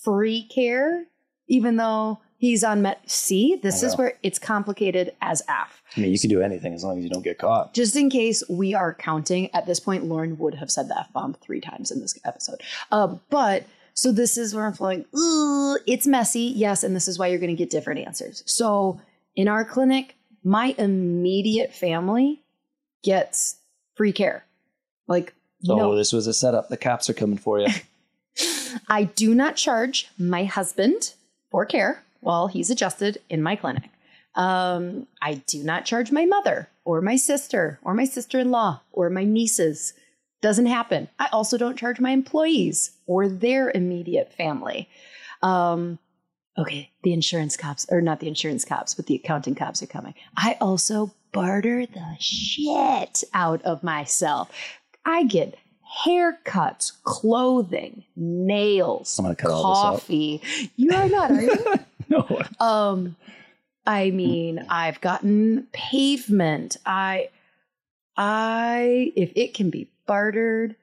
free 0.02 0.42
care, 0.44 1.04
even 1.46 1.76
though 1.76 2.20
he's 2.42 2.64
on 2.64 2.82
Met? 2.82 3.08
See, 3.08 3.54
this 3.62 3.84
is 3.84 3.96
where 3.96 4.18
it's 4.24 4.38
complicated 4.38 5.14
as 5.22 5.42
F. 5.48 5.80
I 5.96 6.00
mean, 6.00 6.10
you 6.10 6.18
can 6.18 6.28
do 6.28 6.42
anything 6.42 6.74
as 6.74 6.82
long 6.82 6.98
as 6.98 7.04
you 7.04 7.08
don't 7.08 7.22
get 7.22 7.38
caught. 7.38 7.72
Just 7.72 7.94
in 7.94 8.10
case 8.10 8.42
we 8.50 8.74
are 8.74 8.92
counting, 8.92 9.48
at 9.54 9.64
this 9.64 9.78
point, 9.78 10.04
Lauryn 10.04 10.36
would 10.38 10.56
have 10.56 10.68
said 10.68 10.88
the 10.88 10.98
F 10.98 11.12
bomb 11.12 11.34
three 11.34 11.60
times 11.60 11.92
in 11.92 12.00
this 12.00 12.18
episode. 12.24 12.60
Uh, 12.90 13.14
but 13.30 13.64
so 13.94 14.10
this 14.10 14.36
is 14.36 14.56
where 14.56 14.66
I'm 14.66 14.74
like, 14.80 15.06
Ooh, 15.16 15.78
it's 15.86 16.04
messy. 16.04 16.52
Yes. 16.56 16.82
And 16.82 16.96
this 16.96 17.06
is 17.06 17.16
why 17.16 17.28
you're 17.28 17.38
going 17.38 17.56
to 17.56 17.56
get 17.56 17.70
different 17.70 18.04
answers. 18.04 18.42
So 18.44 19.00
in 19.36 19.46
our 19.46 19.64
clinic, 19.64 20.16
my 20.42 20.74
immediate 20.78 21.72
family 21.72 22.42
gets 23.04 23.56
free 23.94 24.12
care. 24.12 24.44
Like, 25.06 25.32
Oh, 25.68 25.76
no, 25.76 25.96
this 25.96 26.12
was 26.12 26.26
a 26.26 26.34
setup. 26.34 26.70
The 26.70 26.76
cops 26.76 27.08
are 27.08 27.14
coming 27.14 27.38
for 27.38 27.60
you. 27.60 27.68
I 28.88 29.04
do 29.04 29.32
not 29.32 29.54
charge 29.54 30.08
my 30.18 30.42
husband 30.42 31.14
for 31.52 31.64
care 31.64 32.02
while 32.22 32.46
he's 32.46 32.70
adjusted 32.70 33.18
in 33.28 33.42
my 33.42 33.56
clinic. 33.56 33.90
Um, 34.34 35.06
I 35.20 35.34
do 35.46 35.62
not 35.62 35.84
charge 35.84 36.10
my 36.10 36.24
mother 36.24 36.68
or 36.84 37.02
my 37.02 37.16
sister 37.16 37.78
or 37.82 37.92
my 37.92 38.04
sister 38.06 38.38
in 38.38 38.50
law 38.50 38.80
or 38.92 39.10
my 39.10 39.24
nieces. 39.24 39.92
Doesn't 40.40 40.66
happen. 40.66 41.08
I 41.18 41.28
also 41.32 41.58
don't 41.58 41.76
charge 41.76 42.00
my 42.00 42.10
employees 42.10 42.92
or 43.06 43.28
their 43.28 43.70
immediate 43.70 44.32
family. 44.32 44.88
Um, 45.42 45.98
okay, 46.56 46.90
the 47.02 47.12
insurance 47.12 47.56
cops, 47.56 47.86
or 47.90 48.00
not 48.00 48.20
the 48.20 48.28
insurance 48.28 48.64
cops, 48.64 48.94
but 48.94 49.06
the 49.06 49.16
accounting 49.16 49.54
cops 49.54 49.82
are 49.82 49.86
coming. 49.86 50.14
I 50.36 50.56
also 50.60 51.12
barter 51.32 51.86
the 51.86 52.16
shit 52.18 53.24
out 53.34 53.62
of 53.62 53.82
myself. 53.82 54.50
I 55.04 55.24
get 55.24 55.58
haircuts, 56.06 56.92
clothing, 57.04 58.04
nails, 58.16 59.18
I'm 59.18 59.24
gonna 59.24 59.36
cut 59.36 59.50
all 59.50 59.62
this 59.74 59.84
out. 59.84 59.92
coffee. 60.00 60.42
You 60.76 60.90
are 60.92 61.08
not, 61.08 61.30
are 61.30 61.42
you? 61.42 61.56
no. 62.28 62.42
Um, 62.60 63.16
I 63.86 64.10
mean, 64.10 64.64
I've 64.68 65.00
gotten 65.00 65.66
pavement. 65.72 66.76
I, 66.86 67.30
I, 68.16 69.12
if 69.16 69.32
it 69.34 69.54
can 69.54 69.70
be 69.70 69.88
bartered, 70.06 70.76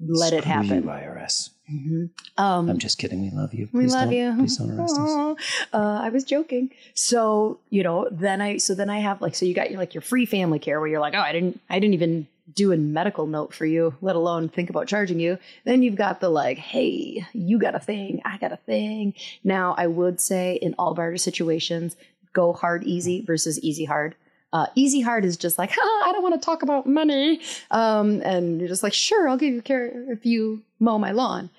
let 0.00 0.32
it 0.32 0.44
happen. 0.44 0.84
You, 0.84 0.88
IRS. 0.88 1.50
Mhm. 1.72 2.10
Um, 2.36 2.68
I'm 2.68 2.78
just 2.78 2.98
kidding. 2.98 3.22
We 3.22 3.30
love 3.30 3.54
you. 3.54 3.68
we 3.72 3.86
love 3.86 4.12
you. 4.12 4.34
Please 4.38 4.56
don't 4.58 4.70
arrest 4.70 4.98
us. 4.98 5.66
Uh, 5.72 6.00
I 6.02 6.10
was 6.10 6.24
joking. 6.24 6.70
So 6.92 7.58
you 7.70 7.82
know, 7.82 8.08
then 8.10 8.40
I 8.42 8.58
so 8.58 8.74
then 8.74 8.90
I 8.90 8.98
have 8.98 9.22
like 9.22 9.34
so 9.34 9.46
you 9.46 9.54
got 9.54 9.70
your 9.70 9.80
like 9.80 9.94
your 9.94 10.02
free 10.02 10.26
family 10.26 10.58
care 10.58 10.78
where 10.78 10.88
you're 10.88 11.00
like, 11.00 11.14
oh, 11.14 11.20
I 11.20 11.32
didn't 11.32 11.60
I 11.70 11.78
didn't 11.78 11.94
even 11.94 12.26
do 12.54 12.72
a 12.72 12.76
medical 12.76 13.26
note 13.26 13.54
for 13.54 13.64
you, 13.64 13.94
let 14.02 14.14
alone 14.14 14.50
think 14.50 14.68
about 14.68 14.86
charging 14.86 15.18
you. 15.18 15.38
Then 15.64 15.82
you've 15.82 15.96
got 15.96 16.20
the 16.20 16.28
like, 16.28 16.58
hey, 16.58 17.26
you 17.32 17.58
got 17.58 17.74
a 17.74 17.80
thing, 17.80 18.20
I 18.26 18.36
got 18.36 18.52
a 18.52 18.58
thing. 18.58 19.14
Now 19.42 19.74
I 19.78 19.86
would 19.86 20.20
say 20.20 20.56
in 20.60 20.74
all 20.78 20.92
barter 20.92 21.16
situations, 21.16 21.96
go 22.34 22.52
hard 22.52 22.84
easy 22.84 23.22
versus 23.22 23.58
easy 23.60 23.86
hard. 23.86 24.14
Uh, 24.54 24.66
easy 24.76 25.00
hard 25.00 25.24
is 25.24 25.36
just 25.36 25.58
like, 25.58 25.72
ah, 25.78 26.08
I 26.08 26.12
don't 26.12 26.22
want 26.22 26.40
to 26.40 26.44
talk 26.44 26.62
about 26.62 26.86
money. 26.86 27.40
Um, 27.72 28.22
and 28.24 28.60
you're 28.60 28.68
just 28.68 28.82
like, 28.84 28.92
sure, 28.94 29.28
I'll 29.28 29.36
give 29.36 29.52
you 29.52 29.60
care 29.62 29.90
if 30.12 30.24
you 30.24 30.62
mow 30.78 30.96
my 30.96 31.10
lawn. 31.10 31.50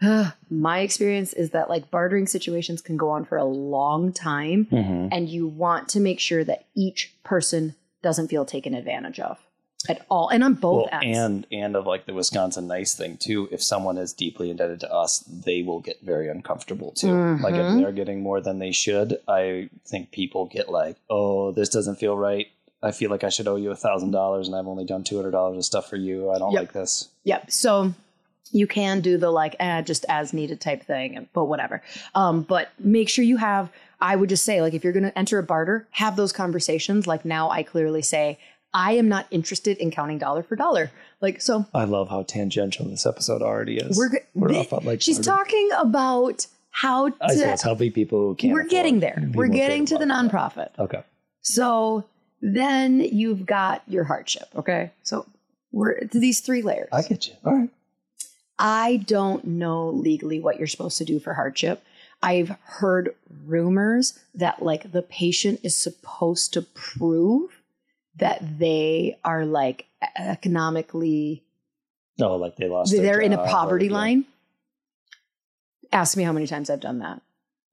my 0.50 0.78
experience 0.80 1.32
is 1.32 1.50
that 1.50 1.68
like 1.68 1.90
bartering 1.90 2.26
situations 2.28 2.80
can 2.80 2.96
go 2.96 3.10
on 3.10 3.24
for 3.24 3.36
a 3.36 3.44
long 3.44 4.12
time 4.12 4.66
Mhm. 4.70 5.08
and 5.10 5.28
you 5.28 5.48
want 5.48 5.88
to 5.90 6.00
make 6.00 6.20
sure 6.20 6.44
that 6.44 6.64
each 6.76 7.12
person 7.24 7.74
doesn't 8.02 8.28
feel 8.28 8.44
taken 8.44 8.74
advantage 8.74 9.18
of 9.18 9.38
at 9.88 10.04
all 10.10 10.28
and 10.28 10.42
on 10.42 10.54
both 10.54 10.88
Well, 10.90 11.00
ends 11.02 11.18
and 11.18 11.46
and 11.52 11.76
of 11.76 11.86
like 11.86 12.06
the 12.06 12.12
Wisconsin 12.14 12.66
nice 12.66 12.94
thing 12.94 13.16
too. 13.16 13.48
If 13.52 13.62
someone 13.62 13.96
is 13.96 14.12
deeply 14.12 14.50
indebted 14.50 14.80
to 14.80 14.92
us, 14.92 15.20
they 15.20 15.62
will 15.62 15.80
get 15.80 16.00
very 16.02 16.28
uncomfortable 16.28 16.90
too. 16.92 17.38
Like 17.42 17.54
if 17.54 17.66
Mhm. 17.66 17.76
they're 17.76 17.92
getting 17.92 18.20
more 18.22 18.40
than 18.40 18.58
they 18.58 18.72
should, 18.72 19.18
I 19.28 19.70
think 19.86 20.10
people 20.10 20.46
get 20.46 20.68
like, 20.68 20.96
"Oh, 21.08 21.52
this 21.52 21.68
doesn't 21.68 21.96
feel 21.96 22.16
right. 22.16 22.48
I 22.82 22.90
feel 22.92 23.10
like 23.10 23.22
I 23.24 23.28
should 23.28 23.46
owe 23.46 23.56
you 23.56 23.70
a 23.70 23.76
thousand 23.76 24.10
dollars, 24.10 24.46
and 24.48 24.56
I've 24.56 24.66
only 24.66 24.84
done 24.84 25.04
two 25.04 25.16
hundred 25.16 25.30
dollars 25.32 25.58
of 25.58 25.64
stuff 25.64 25.88
for 25.88 25.96
you. 25.96 26.30
I 26.30 26.38
don't 26.38 26.52
Yep. 26.52 26.60
like 26.60 26.72
this." 26.72 27.08
Yep. 27.24 27.50
So 27.52 27.92
you 28.50 28.66
can 28.66 29.00
do 29.00 29.16
the 29.16 29.30
like, 29.30 29.54
eh, 29.60 29.82
just 29.82 30.04
as 30.08 30.32
needed 30.32 30.60
type 30.60 30.82
thing, 30.82 31.28
but 31.32 31.44
whatever. 31.44 31.82
Um, 32.16 32.42
but 32.42 32.70
make 32.80 33.08
sure 33.08 33.24
you 33.24 33.36
have, 33.36 33.70
I 34.00 34.16
would 34.16 34.28
just 34.30 34.44
say, 34.44 34.60
like, 34.62 34.74
if 34.74 34.82
you're 34.82 34.92
going 34.92 35.02
to 35.04 35.16
enter 35.18 35.38
a 35.38 35.42
barter, 35.42 35.86
have 35.92 36.16
those 36.16 36.32
conversations. 36.32 37.06
Like 37.06 37.24
now 37.24 37.50
I 37.50 37.62
clearly 37.62 38.00
say, 38.02 38.38
I 38.74 38.92
am 38.92 39.08
not 39.08 39.26
interested 39.30 39.78
in 39.78 39.90
counting 39.90 40.18
dollar 40.18 40.42
for 40.42 40.56
dollar. 40.56 40.90
Like, 41.20 41.40
so 41.40 41.66
I 41.74 41.84
love 41.84 42.08
how 42.10 42.22
tangential 42.22 42.86
this 42.86 43.06
episode 43.06 43.42
already 43.42 43.78
is. 43.78 43.96
we're, 43.96 44.10
We're 44.34 44.48
th- 44.48 44.66
off 44.66 44.72
on 44.72 44.84
like 44.84 45.00
she's 45.02 45.18
talking 45.18 45.70
about 45.78 46.46
how 46.70 47.06
I 47.20 47.28
to, 47.28 47.38
suppose 47.38 47.62
helping 47.62 47.92
people 47.92 48.20
who 48.20 48.34
can't. 48.34 48.52
we're 48.52 48.66
getting 48.68 49.00
there. 49.00 49.20
We're 49.34 49.48
getting 49.48 49.86
to 49.86 49.98
the 49.98 50.04
nonprofit. 50.04 50.54
that. 50.54 50.78
Okay. 50.78 51.02
So 51.40 52.04
then 52.40 53.00
you've 53.00 53.46
got 53.46 53.82
your 53.86 54.04
hardship. 54.04 54.48
Okay. 54.54 54.92
So 55.02 55.26
we're 55.72 56.00
to 56.00 56.18
these 56.20 56.40
three 56.40 56.62
layers. 56.62 56.88
I 56.92 57.02
get 57.02 57.26
you. 57.26 57.34
All 57.44 57.54
right. 57.54 57.70
I 58.58 58.96
don't 59.06 59.44
know 59.44 59.88
legally 59.90 60.40
what 60.40 60.58
you're 60.58 60.66
supposed 60.66 60.98
to 60.98 61.04
do 61.04 61.20
for 61.20 61.34
hardship. 61.34 61.82
I've 62.22 62.56
heard 62.64 63.14
rumors 63.46 64.18
that 64.34 64.62
like 64.62 64.90
the 64.90 65.02
patient 65.02 65.60
is 65.62 65.76
supposed 65.76 66.52
to 66.54 66.62
prove 66.62 67.57
that 68.18 68.38
they 68.58 69.18
are 69.24 69.44
like 69.44 69.86
economically 70.16 71.42
No, 72.18 72.36
like 72.36 72.56
they 72.56 72.68
lost. 72.68 72.92
they're 72.92 73.20
in 73.20 73.32
a 73.32 73.40
or- 73.40 73.46
poverty 73.46 73.86
yeah. 73.86 73.92
line. 73.92 74.24
Ask 75.92 76.16
me 76.16 76.22
how 76.24 76.32
many 76.32 76.46
times 76.46 76.68
I've 76.70 76.80
done 76.80 76.98
that. 76.98 77.22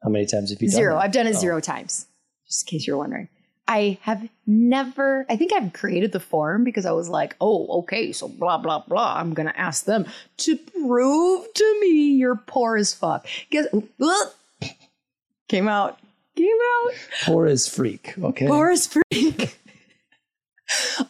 How 0.03 0.09
many 0.09 0.25
times 0.25 0.51
have 0.51 0.61
you 0.61 0.69
done 0.69 0.75
Zero. 0.75 0.95
that? 0.95 1.01
I've 1.03 1.11
done 1.11 1.27
it 1.27 1.35
Oh. 1.35 1.39
zero 1.39 1.59
times, 1.59 2.07
just 2.47 2.63
in 2.63 2.77
case 2.77 2.87
you're 2.87 2.97
wondering. 2.97 3.27
I 3.67 3.97
have 4.03 4.29
never, 4.45 5.25
I 5.27 5.35
think 5.37 5.51
I've 5.51 5.73
created 5.73 6.11
the 6.11 6.19
form 6.19 6.63
because 6.63 6.85
I 6.85 6.91
was 6.91 7.09
like, 7.09 7.35
oh, 7.41 7.79
okay, 7.79 8.11
so 8.11 8.27
blah, 8.27 8.59
blah, 8.59 8.83
blah. 8.87 9.15
I'm 9.17 9.33
going 9.33 9.47
to 9.47 9.59
ask 9.59 9.85
them 9.85 10.05
to 10.37 10.55
prove 10.55 11.51
to 11.51 11.79
me 11.81 12.11
you're 12.11 12.35
poor 12.35 12.77
as 12.77 12.93
fuck. 12.93 13.25
Guess, 13.49 13.65
ugh, 13.99 14.27
came 15.49 15.67
out, 15.67 15.97
came 16.35 16.47
out, 16.85 16.93
Poor 17.23 17.47
as 17.47 17.67
freak. 17.67 18.13
Okay. 18.21 18.45
poor 18.45 18.69
as 18.69 18.85
freak. 18.87 19.57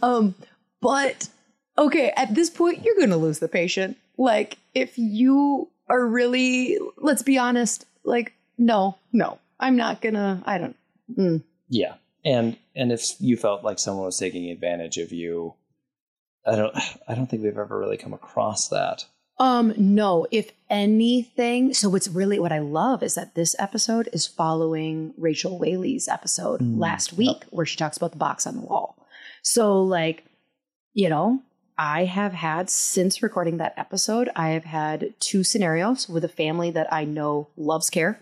Um, 0.01 0.35
but 0.81 1.29
okay, 1.77 2.13
at 2.15 2.33
this 2.35 2.49
point, 2.49 2.83
you're 2.83 2.95
going 2.95 3.09
to 3.09 3.17
lose 3.17 3.39
the 3.39 3.47
patient. 3.47 3.97
Like, 4.17 4.57
if 4.73 4.97
you 4.97 5.69
are 5.89 6.05
really, 6.05 6.77
let's 6.97 7.21
be 7.21 7.37
honest, 7.37 7.85
like, 8.03 8.33
no, 8.57 8.97
no, 9.11 9.39
I'm 9.59 9.75
not 9.75 10.01
gonna, 10.01 10.41
I 10.45 10.57
don't, 10.57 10.75
mm. 11.17 11.43
Yeah. 11.69 11.95
And 12.23 12.57
and 12.75 12.91
if 12.91 13.01
you 13.19 13.37
felt 13.37 13.63
like 13.63 13.77
someone 13.77 14.05
was 14.05 14.17
taking 14.17 14.49
advantage 14.49 14.97
of 14.97 15.11
you, 15.11 15.53
I 16.45 16.55
don't 16.55 16.75
I 17.07 17.13
don't 17.13 17.27
think 17.27 17.43
we've 17.43 17.57
ever 17.57 17.77
really 17.77 17.97
come 17.97 18.13
across 18.13 18.67
that. 18.69 19.05
Um, 19.37 19.73
no, 19.77 20.25
if 20.31 20.51
anything, 20.69 21.73
so 21.73 21.89
what's 21.89 22.07
really 22.07 22.39
what 22.39 22.53
I 22.53 22.59
love 22.59 23.03
is 23.03 23.15
that 23.15 23.35
this 23.35 23.55
episode 23.59 24.09
is 24.13 24.25
following 24.25 25.13
Rachel 25.17 25.59
Whaley's 25.59 26.07
episode 26.07 26.61
Mm, 26.61 26.79
last 26.79 27.13
week 27.13 27.43
where 27.49 27.65
she 27.65 27.75
talks 27.75 27.97
about 27.97 28.11
the 28.11 28.17
box 28.17 28.47
on 28.47 28.55
the 28.55 28.61
wall. 28.61 28.97
So, 29.45 29.79
like, 29.83 30.25
you 30.95 31.07
know, 31.07 31.43
I 31.77 32.05
have 32.05 32.33
had 32.33 32.67
since 32.69 33.21
recording 33.21 33.57
that 33.57 33.75
episode, 33.77 34.29
I 34.35 34.49
have 34.49 34.63
had 34.63 35.13
two 35.19 35.43
scenarios 35.43 36.09
with 36.09 36.23
a 36.23 36.27
family 36.29 36.71
that 36.71 36.91
I 36.91 37.05
know 37.05 37.47
loves 37.55 37.91
care, 37.91 38.19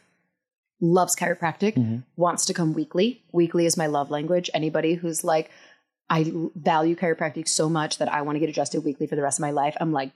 loves 0.82 1.16
chiropractic, 1.16 1.76
Mhm. 1.76 2.04
wants 2.18 2.46
to 2.48 2.54
come 2.54 2.74
weekly. 2.74 3.24
Weekly 3.32 3.66
is 3.66 3.78
my 3.78 3.88
love 3.88 4.12
language. 4.12 4.50
Anybody 4.54 4.96
who's 4.96 5.24
like, 5.24 5.50
I 6.10 6.30
value 6.56 6.96
chiropractic 6.98 7.48
so 7.48 7.70
much 7.70 8.00
that 8.00 8.12
I 8.12 8.22
want 8.22 8.36
to 8.36 8.42
get 8.42 8.50
adjusted 8.50 8.84
weekly 8.84 9.08
for 9.08 9.16
the 9.16 9.22
rest 9.22 9.40
of 9.40 9.44
my 9.44 9.52
life. 9.52 9.78
I'm 9.80 9.94
like, 9.94 10.12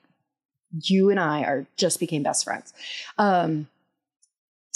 you 0.84 1.10
and 1.10 1.22
I 1.22 1.43
are 1.43 1.67
just 1.78 2.02
became 2.02 2.24
best 2.24 2.43
friends. 2.43 2.74
Um, 3.17 3.70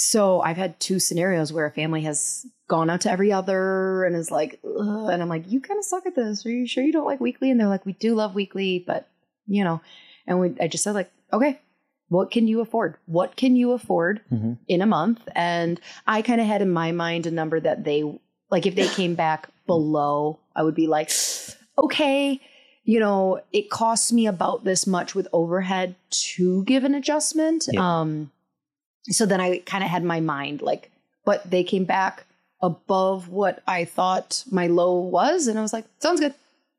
so 0.03 0.41
I've 0.41 0.57
had 0.57 0.79
two 0.79 0.99
scenarios 0.99 1.53
where 1.53 1.67
a 1.67 1.71
family 1.71 2.01
has 2.01 2.43
gone 2.67 2.89
out 2.89 3.01
to 3.01 3.11
every 3.11 3.31
other 3.31 4.03
and 4.03 4.15
is 4.15 4.31
like, 4.31 4.59
Ugh, 4.65 5.09
and 5.11 5.21
I'm 5.21 5.29
like, 5.29 5.43
you 5.51 5.61
kind 5.61 5.77
of 5.77 5.85
suck 5.85 6.05
at 6.07 6.15
this. 6.15 6.43
Are 6.45 6.49
you 6.49 6.65
sure 6.65 6.83
you 6.83 6.91
don't 6.91 7.05
like 7.05 7.19
weekly? 7.19 7.51
And 7.51 7.59
they're 7.59 7.67
like, 7.67 7.85
we 7.85 7.93
do 7.93 8.15
love 8.15 8.33
weekly, 8.33 8.83
but 8.85 9.07
you 9.45 9.63
know, 9.63 9.79
and 10.25 10.39
we, 10.39 10.55
I 10.59 10.67
just 10.67 10.83
said 10.83 10.95
like, 10.95 11.11
okay, 11.31 11.59
what 12.09 12.31
can 12.31 12.47
you 12.47 12.61
afford? 12.61 12.95
What 13.05 13.35
can 13.35 13.55
you 13.55 13.73
afford 13.73 14.21
Mhm. 14.31 14.57
in 14.67 14.81
a 14.81 14.85
month? 14.87 15.21
And 15.35 15.79
I 16.07 16.21
kind 16.23 16.41
of 16.41 16.47
had 16.47 16.61
in 16.63 16.71
my 16.71 16.91
mind 16.91 17.27
a 17.27 17.31
number 17.31 17.59
that 17.59 17.83
they 17.83 18.03
like 18.49 18.65
if 18.65 18.73
they 18.75 18.87
came 18.87 19.13
back 19.15 19.49
below, 19.67 20.39
I 20.55 20.63
would 20.63 20.75
be 20.75 20.87
like, 20.87 21.11
okay, 21.77 22.41
you 22.83 22.99
know, 22.99 23.39
it 23.53 23.69
costs 23.69 24.11
me 24.11 24.25
about 24.25 24.63
this 24.63 24.87
much 24.87 25.13
with 25.13 25.27
overhead 25.31 25.95
to 26.31 26.63
give 26.63 26.83
an 26.85 26.95
adjustment. 26.95 27.67
Yeah. 27.71 28.01
Um 28.01 28.31
so 29.09 29.25
then 29.25 29.41
I 29.41 29.59
kind 29.59 29.83
of 29.83 29.89
had 29.89 30.03
my 30.03 30.19
mind 30.19 30.61
like, 30.61 30.91
but 31.25 31.49
they 31.49 31.63
came 31.63 31.85
back 31.85 32.25
above 32.61 33.29
what 33.29 33.61
I 33.67 33.85
thought 33.85 34.43
my 34.51 34.67
low 34.67 34.99
was, 34.99 35.47
and 35.47 35.57
I 35.57 35.61
was 35.61 35.73
like, 35.73 35.85
sounds 35.99 36.19
good. 36.19 36.33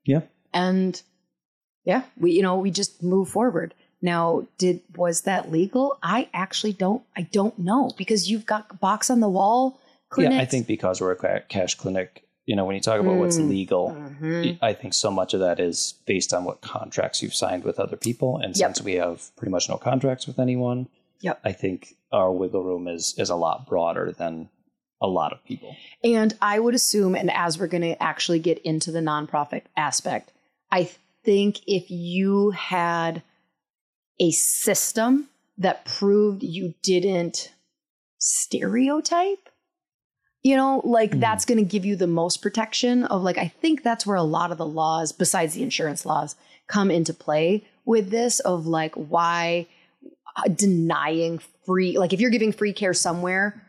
Yeah. 0.05 0.21
And 0.53 1.01
yeah, 1.85 2.03
we 2.17 2.31
you 2.31 2.41
know 2.41 2.57
we 2.57 2.71
just 2.71 3.03
move 3.03 3.29
forward. 3.29 3.73
Now, 4.01 4.47
did 4.57 4.81
was 4.95 5.21
that 5.21 5.51
legal? 5.51 5.97
I 6.03 6.27
actually 6.33 6.73
don't. 6.73 7.03
I 7.15 7.21
don't 7.23 7.57
know 7.57 7.91
because 7.97 8.29
you've 8.29 8.45
got 8.45 8.79
box 8.79 9.09
on 9.09 9.19
the 9.21 9.29
wall 9.29 9.79
clinics. 10.09 10.35
Yeah, 10.35 10.41
I 10.41 10.45
think 10.45 10.67
because 10.67 10.99
we're 11.01 11.13
a 11.13 11.39
cash 11.41 11.75
clinic, 11.75 12.23
you 12.45 12.55
know, 12.55 12.65
when 12.65 12.75
you 12.75 12.81
talk 12.81 12.99
about 12.99 13.15
what's 13.17 13.37
Mm. 13.37 13.49
legal, 13.49 13.91
Mhm. 13.91 14.59
I 14.61 14.73
think 14.73 14.93
so 14.93 15.09
much 15.09 15.33
of 15.33 15.39
that 15.39 15.59
is 15.59 15.95
based 16.05 16.33
on 16.33 16.43
what 16.43 16.59
contracts 16.61 17.21
you've 17.23 17.33
signed 17.33 17.63
with 17.63 17.79
other 17.79 17.95
people. 17.95 18.37
And 18.37 18.55
Yep. 18.55 18.75
since 18.75 18.81
we 18.83 18.93
have 18.95 19.33
pretty 19.37 19.51
much 19.51 19.69
no 19.69 19.77
contracts 19.77 20.27
with 20.27 20.37
anyone, 20.39 20.87
Yep. 21.23 21.39
I 21.43 21.51
think 21.53 21.95
our 22.11 22.31
wiggle 22.31 22.63
room 22.63 22.87
is 22.87 23.15
is 23.17 23.29
a 23.29 23.35
lot 23.35 23.65
broader 23.67 24.11
than 24.11 24.49
a 25.01 25.07
lot 25.07 25.33
of 25.33 25.43
people. 25.43 25.75
And 26.03 26.33
I 26.41 26.59
would 26.59 26.75
assume, 26.75 27.15
and 27.15 27.31
as 27.31 27.57
we're 27.57 27.67
going 27.67 27.81
to 27.83 28.01
actually 28.01 28.39
get 28.39 28.59
into 28.59 28.91
the 28.91 28.99
nonprofit 28.99 29.63
aspect, 29.75 30.31
I 30.71 30.89
think 31.25 31.59
if 31.67 31.89
you 31.89 32.51
had 32.51 33.21
a 34.19 34.31
system 34.31 35.29
that 35.57 35.85
proved 35.85 36.43
you 36.43 36.73
didn't 36.83 37.51
stereotype, 38.17 39.49
you 40.41 40.55
know, 40.55 40.81
like 40.83 41.11
Mhm. 41.11 41.19
that's 41.19 41.45
going 41.45 41.57
to 41.57 41.63
give 41.69 41.85
you 41.85 41.95
the 41.95 42.07
most 42.07 42.41
protection 42.41 43.03
of 43.05 43.21
like, 43.21 43.37
I 43.37 43.47
think 43.47 43.83
that's 43.83 44.05
where 44.05 44.15
a 44.15 44.23
lot 44.23 44.51
of 44.51 44.57
the 44.57 44.65
laws, 44.65 45.11
besides 45.11 45.53
the 45.53 45.63
insurance 45.63 46.05
laws, 46.05 46.35
come 46.67 46.89
into 46.89 47.13
play 47.13 47.63
with 47.85 48.09
this 48.09 48.39
of 48.41 48.65
like 48.65 48.93
why 48.95 49.67
denying 50.55 51.39
free, 51.65 51.97
like 51.97 52.13
if 52.13 52.19
you're 52.21 52.29
giving 52.31 52.51
free 52.51 52.73
care 52.73 52.93
somewhere, 52.93 53.61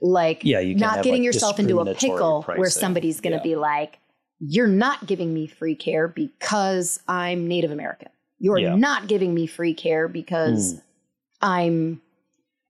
like 0.00 0.42
Yeah, 0.44 0.60
you 0.60 0.76
can't 0.76 0.96
getting 1.02 1.12
like, 1.22 1.22
yourself 1.24 1.58
into 1.58 1.80
a 1.80 1.94
pickle 1.94 2.42
where 2.42 2.70
somebody's 2.70 3.20
going 3.20 3.32
to 3.32 3.38
Yeah. 3.38 3.42
be 3.42 3.56
like, 3.56 3.98
you're 4.40 4.66
not 4.66 5.06
giving 5.06 5.32
me 5.32 5.46
free 5.46 5.74
care 5.76 6.08
because 6.08 7.00
I'm 7.06 7.46
Native 7.46 7.70
American. 7.70 8.08
You're 8.38 8.58
Yeah. 8.58 8.74
not 8.74 9.06
giving 9.06 9.32
me 9.34 9.46
free 9.46 9.74
care 9.74 10.08
because 10.08 10.74
Mm. 10.74 10.82
I'm 11.42 12.02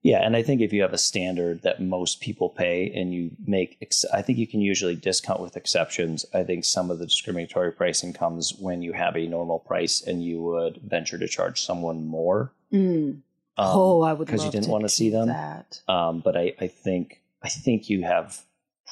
Yeah, 0.05 0.19
and 0.25 0.35
I 0.35 0.43
think 0.43 0.59
if 0.59 0.73
you 0.73 0.81
have 0.81 0.91
a 0.91 0.97
standard 0.97 1.61
that 1.61 1.81
most 1.81 2.19
people 2.19 2.49
pay 2.49 2.91
and 2.93 3.13
you 3.13 3.31
make, 3.47 3.77
ex- 3.81 4.03
I 4.13 4.21
think 4.21 4.37
you 4.37 4.45
can 4.45 4.59
usually 4.59 4.95
discount 4.95 5.39
with 5.39 5.55
exceptions. 5.55 6.25
I 6.33 6.43
think 6.43 6.65
some 6.65 6.91
of 6.91 6.99
the 6.99 7.05
discriminatory 7.05 7.71
pricing 7.71 8.11
comes 8.11 8.53
when 8.59 8.81
you 8.81 8.91
have 8.91 9.15
a 9.15 9.25
normal 9.27 9.59
price 9.59 10.01
and 10.05 10.21
you 10.21 10.41
would 10.41 10.81
venture 10.85 11.17
to 11.17 11.27
charge 11.27 11.61
someone 11.61 12.05
more. 12.05 12.51
mm, 12.71 13.21
Um, 13.57 13.67
oh, 13.69 14.01
I 14.01 14.13
would 14.13 14.27
'cause 14.27 14.39
you 14.39 14.45
love 14.45 14.51
didn't 14.51 14.65
to 14.65 14.71
wanna 14.71 14.89
see 14.89 15.09
them? 15.09 15.27
That. 15.27 15.81
Um, 15.87 16.21
but 16.21 16.35
I, 16.35 16.53
I 16.59 16.67
think 16.67 17.21
I 17.43 17.49
think 17.49 17.89
you 17.89 18.03
have 18.03 18.41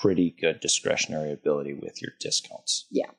pretty 0.02 0.30
good 0.32 0.60
discretionary 0.60 1.32
ability 1.32 1.74
with 1.74 2.02
your 2.02 2.12
discounts. 2.20 2.86
Yeah, 2.92 3.10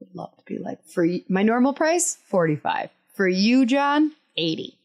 would 0.00 0.14
love 0.14 0.36
to 0.36 0.42
be 0.44 0.58
like 0.58 0.84
for 0.84 1.06
my 1.28 1.42
normal 1.42 1.72
price, 1.72 2.16
forty 2.26 2.56
five. 2.56 2.90
For 3.14 3.28
you, 3.28 3.64
John, 3.64 4.12
eighty. 4.36 4.76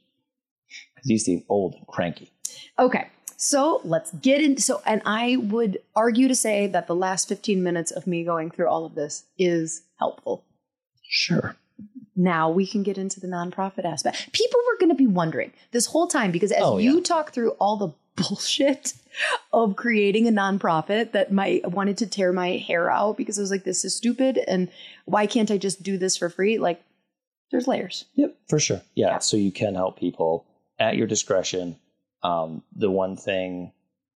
Because 0.96 1.10
you 1.10 1.18
seem 1.18 1.44
old 1.50 1.74
and 1.76 1.88
cranky. 1.88 2.32
Okay, 2.78 3.08
so 3.38 3.82
let's 3.84 4.12
get 4.14 4.42
into 4.42 4.62
so, 4.62 4.82
and 4.86 5.02
I 5.06 5.38
would 5.38 5.80
argue 5.96 6.28
to 6.28 6.36
say 6.36 6.68
that 6.68 6.86
the 6.88 6.96
last 6.96 7.28
fifteen 7.28 7.64
minutes 7.64 7.90
of 7.92 8.06
me 8.06 8.24
going 8.24 8.52
through 8.52 8.68
all 8.68 8.86
of 8.86 8.94
this 8.96 9.24
is 9.38 9.82
helpful. 9.98 10.44
Sure. 11.04 11.56
Now 12.20 12.50
we 12.50 12.68
can 12.68 12.84
get 12.84 12.98
into 12.98 13.20
the 13.20 13.28
nonprofit 13.28 13.86
aspect. 13.86 14.32
People 14.34 14.60
were 14.68 14.78
going 14.78 14.90
to 14.90 14.96
be 14.96 15.08
wondering 15.08 15.54
this 15.72 15.86
whole 15.86 16.06
time 16.08 16.32
because 16.32 16.52
as 16.52 16.62
Oh, 16.64 16.78
you 16.78 16.98
yeah. 16.98 17.04
talk 17.04 17.32
through 17.32 17.52
all 17.52 17.78
the 17.78 17.90
bullshit 18.22 18.94
of 19.54 19.76
creating 19.78 20.28
a 20.28 20.32
nonprofit 20.32 21.14
that 21.14 21.32
my 21.32 21.62
wanted 21.64 21.98
to 22.00 22.06
tear 22.08 22.34
my 22.34 22.58
hair 22.58 22.90
out 22.92 23.16
because 23.16 23.40
I 23.40 23.42
was 23.42 23.52
like, 23.52 23.64
this 23.64 23.86
is 23.86 23.96
stupid 23.96 24.38
and 24.48 24.70
why 25.06 25.26
can't 25.28 25.50
I 25.50 25.58
just 25.58 25.82
do 25.84 25.98
this 25.98 26.18
for 26.18 26.30
free? 26.30 26.58
Like, 26.58 26.84
there's 27.52 27.68
layers. 27.68 28.06
Yep, 28.16 28.36
for 28.50 28.60
sure. 28.60 28.82
Yeah, 28.96 29.08
Yeah. 29.08 29.18
so 29.20 29.38
you 29.38 29.52
can 29.52 29.76
help 29.76 29.98
people 29.98 30.46
at 30.80 30.98
your 30.98 31.08
discretion. 31.08 31.78
Um, 32.22 32.62
the 32.76 32.92
one 32.92 33.16
thing, 33.16 33.72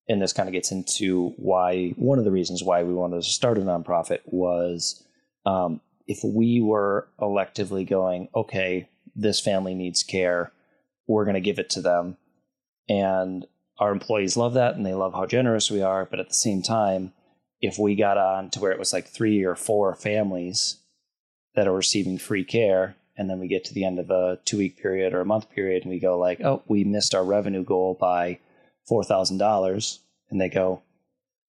and 0.10 0.22
this 0.22 0.34
kind 0.34 0.50
of 0.50 0.54
gets 0.54 0.72
into 0.74 1.30
why 1.38 1.90
one 1.96 2.20
of 2.20 2.26
the 2.26 2.32
reasons 2.32 2.62
why 2.64 2.84
we 2.84 2.94
wanted 2.94 3.24
to 3.24 3.30
start 3.30 3.58
a 3.58 3.62
nonprofit 3.62 4.20
was 4.26 5.02
um, 5.46 5.80
if 6.08 6.20
we 6.24 6.62
were 6.62 7.08
electively 7.20 7.88
going, 7.88 8.30
okay, 8.36 8.90
this 9.16 9.40
family 9.40 9.74
needs 9.74 10.04
care, 10.04 10.52
we're 11.08 11.26
going 11.26 11.36
to 11.36 11.42
give 11.42 11.60
it 11.60 11.70
to 11.72 11.82
them, 11.82 12.18
and 12.90 13.46
our 13.80 13.92
employees 13.92 14.38
love 14.38 14.54
that 14.54 14.76
and 14.76 14.86
they 14.86 14.94
love 14.94 15.14
how 15.14 15.26
generous 15.26 15.72
we 15.72 15.82
are. 15.82 16.06
But 16.06 16.20
at 16.20 16.28
the 16.28 16.34
same 16.34 16.62
time, 16.62 17.14
if 17.62 17.78
we 17.80 17.96
got 17.96 18.18
on 18.18 18.50
to 18.52 18.60
where 18.60 18.72
it 18.72 18.80
was 18.80 18.94
like 18.94 19.08
three 19.08 19.44
or 19.44 19.56
four 19.56 19.96
families 19.96 20.78
that 21.56 21.68
are 21.68 21.76
receiving 21.76 22.18
free 22.18 22.44
care 22.44 22.96
and 23.16 23.30
then 23.30 23.40
we 23.40 23.48
get 23.48 23.64
to 23.66 23.74
the 23.74 23.86
end 23.86 24.00
of 24.00 24.10
a 24.10 24.40
two 24.46 24.58
week 24.58 24.78
period 24.78 25.14
or 25.14 25.22
a 25.22 25.26
month 25.26 25.50
period 25.50 25.84
and 25.84 25.92
we 25.92 26.00
go 26.00 26.18
like 26.18 26.42
oh 26.42 26.64
we 26.68 26.84
missed 26.84 27.14
our 27.14 27.24
revenue 27.24 27.64
goal 27.64 27.96
by 28.00 28.40
$4000 28.92 30.00
and 30.30 30.42
they 30.42 30.50
go 30.50 30.82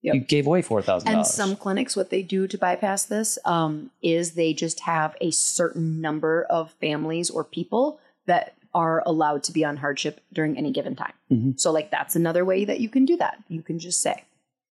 Yep. 0.05 0.15
you 0.15 0.21
gave 0.21 0.47
away 0.47 0.61
$4000 0.61 1.07
And 1.07 1.27
some 1.27 1.57
clinics, 1.57 1.97
what 1.97 2.11
they 2.11 2.23
do 2.23 2.47
to 2.47 2.59
bypass 2.59 3.05
this 3.07 3.39
um, 3.47 3.91
is 4.03 4.33
they 4.33 4.53
just 4.53 4.81
have 4.81 5.17
a 5.23 5.31
certain 5.31 6.03
number 6.03 6.45
of 6.51 6.73
families 6.73 7.31
or 7.31 7.43
people 7.43 7.99
that 8.27 8.55
are 8.75 9.03
allowed 9.07 9.43
to 9.45 9.53
be 9.53 9.65
on 9.65 9.79
hardship 9.79 10.21
during 10.31 10.59
any 10.59 10.73
given 10.73 10.95
time. 10.95 11.15
Mhm. 11.33 11.59
So, 11.59 11.73
like, 11.73 11.91
that's 11.91 12.17
another 12.17 12.45
way 12.45 12.67
that 12.67 12.81
you 12.81 12.91
can 12.91 13.07
do 13.07 13.17
that. 13.17 13.43
You 13.49 13.63
can 13.63 13.79
just 13.79 14.03
say, 14.03 14.25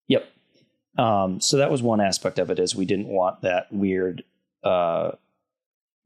Yep. 0.07 0.25
Um, 0.99 1.41
so 1.41 1.57
that 1.57 1.71
was 1.71 1.81
one 1.81 1.99
aspect 1.99 2.37
of 2.37 2.51
it 2.51 2.59
is 2.59 2.75
we 2.75 2.85
didn't 2.85 3.07
want 3.07 3.41
that 3.41 3.71
weird 3.73 4.23
uh, 4.63 5.13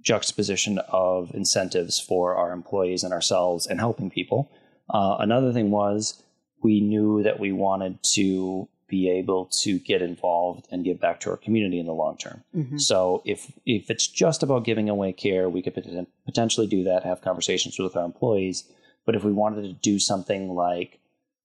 juxtaposition 0.02 0.80
of 0.88 1.32
incentives 1.34 2.00
for 2.00 2.36
our 2.36 2.54
employees 2.54 3.04
and 3.04 3.12
ourselves 3.14 3.68
and 3.68 3.80
helping 3.80 4.10
people. 4.10 4.50
Uh, 4.90 5.18
another 5.20 5.52
thing 5.52 5.70
was 5.70 6.24
we 6.64 6.80
knew 6.80 7.24
that 7.24 7.40
we 7.40 7.52
wanted 7.52 8.02
to 8.04 8.70
be 8.88 9.10
able 9.10 9.46
to 9.46 9.80
get 9.80 10.02
involved 10.02 10.68
and 10.72 10.86
give 10.86 11.00
back 11.00 11.20
to 11.20 11.30
our 11.30 11.38
community 11.38 11.80
in 11.80 11.86
the 11.86 11.94
long 11.94 12.18
term. 12.18 12.44
Mhm. 12.56 12.80
So 12.80 13.22
if 13.26 13.52
if 13.66 13.90
it's 13.90 14.08
just 14.08 14.44
about 14.44 14.64
giving 14.64 14.90
away 14.90 15.12
care, 15.14 15.50
we 15.50 15.62
could 15.62 15.74
potentially 16.26 16.68
do 16.68 16.84
that, 16.84 17.04
have 17.04 17.22
conversations 17.22 17.78
with 17.78 17.96
our 17.96 18.06
employees. 18.06 18.64
But 19.06 19.16
if 19.16 19.24
we 19.24 19.32
wanted 19.32 19.64
to 19.64 19.74
do 19.74 20.00
something 20.00 20.54
like 20.54 21.00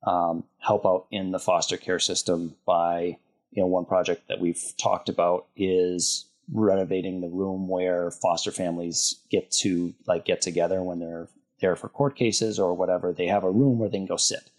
um, 0.05 0.45
help 0.59 0.85
out 0.85 1.07
in 1.11 1.31
the 1.31 1.39
foster 1.39 1.77
care 1.77 2.01
system 2.01 2.57
by, 2.67 3.19
you 3.53 3.63
know, 3.63 3.67
one 3.67 3.85
project 3.85 4.27
that 4.29 4.41
we've 4.41 4.75
talked 4.77 5.09
about 5.09 5.47
is 5.57 6.27
renovating 6.53 7.21
the 7.21 7.29
room 7.29 7.69
where 7.69 8.11
foster 8.11 8.51
families 8.51 9.21
get 9.31 9.51
to 9.51 9.95
like 10.07 10.25
get 10.25 10.41
together 10.43 10.83
when 10.83 10.99
they're 10.99 11.29
there 11.61 11.77
for 11.77 11.89
court 11.89 12.17
cases 12.17 12.59
or 12.59 12.75
whatever. 12.75 13.13
They 13.13 13.27
have 13.27 13.45
a 13.45 13.51
room 13.51 13.79
where 13.79 13.89
they 13.89 13.99
can 13.99 14.07
go 14.07 14.17
sit, 14.17 14.51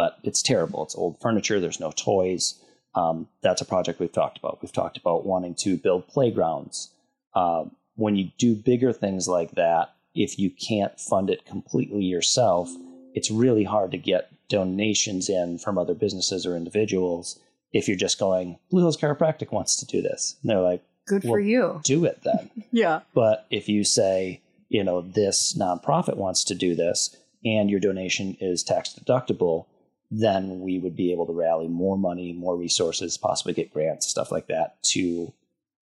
but 0.00 0.16
it's 0.22 0.40
terrible. 0.40 0.82
It's 0.82 0.94
old 0.94 1.20
furniture. 1.20 1.60
There's 1.60 1.78
no 1.78 1.92
toys. 1.94 2.54
Um, 2.94 3.28
that's 3.42 3.60
a 3.60 3.66
project 3.66 4.00
we've 4.00 4.10
talked 4.10 4.38
about. 4.38 4.62
We've 4.62 4.72
talked 4.72 4.96
about 4.96 5.26
wanting 5.26 5.54
to 5.56 5.76
build 5.76 6.08
playgrounds. 6.08 6.88
Um, 7.34 7.72
when 7.96 8.16
you 8.16 8.30
do 8.38 8.54
bigger 8.54 8.94
things 8.94 9.28
like 9.28 9.50
that, 9.56 9.92
if 10.14 10.38
you 10.38 10.48
can't 10.48 10.98
fund 10.98 11.28
it 11.28 11.44
completely 11.44 12.02
yourself, 12.02 12.70
it's 13.12 13.30
really 13.30 13.64
hard 13.64 13.90
to 13.90 13.98
get 13.98 14.30
donations 14.48 15.28
in 15.28 15.58
from 15.58 15.76
other 15.76 15.92
businesses 15.92 16.46
or 16.46 16.56
individuals 16.56 17.38
if 17.74 17.86
you're 17.86 17.98
just 17.98 18.18
going, 18.18 18.58
Blue 18.70 18.80
Hills 18.80 18.96
Chiropractic 18.96 19.52
wants 19.52 19.76
to 19.76 19.86
do 19.86 20.00
this. 20.00 20.36
And 20.40 20.50
they're 20.50 20.62
like, 20.62 20.82
good 21.06 21.22
for 21.22 21.38
you. 21.38 21.82
do 21.84 22.06
it 22.06 22.22
then. 22.24 22.50
Yeah. 22.72 23.00
But 23.12 23.46
if 23.50 23.68
you 23.68 23.84
say, 23.84 24.40
you 24.70 24.82
know, 24.82 25.02
this 25.02 25.54
nonprofit 25.60 26.16
wants 26.16 26.42
to 26.44 26.54
do 26.54 26.74
this 26.74 27.14
and 27.44 27.70
your 27.70 27.80
donation 27.80 28.36
is 28.40 28.62
tax 28.62 28.98
deductible, 28.98 29.66
then 30.10 30.60
we 30.60 30.78
would 30.78 30.96
be 30.96 31.12
able 31.12 31.26
to 31.26 31.32
rally 31.32 31.68
more 31.68 31.96
money, 31.96 32.32
more 32.32 32.56
resources, 32.56 33.16
possibly 33.16 33.52
get 33.52 33.72
grants, 33.72 34.08
stuff 34.08 34.32
like 34.32 34.48
that 34.48 34.82
to 34.82 35.32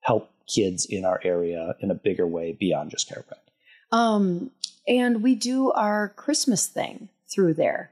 help 0.01 0.31
kids 0.47 0.87
in 0.87 1.05
our 1.05 1.21
area 1.25 1.75
in 1.81 1.91
a 1.91 1.95
bigger 1.95 2.27
way 2.27 2.53
beyond 2.53 2.91
just 2.91 3.11
chiropractic. 3.11 3.97
Um, 3.97 4.51
and 4.87 5.23
we 5.23 5.35
do 5.35 5.71
our 5.73 6.11
Christmas 6.11 6.67
thing 6.67 7.09
through 7.31 7.55
there. 7.55 7.91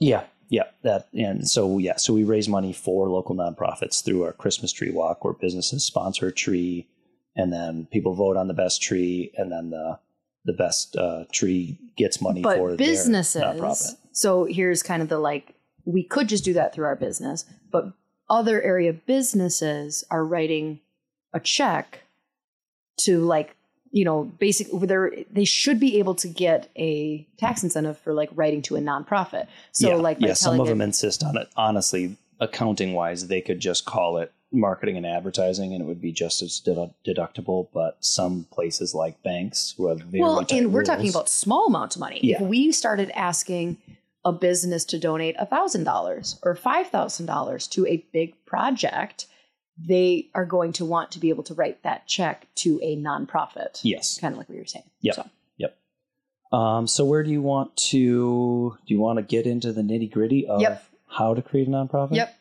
Yeah, 0.00 0.24
yeah, 0.48 0.64
that 0.82 1.08
and 1.14 1.48
so 1.48 1.78
yeah, 1.78 1.96
so 1.96 2.12
we 2.12 2.24
raise 2.24 2.48
money 2.48 2.72
for 2.72 3.08
local 3.08 3.34
nonprofits 3.34 4.04
through 4.04 4.24
our 4.24 4.32
Christmas 4.32 4.72
tree 4.72 4.90
walk, 4.90 5.24
where 5.24 5.32
businesses 5.34 5.84
sponsor 5.84 6.28
a 6.28 6.32
tree, 6.32 6.86
and 7.36 7.52
then 7.52 7.86
people 7.90 8.14
vote 8.14 8.36
on 8.36 8.48
the 8.48 8.54
best 8.54 8.82
tree, 8.82 9.32
and 9.36 9.50
then 9.50 9.70
the 9.70 9.98
the 10.44 10.52
best 10.52 10.96
uh, 10.96 11.24
tree 11.32 11.78
gets 11.96 12.20
money 12.20 12.42
but 12.42 12.58
for 12.58 12.76
businesses. 12.76 13.96
So 14.14 14.44
here's 14.44 14.82
kind 14.82 15.02
of 15.02 15.08
the 15.08 15.18
like 15.18 15.54
we 15.84 16.02
could 16.02 16.28
just 16.28 16.44
do 16.44 16.54
that 16.54 16.72
through 16.72 16.86
our 16.86 16.96
business, 16.96 17.44
but 17.70 17.92
other 18.30 18.62
area 18.62 18.92
businesses 18.92 20.04
are 20.10 20.24
writing 20.24 20.80
a 21.34 21.40
check 21.40 22.00
to 23.00 23.20
like 23.20 23.56
you 23.90 24.04
know 24.04 24.24
basically 24.24 24.86
they 24.86 25.26
they 25.30 25.44
should 25.44 25.78
be 25.78 25.98
able 25.98 26.14
to 26.14 26.28
get 26.28 26.70
a 26.76 27.26
tax 27.38 27.62
incentive 27.62 27.98
for 27.98 28.14
like 28.14 28.30
writing 28.34 28.62
to 28.62 28.76
a 28.76 28.80
nonprofit. 28.80 29.46
So 29.72 29.88
yeah, 29.88 29.94
like 29.96 30.18
yeah, 30.20 30.34
some 30.34 30.60
of 30.60 30.66
it- 30.66 30.70
them 30.70 30.80
insist 30.80 31.22
on 31.22 31.36
it. 31.36 31.48
Honestly, 31.56 32.16
accounting 32.40 32.94
wise, 32.94 33.26
they 33.26 33.40
could 33.40 33.60
just 33.60 33.84
call 33.84 34.18
it 34.18 34.32
marketing 34.52 34.96
and 34.96 35.04
advertising, 35.04 35.72
and 35.74 35.82
it 35.82 35.86
would 35.86 36.00
be 36.00 36.12
just 36.12 36.40
as 36.40 36.62
dedu- 36.64 36.94
deductible. 37.04 37.66
But 37.74 37.96
some 38.00 38.46
places 38.52 38.94
like 38.94 39.20
banks 39.24 39.74
who 39.76 39.88
have 39.88 40.00
very 40.00 40.22
well, 40.22 40.46
and 40.50 40.72
we're 40.72 40.84
talking 40.84 41.10
about 41.10 41.28
small 41.28 41.66
amounts 41.66 41.96
of 41.96 42.00
money. 42.00 42.20
Yeah. 42.22 42.36
If 42.36 42.42
we 42.48 42.70
started 42.70 43.10
asking 43.16 43.76
a 44.24 44.32
business 44.32 44.84
to 44.86 44.98
donate 44.98 45.36
thousand 45.50 45.84
dollars 45.84 46.38
or 46.42 46.54
five 46.54 46.88
thousand 46.88 47.26
dollars 47.26 47.66
to 47.68 47.86
a 47.86 48.04
big 48.12 48.34
project, 48.46 49.26
they 49.78 50.28
are 50.34 50.46
going 50.46 50.72
to 50.72 50.84
want 50.84 51.10
to 51.12 51.18
be 51.18 51.28
able 51.30 51.42
to 51.44 51.54
write 51.54 51.82
that 51.82 52.06
check 52.06 52.46
to 52.56 52.78
a 52.82 52.96
nonprofit. 52.96 53.80
yes. 53.82 54.18
Kind 54.18 54.32
of 54.32 54.38
like 54.38 54.48
what 54.48 54.54
you 54.54 54.62
were 54.62 54.66
saying. 54.66 54.88
Yep. 55.00 55.14
So, 55.16 55.24
Um, 56.52 56.86
so 56.86 57.04
where 57.04 57.24
do 57.24 57.30
you 57.30 57.42
want 57.42 57.76
to? 57.90 58.76
Do 58.86 58.94
you 58.94 59.00
want 59.00 59.18
to 59.18 59.22
get 59.24 59.44
into 59.46 59.72
the 59.72 59.82
nitty 59.82 60.12
gritty 60.12 60.46
of 60.46 60.60
Yep. 60.60 60.84
how 61.08 61.34
to 61.34 61.42
create 61.42 61.66
a 61.66 61.70
nonprofit? 61.70 62.14
yep. 62.14 62.36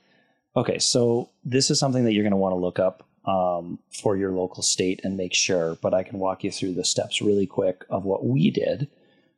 Okay, 0.55 0.77
so 0.77 1.29
this 1.43 1.71
is 1.71 1.79
something 1.79 2.03
that 2.05 2.13
you're 2.13 2.21
going 2.23 2.29
to 2.31 2.37
want 2.37 2.53
to 2.53 2.57
look 2.59 2.77
up 2.77 3.07
um, 3.25 3.79
for 3.91 4.15
your 4.15 4.31
local 4.31 4.61
state 4.61 5.01
and 5.03 5.17
make 5.17 5.33
sure, 5.33 5.77
but 5.81 5.95
I 5.95 6.03
can 6.03 6.19
walk 6.19 6.43
you 6.43 6.51
through 6.51 6.73
the 6.73 6.85
steps 6.85 7.21
really 7.23 7.47
quick 7.47 7.85
of 7.89 8.05
what 8.05 8.23
we 8.23 8.51
did. 8.51 8.87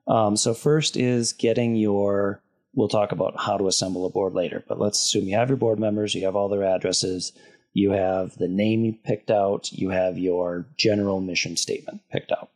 Um, 0.07 0.37
so, 0.37 0.53
first 0.53 0.97
is 0.97 1.33
getting 1.33 1.75
your, 1.75 2.41
we'll 2.73 2.87
talk 2.87 3.11
about 3.11 3.39
how 3.39 3.57
to 3.57 3.67
assemble 3.67 4.05
a 4.05 4.09
board 4.09 4.33
later, 4.33 4.63
but 4.67 4.79
let's 4.79 4.99
assume 4.99 5.27
you 5.27 5.35
have 5.35 5.49
your 5.49 5.57
board 5.57 5.79
members, 5.79 6.13
you 6.13 6.25
have 6.25 6.35
all 6.35 6.49
their 6.49 6.63
addresses, 6.63 7.33
you 7.73 7.91
have 7.91 8.37
the 8.37 8.47
name 8.47 8.85
you 8.85 8.93
picked 8.93 9.31
out, 9.31 9.71
you 9.71 9.89
have 9.89 10.17
your 10.17 10.65
general 10.77 11.21
mission 11.21 11.57
statement 11.57 12.01
picked 12.11 12.31
out. 12.31 12.49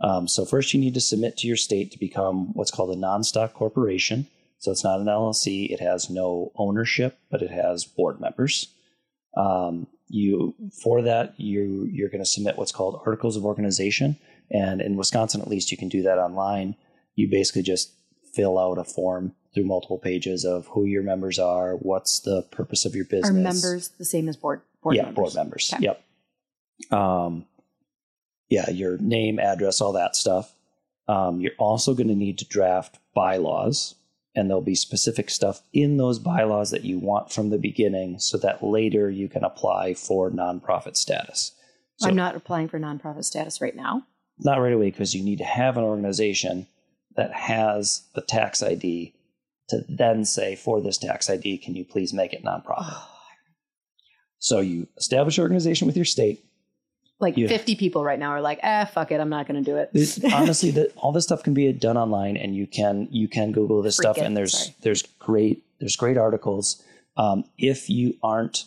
Um, 0.00 0.28
so, 0.28 0.44
first, 0.44 0.74
you 0.74 0.80
need 0.80 0.94
to 0.94 1.00
submit 1.00 1.36
to 1.38 1.46
your 1.46 1.56
state 1.56 1.92
to 1.92 1.98
become 1.98 2.52
what's 2.54 2.70
called 2.70 2.96
a 2.96 2.98
non 2.98 3.24
stock 3.24 3.54
corporation. 3.54 4.26
So 4.58 4.72
it's 4.72 4.84
not 4.84 5.00
an 5.00 5.06
LLC. 5.06 5.70
It 5.70 5.80
has 5.80 6.10
no 6.10 6.52
ownership, 6.56 7.18
but 7.30 7.42
it 7.42 7.50
has 7.50 7.84
board 7.84 8.20
members. 8.20 8.68
Um, 9.36 9.86
you 10.08 10.54
for 10.82 11.02
that 11.02 11.38
you 11.38 11.86
you're 11.92 12.08
going 12.08 12.24
to 12.24 12.28
submit 12.28 12.56
what's 12.56 12.72
called 12.72 13.02
articles 13.04 13.36
of 13.36 13.44
organization, 13.44 14.16
and 14.50 14.80
in 14.80 14.96
Wisconsin 14.96 15.40
at 15.40 15.48
least 15.48 15.70
you 15.70 15.76
can 15.76 15.88
do 15.88 16.02
that 16.02 16.18
online. 16.18 16.74
You 17.18 17.28
basically 17.28 17.62
just 17.62 17.94
fill 18.32 18.60
out 18.60 18.78
a 18.78 18.84
form 18.84 19.34
through 19.52 19.64
multiple 19.64 19.98
pages 19.98 20.44
of 20.44 20.68
who 20.68 20.84
your 20.84 21.02
members 21.02 21.36
are, 21.36 21.74
what's 21.74 22.20
the 22.20 22.42
purpose 22.52 22.84
of 22.84 22.94
your 22.94 23.06
business. 23.06 23.30
Are 23.30 23.32
members 23.32 23.88
the 23.88 24.04
same 24.04 24.28
as 24.28 24.36
board 24.36 24.60
board 24.82 24.94
yeah, 24.94 25.02
members? 25.02 25.16
board 25.16 25.34
members. 25.34 25.72
Okay. 25.74 25.84
Yep. 25.84 26.92
Um, 26.92 27.46
yeah, 28.48 28.70
your 28.70 28.98
name, 28.98 29.40
address, 29.40 29.80
all 29.80 29.92
that 29.94 30.14
stuff. 30.14 30.54
Um, 31.08 31.40
you're 31.40 31.58
also 31.58 31.92
going 31.92 32.06
to 32.06 32.14
need 32.14 32.38
to 32.38 32.44
draft 32.44 33.00
bylaws, 33.16 33.96
and 34.36 34.48
there'll 34.48 34.62
be 34.62 34.76
specific 34.76 35.28
stuff 35.28 35.60
in 35.72 35.96
those 35.96 36.20
bylaws 36.20 36.70
that 36.70 36.84
you 36.84 37.00
want 37.00 37.32
from 37.32 37.50
the 37.50 37.58
beginning, 37.58 38.20
so 38.20 38.38
that 38.38 38.62
later 38.62 39.10
you 39.10 39.28
can 39.28 39.42
apply 39.42 39.94
for 39.94 40.30
nonprofit 40.30 40.96
status. 40.96 41.50
So 41.96 42.08
I'm 42.08 42.14
not 42.14 42.36
applying 42.36 42.68
for 42.68 42.78
nonprofit 42.78 43.24
status 43.24 43.60
right 43.60 43.74
now. 43.74 44.04
not 44.38 44.60
right 44.60 44.72
away 44.72 44.90
because 44.92 45.16
you 45.16 45.24
need 45.24 45.38
to 45.38 45.44
have 45.44 45.76
an 45.76 45.82
organization 45.82 46.68
that 47.18 47.34
has 47.34 48.04
a 48.14 48.22
tax 48.22 48.62
ID 48.62 49.12
to 49.68 49.84
then 49.88 50.24
say 50.24 50.56
for 50.56 50.80
this 50.80 50.96
tax 50.96 51.28
ID, 51.28 51.58
can 51.58 51.74
you 51.74 51.84
please 51.84 52.14
make 52.14 52.32
it 52.32 52.42
nonprofit? 52.42 52.96
So 54.38 54.60
you 54.60 54.86
establish 54.96 55.36
your 55.36 55.44
organization 55.44 55.86
with 55.86 55.96
your 55.96 56.04
state. 56.06 56.44
Like 57.20 57.36
Yeah. 57.36 57.48
50 57.48 57.74
people 57.74 58.04
right 58.04 58.18
now 58.18 58.30
are 58.30 58.40
like, 58.40 58.60
ah, 58.62 58.84
fuck 58.90 59.10
it, 59.10 59.20
I'm 59.20 59.28
not 59.28 59.48
going 59.48 59.62
to 59.62 59.68
do 59.70 59.76
it. 59.76 59.90
It- 59.92 60.24
honestly, 60.32 60.70
that 60.70 60.92
all 60.96 61.10
this 61.12 61.24
stuff 61.24 61.42
can 61.42 61.52
be 61.54 61.70
done 61.72 61.96
online, 61.96 62.36
and 62.36 62.54
you 62.54 62.66
can 62.68 63.08
you 63.10 63.26
can 63.28 63.50
Google 63.52 63.82
this 63.82 63.96
Freak 63.96 64.04
stuff, 64.04 64.18
it, 64.18 64.22
and 64.24 64.36
there's 64.36 64.56
sorry. 64.56 64.74
there's 64.82 65.02
great 65.18 65.64
there's 65.80 65.96
great 65.96 66.16
articles. 66.16 66.80
Um, 67.16 67.44
if 67.58 67.90
you 67.90 68.14
aren't 68.22 68.64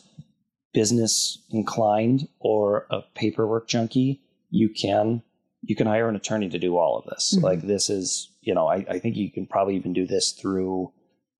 business 0.74 1.40
inclined 1.52 2.28
or 2.40 2.86
a 2.90 3.02
paperwork 3.16 3.70
junkie, 3.70 4.20
you 4.50 4.68
can 4.68 5.24
you 5.62 5.76
can 5.78 5.88
hire 5.88 6.10
an 6.10 6.18
attorney 6.18 6.50
to 6.50 6.60
do 6.60 6.76
all 6.78 6.98
of 6.98 7.06
this. 7.06 7.34
Mhm. 7.38 7.44
Like 7.44 7.62
this 7.62 7.90
is 7.90 8.28
you 8.42 8.54
know 8.54 8.68
I, 8.68 8.86
I 8.90 9.00
think 9.00 9.16
you 9.16 9.32
can 9.32 9.46
probably 9.46 9.76
even 9.76 9.94
do 9.94 10.06
this 10.06 10.32
through 10.32 10.92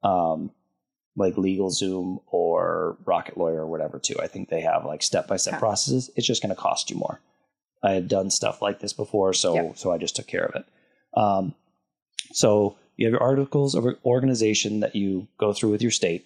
um, 0.04 0.52
like 1.16 1.36
LegalZoom 1.36 2.22
or 2.28 2.98
Rocket 3.06 3.38
Lawyer 3.38 3.62
or 3.62 3.68
whatever 3.68 4.00
too. 4.00 4.16
I 4.22 4.28
think 4.28 4.50
they 4.50 4.62
have 4.62 4.86
like 4.86 5.04
step 5.04 5.28
by 5.28 5.38
step 5.38 5.60
processes. 5.60 6.10
It's 6.16 6.28
just 6.28 6.42
going 6.42 6.56
to 6.56 6.62
cost 6.62 6.90
you 6.90 6.98
more. 6.98 7.20
I 7.84 7.92
had 7.92 8.08
done 8.08 8.30
stuff 8.30 8.62
like 8.62 8.80
this 8.80 8.94
before, 8.94 9.34
so 9.34 9.74
so 9.76 9.92
I 9.92 9.98
just 9.98 10.16
took 10.16 10.28
care 10.28 10.46
of 10.46 10.56
it. 10.56 10.66
Um, 11.20 11.56
so 12.32 12.78
you 12.96 13.08
have 13.08 13.12
your 13.12 13.24
articles 13.24 13.76
of 13.76 13.86
organization 14.06 14.82
that 14.82 14.96
you 14.96 15.28
go 15.38 15.54
through 15.54 15.72
with 15.72 15.82
your 15.82 15.92
state. 15.92 16.26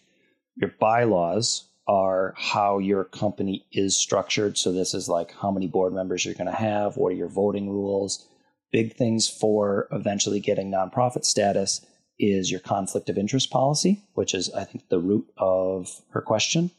Your 0.55 0.73
bylaws 0.79 1.65
are 1.87 2.33
how 2.37 2.79
your 2.79 3.03
company 3.03 3.65
is 3.71 3.95
structured. 3.95 4.57
So 4.57 4.71
this 4.71 4.93
is 4.93 5.07
like 5.07 5.33
how 5.33 5.51
many 5.51 5.67
board 5.67 5.93
members 5.93 6.25
you're 6.25 6.33
going 6.33 6.47
to 6.47 6.51
have, 6.51 6.97
what 6.97 7.09
are 7.09 7.15
your 7.15 7.27
voting 7.27 7.69
rules. 7.69 8.27
Big 8.75 8.93
things 8.93 9.29
for 9.29 9.87
eventually 9.89 10.41
getting 10.41 10.69
nonprofit 10.69 11.23
status 11.23 11.79
is 12.19 12.51
your 12.51 12.59
conflict 12.59 13.07
of 13.07 13.17
interest 13.17 13.49
policy, 13.49 14.03
which 14.15 14.33
is 14.33 14.51
I 14.51 14.65
think 14.65 14.89
the 14.89 14.99
root 14.99 15.31
of 15.37 16.01
her 16.09 16.19
question. 16.19 16.71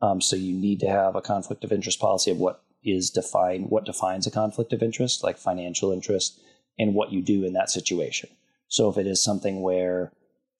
Um, 0.00 0.22
so 0.22 0.34
you 0.34 0.54
need 0.54 0.80
to 0.80 0.88
have 0.88 1.14
a 1.14 1.20
conflict 1.20 1.62
of 1.62 1.70
interest 1.70 2.00
policy 2.00 2.30
of 2.30 2.38
what 2.38 2.62
is 2.82 3.10
defined, 3.10 3.68
what 3.68 3.84
defines 3.84 4.26
a 4.26 4.30
conflict 4.30 4.72
of 4.72 4.82
interest, 4.82 5.22
like 5.22 5.36
financial 5.36 5.92
interest, 5.92 6.40
and 6.78 6.94
what 6.94 7.12
you 7.12 7.20
do 7.20 7.44
in 7.44 7.52
that 7.52 7.68
situation. 7.68 8.30
So 8.68 8.88
if 8.88 8.96
it 8.96 9.06
is 9.06 9.22
something 9.22 9.60
where, 9.60 10.10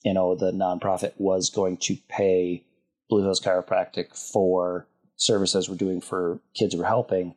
you 0.04 0.12
know, 0.12 0.34
the 0.34 0.52
nonprofit 0.52 1.14
was 1.16 1.48
going 1.48 1.78
to 1.78 1.96
pay 2.10 2.64
Blue 3.08 3.22
Hills 3.22 3.40
Chiropractic 3.40 4.14
for 4.14 4.86
services 5.16 5.70
we're 5.70 5.76
doing 5.76 6.02
for 6.02 6.40
kids 6.54 6.76
we're 6.76 6.84
helping, 6.84 7.34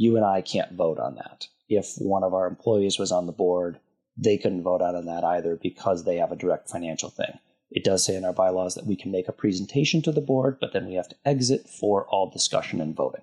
you 0.00 0.16
and 0.16 0.24
I 0.24 0.40
can't 0.40 0.72
vote 0.72 0.98
on 0.98 1.16
that. 1.16 1.46
If 1.68 1.92
one 1.98 2.24
of 2.24 2.32
our 2.32 2.46
employees 2.46 2.98
was 2.98 3.12
on 3.12 3.26
the 3.26 3.32
board, 3.32 3.78
they 4.16 4.38
couldn't 4.38 4.62
vote 4.62 4.80
out 4.80 4.94
on 4.94 5.04
that 5.04 5.24
either 5.24 5.58
because 5.62 6.04
they 6.04 6.16
have 6.16 6.32
a 6.32 6.36
direct 6.36 6.70
financial 6.70 7.10
thing. 7.10 7.38
It 7.70 7.84
does 7.84 8.02
say 8.02 8.16
in 8.16 8.24
our 8.24 8.32
bylaws 8.32 8.74
that 8.76 8.86
we 8.86 8.96
can 8.96 9.12
make 9.12 9.28
a 9.28 9.32
presentation 9.32 10.00
to 10.02 10.10
the 10.10 10.22
board, 10.22 10.56
but 10.58 10.72
then 10.72 10.86
we 10.86 10.94
have 10.94 11.10
to 11.10 11.16
exit 11.26 11.68
for 11.68 12.06
all 12.06 12.30
discussion 12.30 12.80
and 12.80 12.96
voting. 12.96 13.20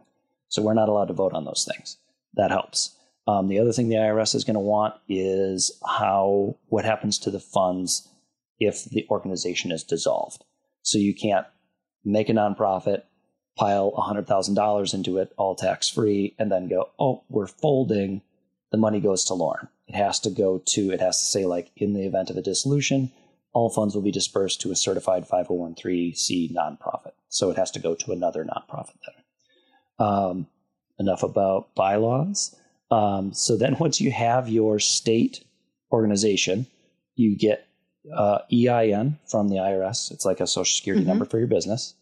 So 0.50 0.62
we're 0.62 0.76
not 0.76 0.88
allowed 0.88 1.08
to 1.08 1.16
vote 1.16 1.34
on 1.34 1.46
those 1.46 1.68
things. 1.68 1.98
That 2.36 2.52
helps. 2.52 2.96
Um, 3.26 3.48
the 3.48 3.58
other 3.58 3.74
thing 3.74 3.90
the 3.90 3.96
IRS 3.96 4.36
is 4.36 4.44
going 4.44 4.54
to 4.54 4.60
want 4.60 4.94
is 5.10 5.82
how 5.98 6.60
what 6.68 6.86
happens 6.86 7.18
to 7.20 7.32
the 7.32 7.40
funds 7.40 8.08
if 8.60 8.86
the 8.86 9.08
organization 9.10 9.72
is 9.72 9.84
dissolved. 9.84 10.44
So 10.84 11.00
you 11.00 11.16
can't 11.16 11.48
make 12.06 12.30
a 12.30 12.34
nonprofit, 12.34 13.02
pile 13.58 13.92
$100,000 13.92 14.94
into 14.94 15.18
it, 15.18 15.34
all 15.38 15.56
tax 15.56 15.90
free, 15.90 16.36
and 16.38 16.52
then 16.52 16.68
go, 16.68 16.90
oh, 17.00 17.24
we're 17.30 17.48
folding. 17.48 18.22
The 18.72 18.78
money 18.78 19.00
goes 19.00 19.24
to 19.26 19.34
Lauryn. 19.34 19.68
It 19.88 19.96
has 19.96 20.20
to 20.22 20.30
go 20.30 20.62
to, 20.66 20.92
it 20.92 21.00
has 21.02 21.20
to 21.20 21.26
say, 21.26 21.46
like, 21.46 21.72
in 21.76 21.94
the 21.94 22.06
event 22.06 22.30
of 22.30 22.38
a 22.38 22.42
dissolution, 22.42 23.12
all 23.54 23.70
funds 23.70 23.96
will 23.96 24.02
be 24.02 24.12
dispersed 24.12 24.62
to 24.62 24.72
a 24.72 24.76
certified 24.76 25.28
501c 25.28 26.54
nonprofit. 26.54 27.14
So 27.30 27.50
it 27.50 27.58
has 27.58 27.72
to 27.72 27.80
go 27.80 27.96
to 27.96 28.12
another 28.12 28.46
nonprofit 28.46 28.96
then. 29.06 30.06
Um, 30.08 30.48
enough 31.00 31.24
about 31.24 31.74
bylaws. 31.76 32.56
Um, 32.92 33.34
so 33.34 33.58
then 33.58 33.78
once 33.80 34.00
you 34.02 34.12
have 34.12 34.50
your 34.50 34.80
state 34.80 35.44
organization, 35.92 36.68
you 37.16 37.36
get 37.36 37.68
uh, 38.14 38.40
EIN 38.54 39.18
from 39.26 39.50
the 39.50 39.56
IRS. 39.56 40.12
It's 40.12 40.26
like 40.26 40.40
a 40.40 40.48
social 40.48 40.76
security 40.76 41.04
Mhm. 41.04 41.08
number 41.08 41.26
for 41.26 41.40
your 41.40 41.48
business. 41.48 41.94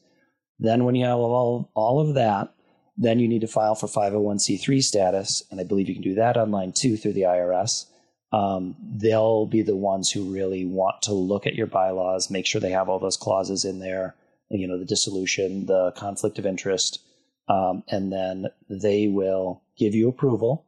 Then 0.60 0.86
when 0.86 0.96
you 0.96 1.06
have 1.06 1.18
all, 1.18 1.70
all 1.74 2.00
of 2.00 2.16
that, 2.16 2.54
then 2.98 3.20
you 3.20 3.28
need 3.28 3.42
to 3.42 3.48
file 3.48 3.76
for 3.76 3.88
501c3 3.88 4.82
status. 4.82 5.44
And 5.52 5.60
I 5.60 5.64
believe 5.64 5.90
you 5.90 5.96
can 5.96 6.04
do 6.04 6.16
that 6.16 6.38
online 6.38 6.72
too 6.72 6.96
through 6.98 7.14
the 7.14 7.24
IRS. 7.24 7.86
Um, 8.32 8.76
they'll 8.82 9.46
be 9.46 9.62
the 9.62 9.76
ones 9.76 10.12
who 10.12 10.34
really 10.34 10.66
want 10.66 11.02
to 11.04 11.14
look 11.14 11.46
at 11.46 11.56
your 11.56 11.68
bylaws, 11.68 12.30
make 12.30 12.46
sure 12.46 12.60
they 12.60 12.72
have 12.72 12.90
all 12.90 13.00
those 13.00 13.18
clauses 13.18 13.66
in 13.66 13.80
there, 13.80 14.16
you 14.50 14.68
know, 14.68 14.78
the 14.78 14.86
dissolution, 14.86 15.66
the 15.68 15.92
conflict 15.96 16.40
of 16.40 16.46
interest, 16.46 17.02
um, 17.48 17.84
and 17.90 18.12
then 18.12 18.48
they 18.70 19.08
will 19.08 19.62
give 19.78 19.94
you 19.94 20.10
approval 20.10 20.66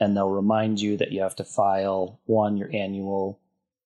and 0.00 0.16
they'll 0.16 0.28
remind 0.28 0.80
you 0.80 0.96
that 0.96 1.12
you 1.12 1.22
have 1.22 1.36
to 1.36 1.44
file 1.44 2.20
one, 2.26 2.56
your 2.56 2.70
annual 2.74 3.40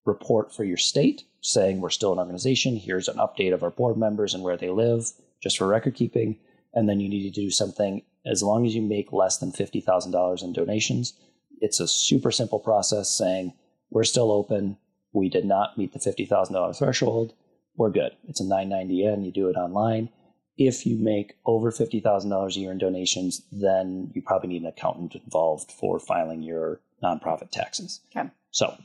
report 0.05 0.53
for 0.55 0.65
your 0.65 0.77
state 0.77 1.25
saying 1.41 1.81
we're 1.81 1.91
still 1.91 2.13
an 2.13 2.19
organization. 2.19 2.77
Here's 2.77 3.09
an 3.09 3.17
update 3.17 3.55
of 3.55 3.63
our 3.63 3.71
board 3.71 3.97
members 3.97 4.35
and 4.35 4.43
where 4.43 4.57
they 4.57 4.71
live, 4.71 5.11
just 5.41 5.59
for 5.59 5.66
record 5.66 5.95
keeping. 5.95 6.38
And 6.72 6.88
then 6.88 7.01
you 7.01 7.09
need 7.09 7.32
to 7.32 7.41
do 7.41 7.51
something 7.51 8.03
as 8.26 8.43
long 8.43 8.66
as 8.66 8.74
you 8.74 8.82
make 8.82 9.12
less 9.12 9.38
than 9.38 9.53
$50,000 9.53 10.43
in 10.43 10.53
donations, 10.53 11.14
it's 11.61 11.80
a 11.80 11.88
super 11.88 12.30
simple 12.30 12.59
process 12.59 13.11
saying 13.11 13.55
we're 13.91 14.05
still 14.05 14.30
open. 14.30 14.76
We 15.12 15.28
did 15.28 15.45
not 15.45 15.76
meet 15.78 15.93
the 15.93 15.99
$50,000 15.99 16.78
threshold. 16.78 17.34
We're 17.76 17.91
good. 17.91 18.12
It's 18.28 18.41
a 18.41 18.45
990-N. 18.45 19.24
You 19.24 19.32
do 19.32 19.49
it 19.49 19.57
online. 19.57 20.11
If 20.57 20.84
you 20.84 20.97
make 20.97 21.34
over 21.47 21.70
$50,000 21.70 22.57
a 22.57 22.61
year 22.61 22.72
in 22.72 22.78
donations, 22.78 23.43
then 23.51 24.11
you 24.14 24.20
probably 24.20 24.51
need 24.51 24.62
an 24.62 24.68
accountant 24.68 25.14
involved 25.14 25.72
for 25.72 25.99
filing 25.99 26.43
your 26.43 26.80
nonprofit 27.03 27.51
taxes. 27.51 28.01
Okay. 28.14 28.28
So, 28.51 28.76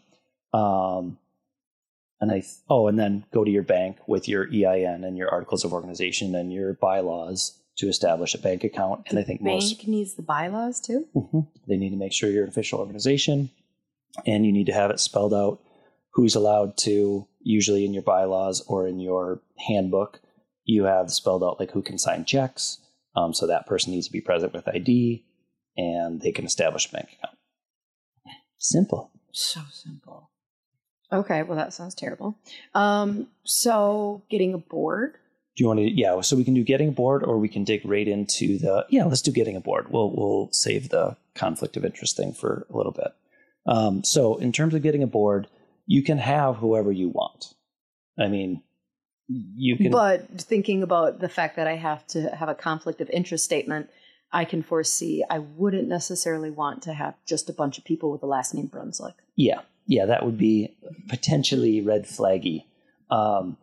um, 0.57 1.17
and 2.21 2.31
I, 2.31 2.43
oh, 2.69 2.87
and 2.87 2.97
then 2.97 3.25
go 3.33 3.43
to 3.43 3.51
your 3.51 3.63
bank 3.63 3.97
with 4.07 4.27
your 4.27 4.47
EIN 4.47 5.03
and 5.03 5.17
your 5.17 5.29
articles 5.29 5.63
of 5.65 5.73
organization 5.73 6.35
and 6.35 6.51
your 6.51 6.73
bylaws 6.73 7.59
to 7.77 7.87
establish 7.87 8.33
a 8.33 8.39
bank 8.39 8.63
account. 8.63 9.01
And 9.09 9.19
I 9.19 9.23
think 9.23 9.43
Bank 9.43 9.61
most 9.61 9.87
needs 9.87 10.15
the 10.15 10.21
bylaws 10.21 10.79
too. 10.79 11.07
Mhm. 11.13 11.47
They 11.67 11.77
need 11.77 11.89
to 11.89 11.97
make 11.97 12.13
sure 12.13 12.29
you're 12.29 12.43
an 12.43 12.49
official 12.49 12.79
organization 12.79 13.49
and 14.25 14.45
you 14.45 14.53
need 14.53 14.67
to 14.67 14.73
have 14.73 14.91
it 14.91 14.99
spelled 14.99 15.33
out 15.33 15.61
who's 16.13 16.35
allowed 16.35 16.77
to, 16.77 17.27
usually 17.41 17.83
in 17.83 17.93
your 17.93 18.03
bylaws 18.03 18.61
or 18.67 18.87
in 18.87 18.99
your 18.99 19.41
handbook, 19.67 20.21
you 20.63 20.85
have 20.85 21.11
spelled 21.11 21.43
out 21.43 21.59
like 21.59 21.71
who 21.71 21.81
can 21.81 21.97
sign 21.97 22.23
checks. 22.23 22.77
Um, 23.15 23.33
so 23.33 23.45
that 23.47 23.67
person 23.67 23.91
needs 23.91 24.07
to 24.07 24.13
be 24.13 24.21
present 24.21 24.53
with 24.53 24.67
ID 24.67 25.25
and 25.75 26.21
they 26.21 26.31
can 26.31 26.45
establish 26.45 26.87
a 26.87 26.93
bank 26.93 27.17
account. 27.19 27.37
Simple. 28.57 29.11
So 29.33 29.61
simple. 29.71 30.31
Okay, 31.15 31.43
well 31.43 31.57
that 31.57 31.73
sounds 31.73 31.95
terrible. 31.95 32.37
Um, 32.73 33.27
so 33.43 34.23
getting 34.29 34.53
a 34.53 34.57
board. 34.57 35.13
Do 35.55 35.63
you 35.63 35.67
want 35.67 35.79
to? 35.79 35.89
Yeah. 35.89 36.19
So 36.21 36.35
we 36.35 36.43
can 36.43 36.53
do 36.53 36.63
getting 36.63 36.89
aboard, 36.89 37.23
or 37.23 37.37
we 37.37 37.47
can 37.47 37.63
dig 37.63 37.85
right 37.85 38.07
into 38.07 38.57
the. 38.57 38.85
Yeah, 38.89 39.05
let's 39.05 39.21
do 39.21 39.31
getting 39.31 39.55
aboard. 39.55 39.89
We'll 39.89 40.11
we'll 40.11 40.49
save 40.51 40.89
the 40.89 41.15
conflict 41.33 41.77
of 41.77 41.85
interest 41.85 42.17
thing 42.17 42.33
for 42.33 42.67
a 42.69 42.75
little 42.75 42.91
bit. 42.91 43.13
Um, 43.65 44.03
so 44.03 44.35
in 44.35 44.51
terms 44.51 44.73
of 44.73 44.83
getting 44.83 45.01
aboard, 45.01 45.47
you 45.85 46.03
can 46.03 46.17
have 46.17 46.57
whoever 46.57 46.91
you 46.91 47.09
want. 47.09 47.53
I 48.19 48.27
mean, 48.27 48.63
you 49.27 49.77
can. 49.77 49.91
But 49.91 50.41
thinking 50.41 50.83
about 50.83 51.19
the 51.19 51.29
fact 51.29 51.55
that 51.55 51.67
I 51.67 51.75
have 51.75 52.05
to 52.07 52.29
have 52.35 52.49
a 52.49 52.55
conflict 52.55 53.01
of 53.01 53.09
interest 53.09 53.45
statement, 53.45 53.89
I 54.31 54.45
can 54.45 54.61
foresee 54.61 55.23
I 55.29 55.39
wouldn't 55.39 55.87
necessarily 55.87 56.51
want 56.51 56.83
to 56.83 56.93
have 56.93 57.15
just 57.25 57.49
a 57.49 57.53
bunch 57.53 57.77
of 57.77 57.85
people 57.85 58.11
with 58.11 58.21
the 58.21 58.27
last 58.27 58.53
name 58.53 58.67
Brunswick. 58.67 59.15
yeah, 59.35 59.61
yeah, 59.87 60.05
that 60.05 60.25
would 60.25 60.37
be 60.37 60.75
potentially 61.09 61.81
red 61.81 62.05
flaggy. 62.05 62.65
Um, 63.09 63.57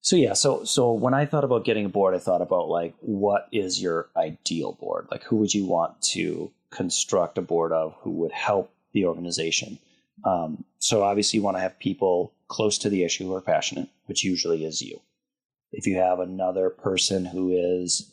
so 0.00 0.16
yeah, 0.16 0.32
so 0.32 0.64
so 0.64 0.92
when 0.92 1.14
I 1.14 1.26
thought 1.26 1.44
about 1.44 1.64
getting 1.64 1.84
a 1.84 1.88
board, 1.88 2.14
I 2.14 2.18
thought 2.18 2.42
about 2.42 2.68
like 2.68 2.94
what 3.00 3.48
is 3.52 3.80
your 3.80 4.08
ideal 4.16 4.72
board? 4.72 5.06
Like 5.10 5.22
who 5.22 5.36
would 5.36 5.54
you 5.54 5.64
want 5.64 6.02
to 6.12 6.50
construct 6.70 7.38
a 7.38 7.42
board 7.42 7.72
of 7.72 7.94
who 8.00 8.10
would 8.10 8.32
help 8.32 8.72
the 8.92 9.04
organization? 9.04 9.78
Um, 10.24 10.64
so 10.78 11.02
obviously 11.04 11.38
you 11.38 11.44
want 11.44 11.56
to 11.56 11.62
have 11.62 11.78
people 11.78 12.32
close 12.48 12.78
to 12.78 12.90
the 12.90 13.04
issue 13.04 13.26
who 13.26 13.34
are 13.34 13.40
passionate, 13.40 13.88
which 14.06 14.24
usually 14.24 14.64
is 14.64 14.82
you. 14.82 15.00
If 15.70 15.86
you 15.86 15.96
have 15.96 16.18
another 16.18 16.68
person 16.68 17.24
who 17.24 17.52
is, 17.52 18.10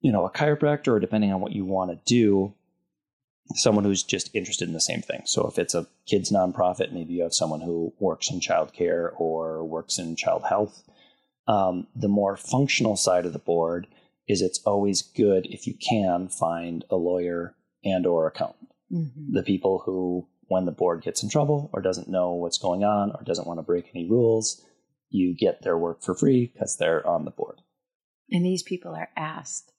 you 0.00 0.12
know, 0.12 0.26
a 0.26 0.30
chiropractor, 0.30 0.88
or 0.88 1.00
depending 1.00 1.32
on 1.32 1.40
what 1.40 1.52
you 1.52 1.64
want 1.64 1.90
to 1.92 1.98
do, 2.04 2.52
someone 3.54 3.84
who's 3.84 4.02
just 4.02 4.34
interested 4.34 4.66
in 4.68 4.74
the 4.74 4.80
same 4.80 5.02
thing. 5.02 5.22
So 5.24 5.46
if 5.46 5.58
it's 5.58 5.74
a 5.74 5.86
kids 6.06 6.30
nonprofit, 6.30 6.92
maybe 6.92 7.14
you 7.14 7.22
have 7.22 7.34
someone 7.34 7.60
who 7.60 7.94
works 7.98 8.30
in 8.30 8.40
childcare 8.40 9.10
or 9.16 9.64
works 9.64 9.98
in 9.98 10.16
child 10.16 10.44
health. 10.48 10.82
Um, 11.48 11.86
the 11.94 12.08
more 12.08 12.36
functional 12.36 12.96
side 12.96 13.24
of 13.24 13.32
the 13.32 13.38
board 13.38 13.86
is 14.28 14.42
it's 14.42 14.60
always 14.66 15.02
good 15.02 15.46
if 15.46 15.66
you 15.66 15.74
can 15.74 16.28
find 16.28 16.84
a 16.90 16.96
lawyer 16.96 17.54
and 17.84 18.04
or 18.06 18.26
accountant. 18.26 18.68
The 19.32 19.42
people 19.42 19.82
who, 19.84 20.28
when 20.48 20.64
the 20.64 20.72
board 20.72 21.02
gets 21.02 21.22
in 21.22 21.28
trouble 21.28 21.70
or 21.72 21.80
doesn't 21.82 22.08
know 22.08 22.32
what's 22.34 22.58
going 22.58 22.82
on 22.84 23.10
or 23.12 23.22
doesn't 23.24 23.46
want 23.46 23.58
to 23.58 23.64
break 23.64 23.90
any 23.94 24.08
rules, 24.08 24.62
you 25.08 25.34
get 25.36 25.62
their 25.62 25.78
work 25.78 26.02
for 26.02 26.14
free 26.14 26.50
because 26.52 26.76
they're 26.76 27.06
on 27.06 27.24
the 27.24 27.30
board 27.30 27.60
And 28.30 28.44
these 28.44 28.62
people 28.64 28.94
are 28.94 29.10
asked 29.16 29.72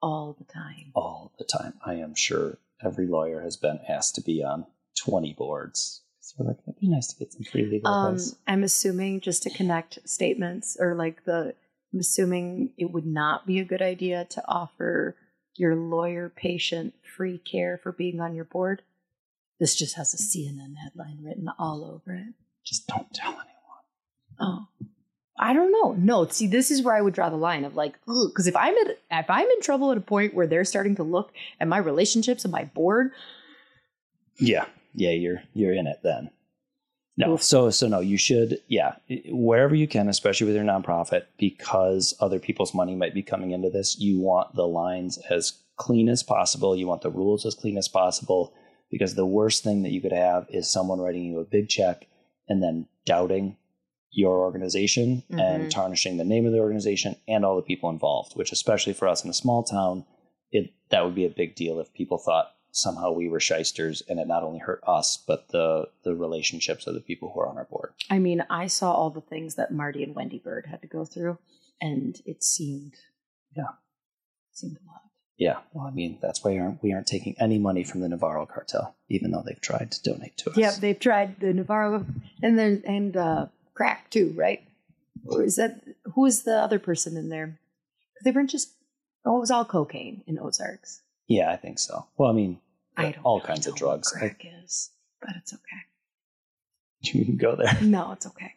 all 0.00 0.36
the 0.36 0.44
time. 0.44 0.90
all 0.94 1.32
the 1.38 1.44
time. 1.44 1.74
I 1.86 1.94
am 1.94 2.14
sure 2.16 2.58
every 2.84 3.06
lawyer 3.06 3.42
has 3.42 3.56
been 3.56 3.80
asked 3.88 4.14
to 4.16 4.20
be 4.20 4.42
on 4.42 4.66
20 5.04 5.34
boards. 5.34 6.02
So 6.20 6.36
we're 6.38 6.48
like, 6.48 6.58
it'd 6.66 6.80
be 6.80 6.88
nice 6.88 7.08
to 7.08 7.18
get 7.18 7.32
some 7.32 7.42
free 7.44 7.66
legal 7.66 7.90
Um, 7.90 8.14
advice. 8.14 8.36
I'm 8.46 8.62
assuming 8.62 9.20
just 9.20 9.42
to 9.44 9.50
connect 9.50 9.98
statements 10.08 10.76
or 10.78 10.94
like 10.94 11.24
the, 11.24 11.54
I'm 11.92 12.00
assuming 12.00 12.72
it 12.78 12.92
would 12.92 13.06
not 13.06 13.46
be 13.46 13.58
a 13.58 13.64
good 13.64 13.82
idea 13.82 14.24
to 14.30 14.44
offer 14.48 15.16
your 15.56 15.74
lawyer 15.74 16.28
patient 16.34 16.94
free 17.16 17.38
care 17.38 17.78
for 17.82 17.92
being 17.92 18.20
on 18.20 18.34
your 18.34 18.44
board. 18.44 18.82
This 19.60 19.74
just 19.74 19.96
has 19.96 20.14
a 20.14 20.16
CNN 20.16 20.76
headline 20.82 21.18
written 21.22 21.48
all 21.58 21.84
over 21.84 22.14
it. 22.14 22.34
Just 22.64 22.86
don't 22.86 23.12
tell 23.12 23.32
anyone. 23.32 23.48
Oh, 24.40 24.66
I 25.38 25.54
don't 25.54 25.72
know. 25.72 25.92
No, 25.98 26.26
see, 26.26 26.46
this 26.46 26.70
is 26.70 26.82
where 26.82 26.94
I 26.94 27.00
would 27.00 27.14
draw 27.14 27.30
the 27.30 27.36
line 27.36 27.64
of 27.64 27.74
like, 27.74 27.94
because 28.06 28.46
if 28.46 28.54
I'm 28.54 28.74
at, 28.78 28.98
if 29.10 29.30
I'm 29.30 29.48
in 29.48 29.60
trouble 29.60 29.90
at 29.90 29.98
a 29.98 30.02
point 30.02 30.34
where 30.34 30.46
they're 30.46 30.64
starting 30.64 30.94
to 30.96 31.02
look 31.02 31.32
at 31.58 31.68
my 31.68 31.78
relationships 31.78 32.44
and 32.44 32.52
my 32.52 32.64
board, 32.64 33.12
Yeah, 34.38 34.66
yeah, 34.94 35.10
you're 35.10 35.42
you're 35.54 35.74
in 35.74 35.86
it 35.86 36.00
then. 36.02 36.30
No, 37.16 37.34
Oof. 37.34 37.42
so 37.42 37.70
so 37.70 37.88
no, 37.88 38.00
you 38.00 38.16
should 38.18 38.60
yeah, 38.68 38.96
wherever 39.28 39.74
you 39.74 39.88
can, 39.88 40.08
especially 40.08 40.46
with 40.46 40.56
your 40.56 40.64
nonprofit, 40.64 41.24
because 41.38 42.14
other 42.20 42.38
people's 42.38 42.74
money 42.74 42.94
might 42.94 43.14
be 43.14 43.22
coming 43.22 43.52
into 43.52 43.70
this. 43.70 43.98
You 43.98 44.20
want 44.20 44.54
the 44.54 44.66
lines 44.66 45.18
as 45.30 45.54
clean 45.76 46.08
as 46.08 46.22
possible. 46.22 46.76
You 46.76 46.86
want 46.86 47.02
the 47.02 47.10
rules 47.10 47.46
as 47.46 47.54
clean 47.54 47.78
as 47.78 47.88
possible, 47.88 48.52
because 48.90 49.14
the 49.14 49.26
worst 49.26 49.64
thing 49.64 49.82
that 49.82 49.92
you 49.92 50.00
could 50.00 50.12
have 50.12 50.46
is 50.50 50.70
someone 50.70 51.00
writing 51.00 51.24
you 51.24 51.40
a 51.40 51.44
big 51.44 51.68
check 51.68 52.06
and 52.48 52.62
then 52.62 52.86
doubting 53.06 53.56
your 54.12 54.40
organization 54.40 55.22
Mhm. 55.30 55.40
and 55.40 55.70
tarnishing 55.72 56.16
the 56.18 56.24
name 56.24 56.44
of 56.46 56.52
the 56.52 56.58
organization 56.60 57.16
and 57.26 57.44
all 57.44 57.56
the 57.56 57.62
people 57.62 57.88
involved. 57.90 58.34
Which, 58.36 58.52
especially 58.52 58.92
for 58.92 59.08
us 59.08 59.24
in 59.24 59.30
a 59.30 59.34
small 59.34 59.62
town, 59.62 60.04
it 60.50 60.72
that 60.90 61.04
would 61.04 61.14
be 61.14 61.24
a 61.24 61.30
big 61.30 61.54
deal 61.56 61.80
if 61.80 61.92
people 61.94 62.18
thought 62.18 62.54
somehow 62.74 63.10
we 63.12 63.28
were 63.28 63.40
shysters 63.40 64.02
and 64.08 64.18
it 64.18 64.26
not 64.26 64.42
only 64.42 64.58
hurt 64.58 64.82
us 64.86 65.18
but 65.26 65.48
the 65.48 65.88
the 66.04 66.14
relationships 66.14 66.86
of 66.86 66.94
the 66.94 67.00
people 67.00 67.30
who 67.30 67.40
are 67.40 67.46
on 67.48 67.58
our 67.58 67.64
board 67.66 67.92
I 68.10 68.18
mean, 68.18 68.44
I 68.48 68.66
saw 68.66 68.92
all 68.92 69.10
the 69.10 69.20
things 69.20 69.56
that 69.56 69.70
Marty 69.72 70.02
and 70.02 70.14
Wendy 70.14 70.38
Byrde 70.38 70.66
had 70.66 70.80
to 70.82 70.88
go 70.88 71.04
through, 71.04 71.36
and 71.82 72.18
it 72.24 72.42
seemed, 72.42 72.94
Yeah. 73.54 73.64
seemed 74.52 74.78
a 74.82 74.86
lot. 74.86 75.02
yeah 75.38 75.58
well 75.74 75.86
i 75.86 75.90
mean 75.90 76.18
that's 76.22 76.42
why 76.44 76.52
we 76.52 76.58
aren't, 76.58 76.82
we 76.82 76.92
aren't 76.94 77.06
taking 77.06 77.34
any 77.38 77.58
money 77.58 77.82
from 77.84 78.00
the 78.00 78.08
navarro 78.08 78.44
cartel 78.46 78.94
even 79.08 79.30
though 79.32 79.42
they've 79.44 79.60
tried 79.60 79.90
to 79.92 80.02
donate 80.02 80.36
to 80.38 80.50
us 80.50 80.56
Yep, 80.56 80.74
they've 80.76 80.98
tried 80.98 81.40
the 81.40 81.52
Navarro 81.54 82.06
and 82.42 82.58
then 82.58 82.82
and 82.86 83.16
uh, 83.16 83.46
crack 83.74 84.10
too, 84.10 84.32
right? 84.36 84.62
Or 85.26 85.42
is 85.42 85.56
that 85.56 85.80
who 86.14 86.26
is 86.26 86.42
the 86.42 86.56
other 86.56 86.78
person 86.78 87.16
in 87.16 87.28
there? 87.28 87.46
'Cause 88.14 88.24
They 88.24 88.30
weren't 88.32 88.50
just 88.50 88.72
oh, 89.24 89.36
it 89.36 89.40
was 89.40 89.50
all 89.50 89.64
cocaine 89.64 90.22
in 90.26 90.38
Ozarks. 90.38 91.00
yeah 91.28 91.50
i 91.52 91.56
think 91.56 91.78
so 91.78 92.06
well 92.18 92.28
i 92.28 92.32
mean 92.32 92.58
I 92.96 93.14
all 93.24 93.36
really 93.38 93.46
kinds 93.46 93.66
of 93.68 93.76
drugs 93.76 94.12
What 94.12 94.24
I, 94.24 94.28
crack 94.28 94.44
is, 94.64 94.90
but 95.20 95.30
it's 95.38 95.52
okay. 95.54 95.82
you 97.18 97.24
can 97.24 97.36
go 97.36 97.54
there 97.56 97.78
No, 97.82 98.12
it's 98.12 98.26
okay. 98.26 98.52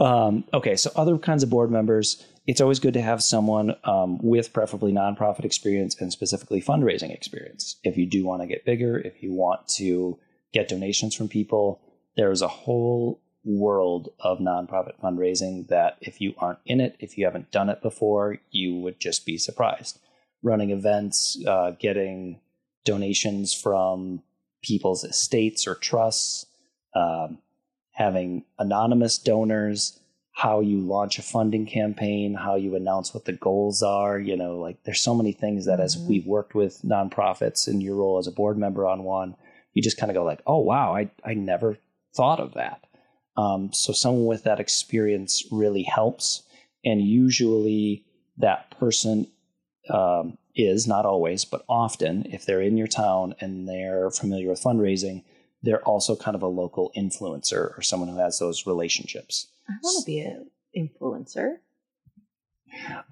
um, 0.00 0.44
okay, 0.52 0.74
so 0.76 0.90
other 0.96 1.16
kinds 1.18 1.42
of 1.44 1.50
board 1.50 1.70
members, 1.70 2.24
it's 2.46 2.60
always 2.60 2.80
good 2.80 2.94
to 2.94 3.00
have 3.00 3.22
someone 3.22 3.76
um, 3.84 4.18
with 4.22 4.52
preferably 4.52 4.92
nonprofit 4.92 5.44
experience 5.44 5.94
and 6.00 6.10
specifically 6.12 6.60
fundraising 6.60 7.14
experience. 7.14 7.76
If 7.84 7.96
you 7.96 8.06
do 8.06 8.24
want 8.24 8.42
to 8.42 8.48
get 8.48 8.64
bigger, 8.64 8.98
if 8.98 9.22
you 9.22 9.32
want 9.32 9.68
to 9.76 10.18
get 10.52 10.66
donations 10.68 11.14
from 11.14 11.28
people, 11.28 11.80
there's 12.16 12.42
a 12.42 12.48
whole 12.48 13.20
world 13.44 14.08
of 14.20 14.38
nonprofit 14.38 15.00
fundraising 15.02 15.66
that 15.68 15.96
if 16.00 16.20
you 16.20 16.34
aren't 16.38 16.60
in 16.64 16.80
it, 16.80 16.96
if 17.00 17.18
you 17.18 17.24
haven't 17.24 17.50
done 17.50 17.68
it 17.68 17.82
before, 17.82 18.38
you 18.50 18.76
would 18.76 19.00
just 19.00 19.26
be 19.26 19.36
surprised. 19.36 19.98
Running 20.42 20.70
events, 20.70 21.38
uh, 21.46 21.72
getting 21.72 22.40
donations 22.84 23.52
from 23.54 24.22
people's 24.62 25.04
estates 25.04 25.66
or 25.66 25.74
trusts, 25.74 26.46
um, 26.94 27.38
having 27.92 28.44
anonymous 28.58 29.18
donors, 29.18 29.98
how 30.34 30.60
you 30.60 30.78
launch 30.80 31.18
a 31.18 31.22
funding 31.22 31.66
campaign, 31.66 32.34
how 32.34 32.54
you 32.54 32.74
announce 32.74 33.12
what 33.12 33.24
the 33.24 33.32
goals 33.32 33.82
are. 33.82 34.18
You 34.18 34.36
know, 34.36 34.56
like 34.58 34.82
there's 34.84 35.00
so 35.00 35.14
many 35.14 35.32
things 35.32 35.66
that 35.66 35.80
as 35.80 35.96
Mhm. 35.96 36.08
we've 36.08 36.26
worked 36.26 36.54
with 36.54 36.80
nonprofits 36.82 37.68
in 37.68 37.80
your 37.80 37.96
role 37.96 38.18
as 38.18 38.26
a 38.26 38.32
board 38.32 38.56
member 38.56 38.86
on 38.86 39.04
one, 39.04 39.34
you 39.74 39.82
just 39.82 39.98
kind 39.98 40.10
of 40.10 40.14
go 40.14 40.24
like, 40.24 40.42
oh 40.46 40.58
wow, 40.58 40.94
I 40.94 41.10
I 41.24 41.34
never 41.34 41.78
thought 42.14 42.40
of 42.40 42.54
that. 42.54 42.84
Um, 43.36 43.72
so 43.72 43.92
someone 43.92 44.26
with 44.26 44.44
that 44.44 44.60
experience 44.60 45.44
really 45.50 45.82
helps, 45.82 46.42
and 46.84 47.00
usually 47.00 48.04
that 48.38 48.78
person 48.78 49.26
um, 49.88 50.38
is 50.54 50.86
not 50.86 51.06
always, 51.06 51.44
but 51.44 51.64
often, 51.68 52.26
if 52.26 52.44
they're 52.44 52.60
in 52.60 52.76
your 52.76 52.86
town 52.86 53.34
and 53.40 53.68
they're 53.68 54.10
familiar 54.10 54.50
with 54.50 54.62
fundraising, 54.62 55.24
they're 55.62 55.82
also 55.84 56.16
kind 56.16 56.34
of 56.34 56.42
a 56.42 56.48
local 56.48 56.92
influencer 56.96 57.76
or 57.76 57.82
someone 57.82 58.08
who 58.08 58.18
has 58.18 58.38
those 58.38 58.66
relationships. 58.66 59.48
I 59.68 59.74
want 59.82 60.04
to 60.04 60.06
be 60.06 60.20
an 60.20 60.50
influencer. 60.76 61.58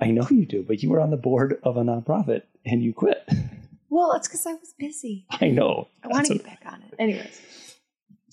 I 0.00 0.10
know 0.10 0.26
you 0.30 0.46
do, 0.46 0.62
but 0.62 0.82
you 0.82 0.90
were 0.90 1.00
on 1.00 1.10
the 1.10 1.16
board 1.16 1.58
of 1.62 1.76
a 1.76 1.82
nonprofit 1.82 2.42
and 2.64 2.82
you 2.82 2.92
quit. 2.92 3.26
Well, 3.92 4.12
it's 4.12 4.28
because 4.28 4.46
I 4.46 4.52
was 4.52 4.72
busy. 4.78 5.26
I 5.28 5.48
know. 5.48 5.88
I 6.04 6.06
want 6.06 6.26
to 6.26 6.34
get 6.34 6.44
back 6.44 6.62
on 6.64 6.80
it. 6.82 6.94
Anyways. 6.96 7.40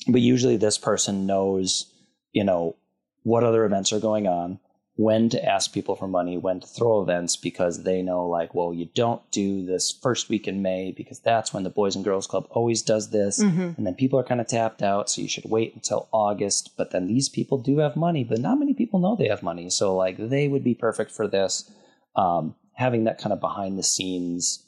But 0.08 0.22
usually 0.22 0.58
this 0.58 0.78
person 0.78 1.26
knows 1.26 1.86
you 2.34 2.44
know 2.44 2.76
what 3.24 3.44
other 3.44 3.66
events 3.66 3.92
are 3.92 4.00
going 4.00 4.28
on 4.28 4.60
when 4.98 5.30
to 5.30 5.46
ask 5.46 5.74
people 5.74 5.96
for 5.96 6.08
money 6.08 6.38
when 6.38 6.60
to 6.60 6.66
throw 6.66 7.02
events 7.02 7.36
because 7.38 7.84
they 7.84 8.02
know 8.02 8.28
like 8.28 8.56
well 8.56 8.74
you 8.74 8.90
don't 8.96 9.22
do 9.32 9.64
this 9.66 9.92
first 9.92 10.28
week 10.28 10.48
in 10.48 10.62
may 10.62 10.92
because 10.92 11.20
that's 11.20 11.54
when 11.54 11.64
the 11.64 11.70
boys 11.70 11.96
and 11.96 12.04
girls 12.04 12.26
club 12.26 12.48
always 12.50 12.82
does 12.82 13.12
this. 13.12 13.42
Mm-hmm. 13.42 13.74
and 13.78 13.86
then 13.86 13.94
people 13.94 14.20
are 14.20 14.24
kind 14.24 14.42
of 14.42 14.48
tapped 14.48 14.82
out 14.82 15.10
so 15.10 15.22
you 15.22 15.28
should 15.30 15.46
wait 15.46 15.76
until 15.76 16.10
august. 16.12 16.72
But 16.78 16.92
then 16.92 17.08
these 17.08 17.30
people 17.30 17.60
do 17.60 17.78
have 17.78 17.96
money 17.96 18.24
but 18.24 18.40
not 18.40 18.60
many 18.60 18.74
people 18.74 19.00
know 19.00 19.16
they 19.16 19.28
have 19.28 19.44
money. 19.44 19.70
So 19.70 19.96
like 19.96 20.18
they 20.18 20.48
would 20.48 20.64
be 20.64 20.74
perfect 20.76 21.12
for 21.12 21.28
this. 21.28 21.72
Um, 22.16 22.56
having 22.74 23.04
that 23.04 23.20
kind 23.20 23.34
of 23.34 23.40
behind 23.40 23.78
the 23.78 23.84
scenes 23.84 24.64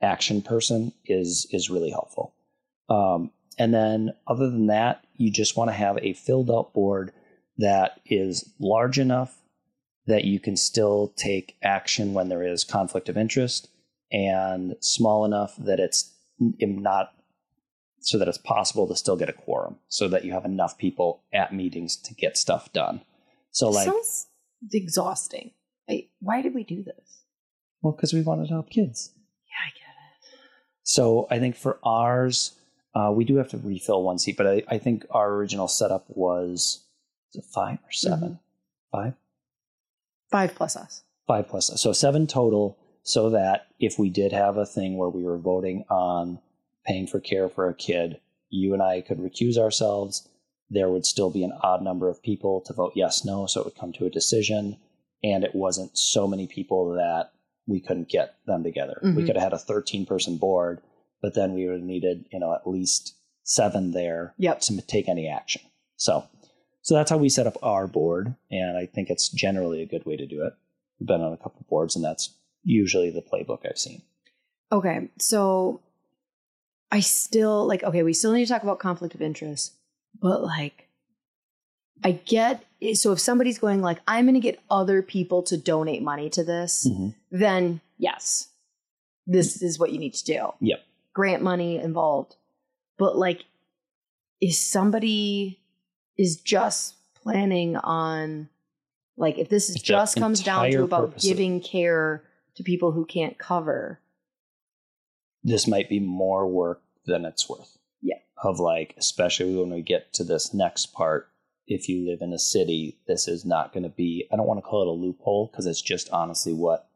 action 0.00 0.40
person 0.42 0.92
is 1.04 1.46
is 1.50 1.68
really 1.68 1.90
helpful. 1.90 2.34
Um, 2.88 3.30
and 3.58 3.72
then 3.72 4.12
other 4.26 4.50
than 4.50 4.66
that 4.66 5.04
you 5.16 5.30
just 5.30 5.56
want 5.56 5.68
to 5.68 5.74
have 5.74 5.98
a 5.98 6.12
filled 6.12 6.50
out 6.50 6.72
board 6.72 7.12
that 7.58 8.00
is 8.06 8.52
large 8.58 8.98
enough 8.98 9.38
that 10.06 10.24
you 10.24 10.38
can 10.38 10.56
still 10.56 11.12
take 11.16 11.56
action 11.62 12.14
when 12.14 12.28
there 12.28 12.42
is 12.42 12.64
conflict 12.64 13.08
of 13.08 13.16
interest 13.16 13.68
and 14.12 14.76
small 14.80 15.24
enough 15.24 15.54
that 15.58 15.80
it's 15.80 16.12
not 16.38 17.12
so 18.00 18.18
that 18.18 18.28
it's 18.28 18.38
possible 18.38 18.86
to 18.86 18.94
still 18.94 19.16
get 19.16 19.28
a 19.28 19.32
quorum 19.32 19.76
so 19.88 20.06
that 20.06 20.24
you 20.24 20.32
have 20.32 20.44
enough 20.44 20.78
people 20.78 21.22
at 21.32 21.52
meetings 21.52 21.96
to 21.96 22.14
get 22.14 22.36
stuff 22.36 22.72
done 22.72 23.00
so 23.50 23.70
like 23.70 23.86
sounds 23.86 24.26
exhausting. 24.72 25.52
Like, 25.88 26.10
why 26.20 26.42
did 26.42 26.54
we 26.54 26.64
do 26.64 26.82
this? 26.82 27.22
well 27.82 27.92
because 27.92 28.12
we 28.12 28.22
wanted 28.22 28.48
to 28.48 28.54
help 28.54 28.70
kids 28.70 29.12
Yeah, 29.46 29.66
I 29.66 29.70
get 29.70 30.34
it. 30.34 30.40
So 30.82 31.26
I 31.30 31.38
think 31.38 31.56
for 31.56 31.78
ours, 31.82 32.52
uh, 32.96 33.12
we 33.12 33.24
do 33.24 33.36
have 33.36 33.48
to 33.50 33.58
refill 33.58 34.02
one 34.02 34.18
seat, 34.18 34.36
but 34.36 34.46
I, 34.46 34.62
I 34.68 34.78
think 34.78 35.04
our 35.10 35.32
original 35.34 35.68
setup 35.68 36.04
was, 36.08 36.84
was 37.34 37.44
it 37.44 37.48
five 37.54 37.78
or 37.84 37.92
7 37.92 38.38
Five? 38.92 39.08
it. 39.12 39.14
Five 40.30 40.54
plus 40.54 40.76
us. 40.76 41.02
Five 41.26 41.48
plus. 41.48 41.70
Us. 41.70 41.82
So 41.82 41.92
seven 41.92 42.26
total, 42.26 42.78
so 43.02 43.30
that 43.30 43.66
if 43.78 43.98
we 43.98 44.08
did 44.10 44.32
have 44.32 44.56
a 44.56 44.66
thing 44.66 44.96
where 44.96 45.08
we 45.10 45.22
were 45.22 45.38
voting 45.38 45.84
on 45.90 46.38
paying 46.86 47.06
for 47.06 47.20
care 47.20 47.48
for 47.48 47.68
a 47.68 47.74
kid, 47.74 48.20
you 48.48 48.72
and 48.72 48.82
I 48.82 49.00
could 49.02 49.18
recuse 49.18 49.56
ourselves. 49.58 50.28
There 50.70 50.88
would 50.88 51.04
still 51.06 51.30
be 51.30 51.44
an 51.44 51.52
odd 51.62 51.82
number 51.82 52.08
of 52.08 52.22
people 52.22 52.60
to 52.62 52.72
vote 52.72 52.92
yes, 52.96 53.24
no, 53.24 53.46
so 53.46 53.60
it 53.60 53.66
would 53.66 53.76
come 53.76 53.92
to 53.94 54.06
a 54.06 54.10
decision. 54.10 54.76
And 55.22 55.44
it 55.44 55.54
wasn't 55.54 55.96
so 55.98 56.26
many 56.26 56.46
people 56.46 56.92
that 56.94 57.30
we 57.66 57.80
couldn't 57.80 58.08
get 58.08 58.34
them 58.46 58.62
together. 58.64 58.98
We 59.02 59.10
Mhm. 59.10 59.26
could 59.26 59.36
have 59.36 59.42
had 59.44 59.52
a 59.52 59.58
13 59.58 60.06
person 60.06 60.36
board, 60.38 60.80
but 61.22 61.34
then 61.34 61.54
we 61.54 61.66
would 61.66 61.76
have 61.80 61.82
needed, 61.82 62.26
you 62.32 62.38
know, 62.38 62.54
at 62.54 62.66
least 62.66 63.14
seven 63.42 63.92
there 63.92 64.34
Yep. 64.38 64.60
to 64.60 64.80
take 64.82 65.08
any 65.08 65.28
action. 65.28 65.62
So, 65.96 66.24
so 66.82 66.94
that's 66.94 67.10
how 67.10 67.16
we 67.16 67.28
set 67.28 67.46
up 67.46 67.56
our 67.62 67.86
board, 67.86 68.34
and 68.50 68.76
I 68.76 68.86
think 68.86 69.10
it's 69.10 69.28
generally 69.28 69.82
a 69.82 69.86
good 69.86 70.04
way 70.06 70.16
to 70.16 70.26
do 70.26 70.44
it. 70.44 70.52
We've 71.00 71.06
been 71.06 71.20
on 71.20 71.32
a 71.32 71.36
couple 71.36 71.64
boards, 71.68 71.96
and 71.96 72.04
that's 72.04 72.34
usually 72.62 73.10
the 73.10 73.22
playbook 73.22 73.60
I've 73.68 73.78
seen. 73.78 74.02
Okay, 74.72 75.08
so 75.18 75.80
I 76.90 77.00
still 77.00 77.66
like 77.66 77.82
okay, 77.84 78.02
we 78.02 78.12
still 78.12 78.32
need 78.32 78.46
to 78.46 78.52
talk 78.52 78.62
about 78.62 78.78
conflict 78.78 79.14
of 79.14 79.22
interest, 79.22 79.74
but 80.20 80.42
like 80.42 80.88
I 82.04 82.12
get 82.12 82.64
so 82.94 83.12
if 83.12 83.20
somebody's 83.20 83.58
going 83.58 83.80
like 83.80 84.00
I'm 84.06 84.24
going 84.26 84.34
to 84.34 84.40
get 84.40 84.60
other 84.70 85.02
people 85.02 85.42
to 85.44 85.56
donate 85.56 86.02
money 86.02 86.28
to 86.30 86.44
this, 86.44 86.86
Mhm. 86.88 87.14
then 87.30 87.80
yes. 87.98 88.48
This 89.26 89.60
is 89.62 89.78
what 89.78 89.92
you 89.92 89.98
need 89.98 90.14
to 90.14 90.24
do. 90.24 90.52
Yep. 90.60 90.80
Grant 91.16 91.42
money 91.42 91.78
involved. 91.78 92.36
But 92.98 93.16
like 93.16 93.46
is 94.38 94.60
somebody 94.60 95.58
is 96.18 96.36
just 96.36 96.94
planning 97.14 97.74
on 97.78 98.50
like 99.16 99.38
if 99.38 99.48
this 99.48 99.70
is 99.70 99.76
just 99.76 100.18
comes 100.18 100.42
down 100.42 100.70
to 100.70 100.84
about 100.84 101.16
giving 101.16 101.62
care 101.62 102.22
to 102.56 102.62
people 102.62 102.92
who 102.92 103.06
can't 103.06 103.38
cover 103.38 103.98
This 105.42 105.66
might 105.66 105.88
be 105.88 106.00
more 106.00 106.46
work 106.46 106.82
than 107.06 107.24
it's 107.24 107.48
worth. 107.48 107.78
Yeah. 108.02 108.18
Of 108.44 108.60
like, 108.60 108.94
especially 108.98 109.56
when 109.56 109.70
we 109.70 109.80
get 109.80 110.12
to 110.14 110.24
this 110.24 110.52
next 110.52 110.92
part, 110.92 111.30
if 111.66 111.88
you 111.88 112.06
live 112.06 112.20
in 112.20 112.34
a 112.34 112.38
city, 112.38 112.98
this 113.08 113.26
is 113.26 113.46
not 113.46 113.72
going 113.72 113.84
to 113.84 113.88
be, 113.88 114.28
I 114.30 114.36
don't 114.36 114.46
want 114.46 114.58
to 114.58 114.62
call 114.68 114.82
it 114.82 114.88
a 114.88 114.90
loophole 114.90 115.48
because 115.50 115.64
it's 115.64 115.80
just 115.80 116.10
honestly 116.10 116.52
what 116.52 116.90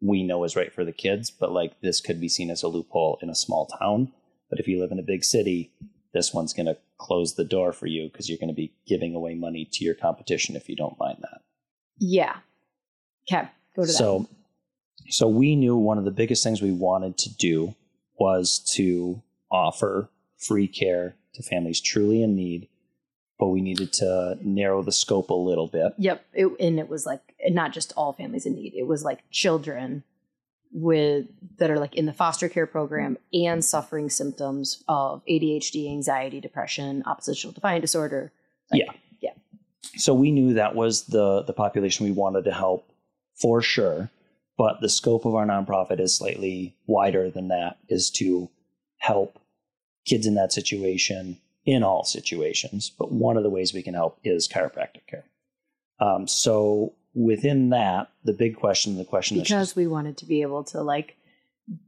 we 0.00 0.22
know 0.22 0.44
is 0.44 0.56
right 0.56 0.72
for 0.72 0.84
the 0.84 0.92
kids, 0.92 1.30
but 1.30 1.52
like 1.52 1.80
this 1.80 2.00
could 2.00 2.20
be 2.20 2.28
seen 2.28 2.50
as 2.50 2.62
a 2.62 2.68
loophole 2.68 3.18
in 3.22 3.30
a 3.30 3.34
small 3.34 3.66
town. 3.66 4.12
But 4.50 4.60
if 4.60 4.68
you 4.68 4.80
live 4.80 4.92
in 4.92 4.98
a 4.98 5.02
big 5.02 5.24
city, 5.24 5.72
this 6.12 6.32
one's 6.32 6.52
going 6.52 6.66
to 6.66 6.76
close 6.98 7.34
the 7.34 7.44
door 7.44 7.72
for 7.72 7.86
you 7.86 8.08
because 8.08 8.28
you're 8.28 8.38
going 8.38 8.48
to 8.48 8.54
be 8.54 8.72
giving 8.86 9.14
away 9.14 9.34
money 9.34 9.68
to 9.72 9.84
your 9.84 9.94
competition 9.94 10.56
if 10.56 10.68
you 10.68 10.76
don't 10.76 10.98
mind 10.98 11.18
that. 11.20 11.42
Yeah. 11.98 12.36
Okay. 13.30 13.48
Go 13.74 13.82
to 13.82 13.86
that. 13.86 13.92
So, 13.92 14.28
so 15.08 15.28
we 15.28 15.56
knew 15.56 15.76
one 15.76 15.98
of 15.98 16.04
the 16.04 16.10
biggest 16.10 16.42
things 16.42 16.62
we 16.62 16.72
wanted 16.72 17.18
to 17.18 17.34
do 17.36 17.74
was 18.18 18.58
to 18.74 19.22
offer 19.50 20.08
free 20.38 20.68
care 20.68 21.16
to 21.34 21.42
families 21.42 21.80
truly 21.80 22.22
in 22.22 22.34
need, 22.34 22.68
but 23.38 23.48
we 23.48 23.60
needed 23.60 23.92
to 23.92 24.38
narrow 24.42 24.82
the 24.82 24.92
scope 24.92 25.30
a 25.30 25.34
little 25.34 25.66
bit. 25.66 25.92
Yep. 25.98 26.24
It, 26.32 26.46
and 26.58 26.78
it 26.78 26.88
was 26.88 27.04
like 27.06 27.20
not 27.48 27.72
just 27.72 27.92
all 27.96 28.12
families 28.12 28.46
in 28.46 28.54
need. 28.54 28.74
It 28.74 28.86
was 28.86 29.04
like 29.04 29.20
children 29.30 30.04
with 30.72 31.26
that 31.58 31.70
are 31.70 31.78
like 31.78 31.94
in 31.94 32.06
the 32.06 32.12
foster 32.12 32.48
care 32.48 32.66
program 32.66 33.16
and 33.32 33.64
suffering 33.64 34.10
symptoms 34.10 34.82
of 34.88 35.22
ADHD, 35.26 35.90
anxiety, 35.90 36.40
depression, 36.40 37.02
oppositional 37.06 37.52
defiant 37.52 37.82
disorder. 37.82 38.32
Like, 38.70 38.82
Yeah. 38.82 38.92
Yeah. 39.20 39.32
So 39.96 40.14
we 40.14 40.30
knew 40.30 40.54
that 40.54 40.74
was 40.74 41.06
the 41.06 41.42
the 41.42 41.52
population 41.52 42.06
we 42.06 42.12
wanted 42.12 42.44
to 42.44 42.52
help 42.52 42.90
for 43.40 43.60
sure, 43.62 44.10
but 44.56 44.80
the 44.80 44.88
scope 44.88 45.24
of 45.24 45.34
our 45.34 45.46
nonprofit 45.46 46.00
is 46.00 46.16
slightly 46.16 46.74
wider 46.86 47.30
than 47.30 47.48
that 47.48 47.78
is 47.88 48.10
to 48.10 48.50
help 48.98 49.38
kids 50.06 50.26
in 50.26 50.34
that 50.34 50.52
situation 50.52 51.38
in 51.66 51.82
all 51.82 52.04
situations. 52.04 52.90
But 52.96 53.12
one 53.12 53.36
of 53.36 53.42
the 53.42 53.50
ways 53.50 53.74
we 53.74 53.82
can 53.82 53.94
help 53.94 54.18
is 54.24 54.48
chiropractic 54.48 55.06
care. 55.08 55.24
Um, 56.00 56.26
so 56.28 56.94
within 57.14 57.70
that, 57.70 58.08
the 58.24 58.32
big 58.32 58.56
question, 58.56 58.96
the 58.96 59.04
question 59.04 59.38
because 59.38 59.74
we 59.76 59.86
wanted 59.86 60.16
to 60.18 60.24
be 60.26 60.42
able 60.42 60.64
to 60.64 60.82
like 60.82 61.16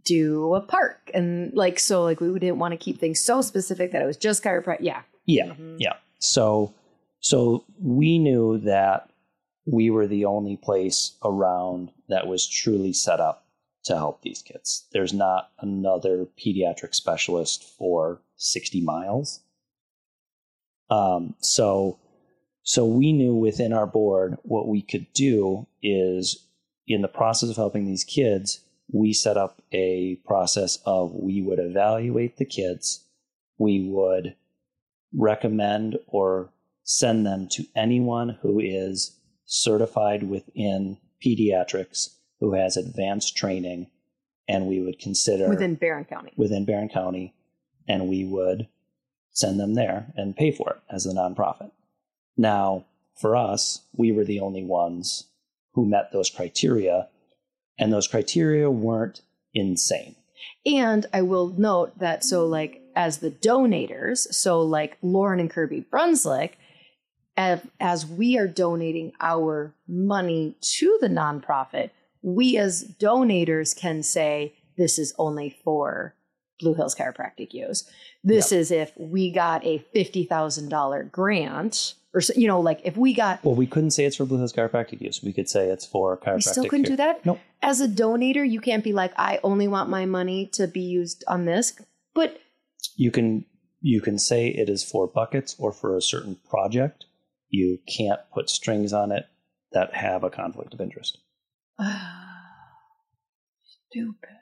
do 0.05 0.55
a 0.55 0.61
park 0.61 1.11
and 1.15 1.53
like 1.55 1.79
so 1.79 2.03
like 2.03 2.21
we 2.21 2.37
didn't 2.39 2.59
want 2.59 2.73
to 2.73 2.77
keep 2.79 2.99
things 2.99 3.21
so 3.21 3.41
specific 3.41 3.93
that 3.93 4.03
it 4.03 4.07
was 4.07 4.17
just 4.17 4.43
chiropractic. 4.43 4.79
Yeah. 4.81 5.03
Yeah, 5.27 5.47
Mhm. 5.53 5.77
yeah. 5.79 5.95
So, 6.19 6.73
so 7.21 7.65
we 7.81 8.19
knew 8.19 8.59
that 8.59 9.11
we 9.67 9.91
were 9.91 10.07
the 10.07 10.25
only 10.25 10.57
place 10.57 11.17
around 11.23 11.91
that 12.09 12.27
was 12.27 12.49
truly 12.49 12.93
set 12.93 13.21
up 13.21 13.45
to 13.85 13.95
help 13.97 14.23
these 14.23 14.43
kids. 14.43 14.87
There's 14.93 15.13
not 15.13 15.51
another 15.61 16.27
pediatric 16.45 16.95
specialist 16.95 17.63
for 17.63 18.21
60 18.37 18.81
miles. 18.81 19.41
Um, 20.91 21.35
so, 21.41 21.99
so 22.63 22.85
we 22.85 23.13
knew 23.13 23.35
within 23.35 23.73
our 23.73 23.87
board 23.87 24.37
what 24.43 24.69
we 24.69 24.83
could 24.83 25.07
do 25.15 25.67
is 25.83 26.47
in 26.87 27.03
the 27.03 27.09
process 27.09 27.51
of 27.51 27.57
helping 27.57 27.87
these 27.87 28.05
kids, 28.05 28.61
we 28.91 29.13
set 29.13 29.37
up 29.37 29.61
a 29.73 30.17
process 30.27 30.79
of 30.87 31.13
we 31.13 31.43
would 31.43 31.59
evaluate 31.59 32.39
the 32.39 32.47
kids, 32.47 33.05
we 33.59 33.89
would 33.89 34.35
recommend 35.15 35.99
or 36.07 36.51
send 36.85 37.27
them 37.27 37.49
to 37.49 37.67
anyone 37.77 38.39
who 38.41 38.59
is 38.61 39.19
certified 39.45 40.23
within 40.23 40.99
pediatrics 41.25 42.15
who 42.41 42.55
has 42.55 42.77
advanced 42.77 43.37
training 43.37 43.91
and 44.47 44.67
we 44.67 44.81
would 44.81 44.99
consider 44.99 45.49
Within 45.49 45.75
Barron 45.75 46.05
County. 46.05 46.33
within 46.37 46.65
Barron 46.65 46.89
County 46.89 47.35
and 47.87 48.09
we 48.09 48.25
would 48.25 48.69
send 49.39 49.61
them 49.61 49.75
there 49.75 50.13
and 50.17 50.37
pay 50.37 50.51
for 50.51 50.71
it 50.71 50.81
as 50.93 51.07
a 51.07 51.11
nonprofit. 51.11 51.71
Now, 52.37 52.87
for 53.21 53.37
us, 53.37 53.83
we 53.97 54.11
were 54.11 54.25
the 54.25 54.41
only 54.41 54.65
ones 54.65 55.29
who 55.75 55.87
met 55.87 56.11
those 56.13 56.29
criteria 56.29 57.09
and 57.79 57.93
those 57.93 58.09
criteria 58.09 58.69
weren't 58.69 59.21
insane. 59.55 60.17
And 60.67 61.07
I 61.13 61.23
will 61.23 61.49
note 61.57 61.99
that 62.01 62.25
so 62.25 62.47
like 62.47 62.83
as 62.97 63.19
the 63.19 63.31
donators, 63.31 64.33
so 64.35 64.61
like 64.61 65.01
Lauryn 65.03 65.39
and 65.39 65.51
Kirby 65.51 65.81
Brunswick, 65.81 66.59
as, 67.37 67.61
as 67.79 68.05
we 68.05 68.37
are 68.37 68.49
donating 68.49 69.13
our 69.21 69.73
money 69.87 70.57
to 70.61 70.99
the 71.01 71.09
nonprofit, 71.09 71.91
we 72.23 72.57
as 72.57 72.85
donators 72.99 73.77
can 73.77 74.03
say 74.03 74.55
this 74.77 74.99
is 74.99 75.15
only 75.17 75.57
for 75.63 76.15
Blue 76.61 76.75
Hills 76.75 76.95
Chiropractic 76.95 77.53
use. 77.53 77.89
This 78.25 78.53
is 78.53 78.71
if 78.71 78.93
we 78.97 79.31
got 79.31 79.65
a 79.65 79.79
fifty 79.93 80.25
thousand 80.25 80.69
dollar 80.69 81.05
grant, 81.05 81.95
or 82.15 82.21
you 82.37 82.47
know, 82.49 82.61
like 82.61 82.81
if 82.85 82.97
we 82.97 83.15
got, 83.15 83.43
Well, 83.45 83.55
we 83.55 83.67
couldn't 83.67 83.93
say 83.93 84.05
it's 84.05 84.17
for 84.17 84.25
Blue 84.25 84.39
Hills 84.39 84.53
Chiropractic 84.53 85.01
use. 85.01 85.23
We 85.23 85.33
could 85.33 85.49
say 85.49 85.69
it's 85.69 85.87
for 85.87 86.17
chiropractic. 86.19 86.35
we 86.35 86.41
still 86.43 86.65
couldn't 86.65 86.87
care. 86.87 86.93
do 86.93 86.97
that. 86.97 87.25
Nope. 87.27 87.39
As 87.63 87.81
a 87.81 87.89
donator, 87.89 88.49
you 88.49 88.61
can't 88.61 88.85
be 88.85 88.93
like, 88.93 89.13
I 89.17 89.41
only 89.43 89.69
want 89.69 89.89
my 89.91 90.05
money 90.07 90.47
to 90.55 90.67
be 90.67 90.81
used 90.81 91.25
on 91.29 91.45
this. 91.45 91.75
But 92.15 92.41
You 92.97 93.11
can 93.11 93.45
you 93.81 94.01
can 94.01 94.19
say 94.19 94.49
it 94.49 94.69
is 94.69 94.83
for 94.83 95.07
buckets 95.07 95.55
or 95.59 95.73
for 95.73 95.97
a 95.97 96.03
certain 96.03 96.37
project. 96.51 97.05
You 97.49 97.79
can't 97.87 98.21
put 98.35 98.51
strings 98.51 98.93
on 98.93 99.13
it 99.13 99.27
that 99.73 99.95
have 99.95 100.25
a 100.25 100.31
conflict 100.31 100.75
of 100.75 100.81
interest. 100.81 101.19
stupid. 103.91 104.38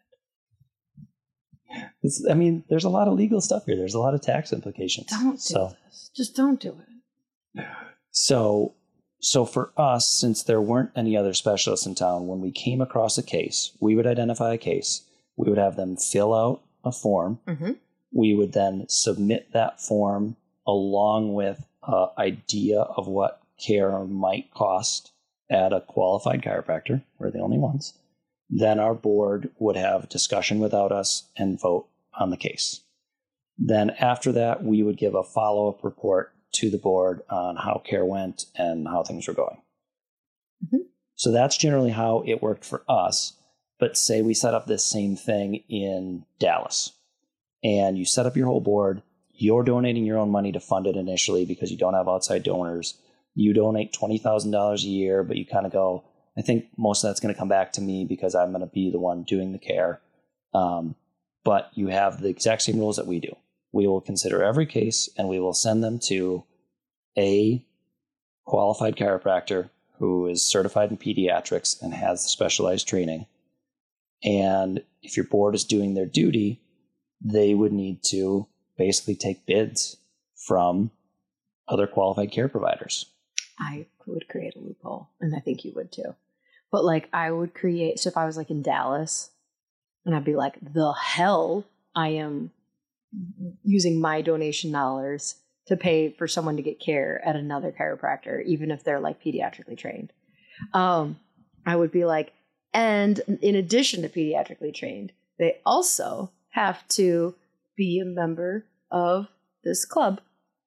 It's, 2.03 2.25
I 2.31 2.35
mean, 2.35 2.64
there's 2.69 2.85
a 2.85 2.89
lot 2.89 3.09
of 3.09 3.14
legal 3.14 3.41
stuff 3.41 3.64
here. 3.67 3.77
There's 3.77 3.95
a 3.95 4.01
lot 4.01 4.14
of 4.14 4.21
tax 4.21 4.53
implications. 4.53 5.09
Don't 5.09 5.33
do 5.33 5.39
so 5.39 5.77
this. 5.85 6.11
Just 6.14 6.37
don't 6.37 6.61
do 6.61 6.79
it. 7.57 7.64
So, 8.11 8.75
so 9.21 9.45
for 9.45 9.73
us, 9.77 10.07
since 10.07 10.43
there 10.43 10.61
weren't 10.61 10.91
any 10.95 11.17
other 11.17 11.35
specialists 11.35 11.87
in 11.87 11.95
town, 11.95 12.27
when 12.27 12.41
we 12.41 12.51
came 12.51 12.81
across 12.81 13.19
a 13.19 13.23
case, 13.23 13.77
we 13.81 13.95
would 13.95 14.07
identify 14.07 14.55
a 14.55 14.59
case. 14.59 15.03
We 15.37 15.49
would 15.49 15.59
have 15.59 15.77
them 15.77 15.97
fill 15.97 16.33
out 16.33 16.62
a 16.85 16.93
form. 16.93 17.41
Mm-hmm. 17.47 17.73
We 18.12 18.35
would 18.35 18.53
then 18.53 18.87
submit 18.89 19.53
that 19.53 19.81
form 19.81 20.37
along 20.67 21.35
with 21.35 21.67
an 21.83 22.09
idea 22.19 22.81
of 22.81 23.07
what 23.07 23.41
care 23.59 24.05
might 24.05 24.53
cost 24.55 25.12
at 25.51 25.73
a 25.73 25.81
qualified 25.81 26.43
chiropractor. 26.43 27.03
We're 27.19 27.31
the 27.31 27.41
only 27.41 27.59
ones. 27.59 27.95
Then 28.49 28.78
our 28.78 28.94
board 28.94 29.51
would 29.59 29.76
have 29.76 30.09
discussion 30.09 30.61
without 30.61 30.92
us 30.92 31.28
and 31.36 31.61
vote 31.61 31.88
on 32.14 32.30
the 32.30 32.36
case. 32.36 32.82
Then 33.59 33.90
after 33.90 34.32
that, 34.32 34.62
we 34.62 34.82
would 34.82 34.99
give 34.99 35.14
a 35.14 35.22
follow 35.22 35.68
up 35.68 35.82
report 35.82 36.32
to 36.53 36.70
the 36.70 36.78
board 36.78 37.22
on 37.28 37.57
how 37.57 37.82
care 37.84 38.05
went 38.05 38.47
and 38.55 38.86
how 38.86 39.03
things 39.03 39.26
were 39.26 39.34
going. 39.34 39.62
Mhm. 40.64 40.86
So 41.14 41.30
that's 41.30 41.57
generally 41.57 41.90
how 41.90 42.22
it 42.26 42.42
worked 42.42 42.64
for 42.64 42.84
us. 42.88 43.32
But 43.78 43.97
say 43.97 44.22
we 44.22 44.34
set 44.34 44.55
up 44.55 44.66
this 44.66 44.84
same 44.84 45.16
thing 45.16 45.57
in 45.68 46.24
Dallas 46.38 46.92
and 47.62 47.99
you 47.99 48.05
set 48.05 48.26
up 48.26 48.36
your 48.36 48.47
whole 48.47 48.61
board, 48.61 49.03
you're 49.32 49.64
donating 49.64 50.05
your 50.05 50.18
own 50.18 50.30
money 50.30 50.53
to 50.53 50.61
fund 50.61 50.86
it 50.86 50.97
initially 50.97 51.44
because 51.44 51.70
you 51.70 51.76
don't 51.76 51.94
have 51.94 52.09
outside 52.09 52.42
donors. 52.42 52.99
You 53.34 53.53
donate 53.53 53.92
$20,000 53.92 54.84
a 54.84 54.88
year, 54.88 55.22
but 55.22 55.36
you 55.36 55.44
kind 55.44 55.66
of 55.66 55.72
go, 55.72 56.05
I 56.39 56.43
think 56.43 56.66
most 56.76 57.03
of 57.03 57.09
that's 57.09 57.20
going 57.20 57.32
to 57.32 57.39
come 57.39 57.49
back 57.49 57.72
to 57.72 57.80
me 57.80 58.05
because 58.05 58.34
I'm 58.34 58.51
going 58.51 58.61
to 58.61 58.66
be 58.66 58.91
the 58.91 58.99
one 58.99 59.22
doing 59.22 59.53
the 59.53 59.59
care. 59.59 60.01
Um, 60.53 60.95
but 61.45 61.70
you 61.74 61.89
have 61.89 62.20
the 62.20 62.28
exact 62.28 62.62
same 62.62 62.78
rules 62.78 62.97
that 62.97 63.07
we 63.07 63.20
do. 63.20 63.34
We 63.72 63.87
will 63.87 64.01
consider 64.01 64.43
every 64.43 64.66
case 64.66 65.09
and 65.16 65.28
we 65.28 65.41
will 65.41 65.55
send 65.55 65.82
them 65.82 65.99
to 66.07 66.45
a 67.16 67.64
qualified 68.45 68.97
chiropractor 68.97 69.70
who 69.99 70.26
is 70.26 70.45
certified 70.45 70.91
in 70.91 70.99
pediatrics 70.99 71.80
and 71.80 71.95
has 71.95 72.24
specialized 72.24 72.87
training. 72.87 73.26
And 74.22 74.82
if 75.03 75.16
your 75.16 75.26
board 75.26 75.55
is 75.55 75.64
doing 75.64 75.95
their 75.95 76.07
duty, 76.07 76.61
they 77.20 77.55
would 77.55 77.72
need 77.72 78.03
to 78.05 78.47
basically 78.76 79.14
take 79.14 79.47
bids 79.47 79.97
from 80.34 80.91
other 81.68 81.87
qualified 81.87 82.30
care 82.30 82.49
providers. 82.49 83.07
I 83.59 83.87
would 84.07 84.28
create 84.28 84.55
a 84.55 84.61
loophole, 84.61 85.09
and 85.20 85.34
I 85.34 85.41
think 85.41 85.64
you 85.64 85.72
would 85.74 85.91
too. 85.91 86.14
But 86.77 86.85
like, 86.85 87.09
I 87.11 87.31
would 87.31 87.55
create. 87.55 87.99
So 88.01 88.11
if 88.11 88.18
I 88.18 88.27
was 88.27 88.37
like 88.37 88.51
in 88.51 88.61
Dallas, 88.61 89.31
and 90.05 90.14
I'd 90.14 90.27
be 90.27 90.37
like, 90.37 90.59
the 90.61 90.93
hell, 90.93 91.64
I 91.95 92.09
am 92.09 92.51
using 93.64 93.99
my 93.99 94.20
donation 94.20 94.72
dollars 94.72 95.37
to 95.68 95.77
pay 95.79 96.11
for 96.11 96.29
someone 96.29 96.57
to 96.57 96.62
get 96.62 96.79
care 96.79 97.27
at 97.27 97.35
another 97.35 97.72
chiropractor, 97.72 98.45
even 98.45 98.70
if 98.70 98.85
they're 98.85 99.01
like 99.01 99.24
pediatrically 99.24 99.79
trained. 99.79 100.12
Um, 100.74 101.18
I 101.64 101.77
would 101.77 101.93
be 101.93 102.05
like, 102.05 102.35
and 102.74 103.22
in 103.41 103.55
addition 103.55 104.03
to 104.03 104.11
pediatrically 104.11 104.74
trained, 104.74 105.12
they 105.39 105.62
also 105.64 106.31
have 106.51 106.87
to 106.89 107.35
be 107.74 108.01
a 108.01 108.05
member 108.05 108.66
of 108.91 109.29
this 109.64 109.87
club, 109.87 110.20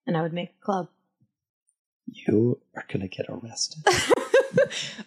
and 0.07 0.18
I 0.18 0.24
would 0.24 0.34
make 0.34 0.55
a 0.60 0.66
club. 0.66 0.88
You 2.07 2.60
are 2.76 2.86
going 2.91 3.01
to 3.01 3.07
get 3.07 3.28
arrested. 3.30 3.84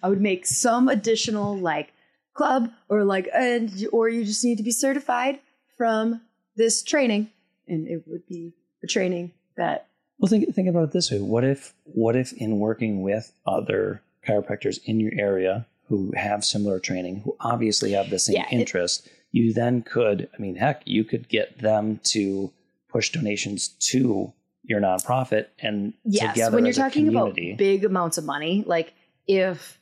I 0.03 0.09
would 0.09 0.21
make 0.21 0.47
some 0.47 0.89
additional 0.89 1.57
like 1.57 1.93
club 2.35 2.71
or 2.89 3.05
like 3.05 3.29
and 3.35 3.71
or 3.93 4.09
you 4.09 4.25
just 4.25 4.45
need 4.45 4.57
to 4.59 4.63
be 4.63 4.71
certified 4.71 5.41
from 5.77 6.21
this 6.57 6.83
training. 6.83 7.31
And 7.69 7.87
it 7.87 8.03
would 8.07 8.27
be 8.27 8.53
a 8.83 8.87
training 8.87 9.33
that 9.57 9.87
Well, 10.19 10.29
think 10.29 10.55
think 10.55 10.69
about 10.69 10.85
it 10.85 10.93
this 10.93 11.11
way: 11.11 11.21
what 11.21 11.45
if 11.45 11.75
what 11.85 12.17
if 12.17 12.33
in 12.33 12.59
working 12.59 13.03
with 13.03 13.33
other 13.47 14.03
chiropractors 14.27 14.81
in 14.85 15.01
your 15.01 15.13
area 15.19 15.67
who 15.89 16.13
have 16.17 16.45
similar 16.45 16.79
training, 16.79 17.21
who 17.25 17.37
obviously 17.41 17.93
have 17.93 18.11
the 18.11 18.19
same 18.19 18.37
Yeah, 18.37 18.47
it- 18.51 18.61
interest, 18.61 19.09
you 19.31 19.53
then 19.53 19.83
could, 19.83 20.29
I 20.37 20.41
mean, 20.41 20.57
heck, 20.57 20.83
you 20.87 21.05
could 21.05 21.29
get 21.29 21.59
them 21.59 22.01
to 22.05 22.51
push 22.89 23.11
donations 23.11 23.69
to 23.69 24.33
your 24.65 24.81
nonprofit 24.81 25.47
and 25.59 25.93
yes 26.05 26.35
together 26.35 26.55
when 26.55 26.65
you're 26.65 26.73
talking 26.75 27.09
about 27.09 27.35
big 27.35 27.85
amounts 27.85 28.17
of 28.17 28.25
money 28.25 28.63
like 28.67 28.95
if 29.27 29.79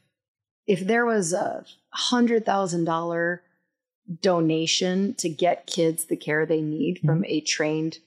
if 0.66 0.80
there 0.86 1.04
was 1.06 1.32
a 1.32 1.64
hundred 1.90 2.44
thousand 2.46 2.84
dollar 2.84 3.42
donation 4.22 5.14
to 5.14 5.28
get 5.28 5.66
kids 5.66 6.06
the 6.06 6.16
care 6.16 6.44
they 6.46 6.60
need 6.60 6.96
Mm-hmm. 6.98 7.06
from 7.06 7.24
a 7.26 7.40
trained 7.40 7.98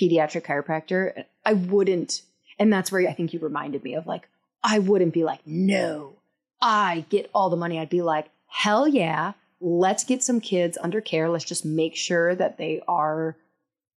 pediatric 0.00 0.42
chiropractor 0.44 1.24
i 1.44 1.52
wouldn't 1.52 2.22
and 2.58 2.72
that's 2.72 2.90
where 2.90 3.08
i 3.08 3.12
think 3.12 3.32
you 3.32 3.38
reminded 3.38 3.84
me 3.84 3.94
of 3.94 4.06
like 4.06 4.28
i 4.64 4.78
wouldn't 4.78 5.12
be 5.12 5.24
like 5.24 5.40
no 5.46 6.14
i 6.60 7.04
get 7.10 7.30
all 7.34 7.50
the 7.50 7.56
money 7.56 7.78
i'd 7.78 7.88
be 7.90 8.02
like 8.02 8.30
hell 8.46 8.88
yeah 8.88 9.32
let's 9.60 10.02
get 10.04 10.22
some 10.22 10.40
kids 10.40 10.76
under 10.80 11.00
care 11.00 11.28
let's 11.28 11.44
just 11.44 11.64
make 11.64 11.94
sure 11.94 12.34
that 12.34 12.58
they 12.58 12.82
are 12.88 13.36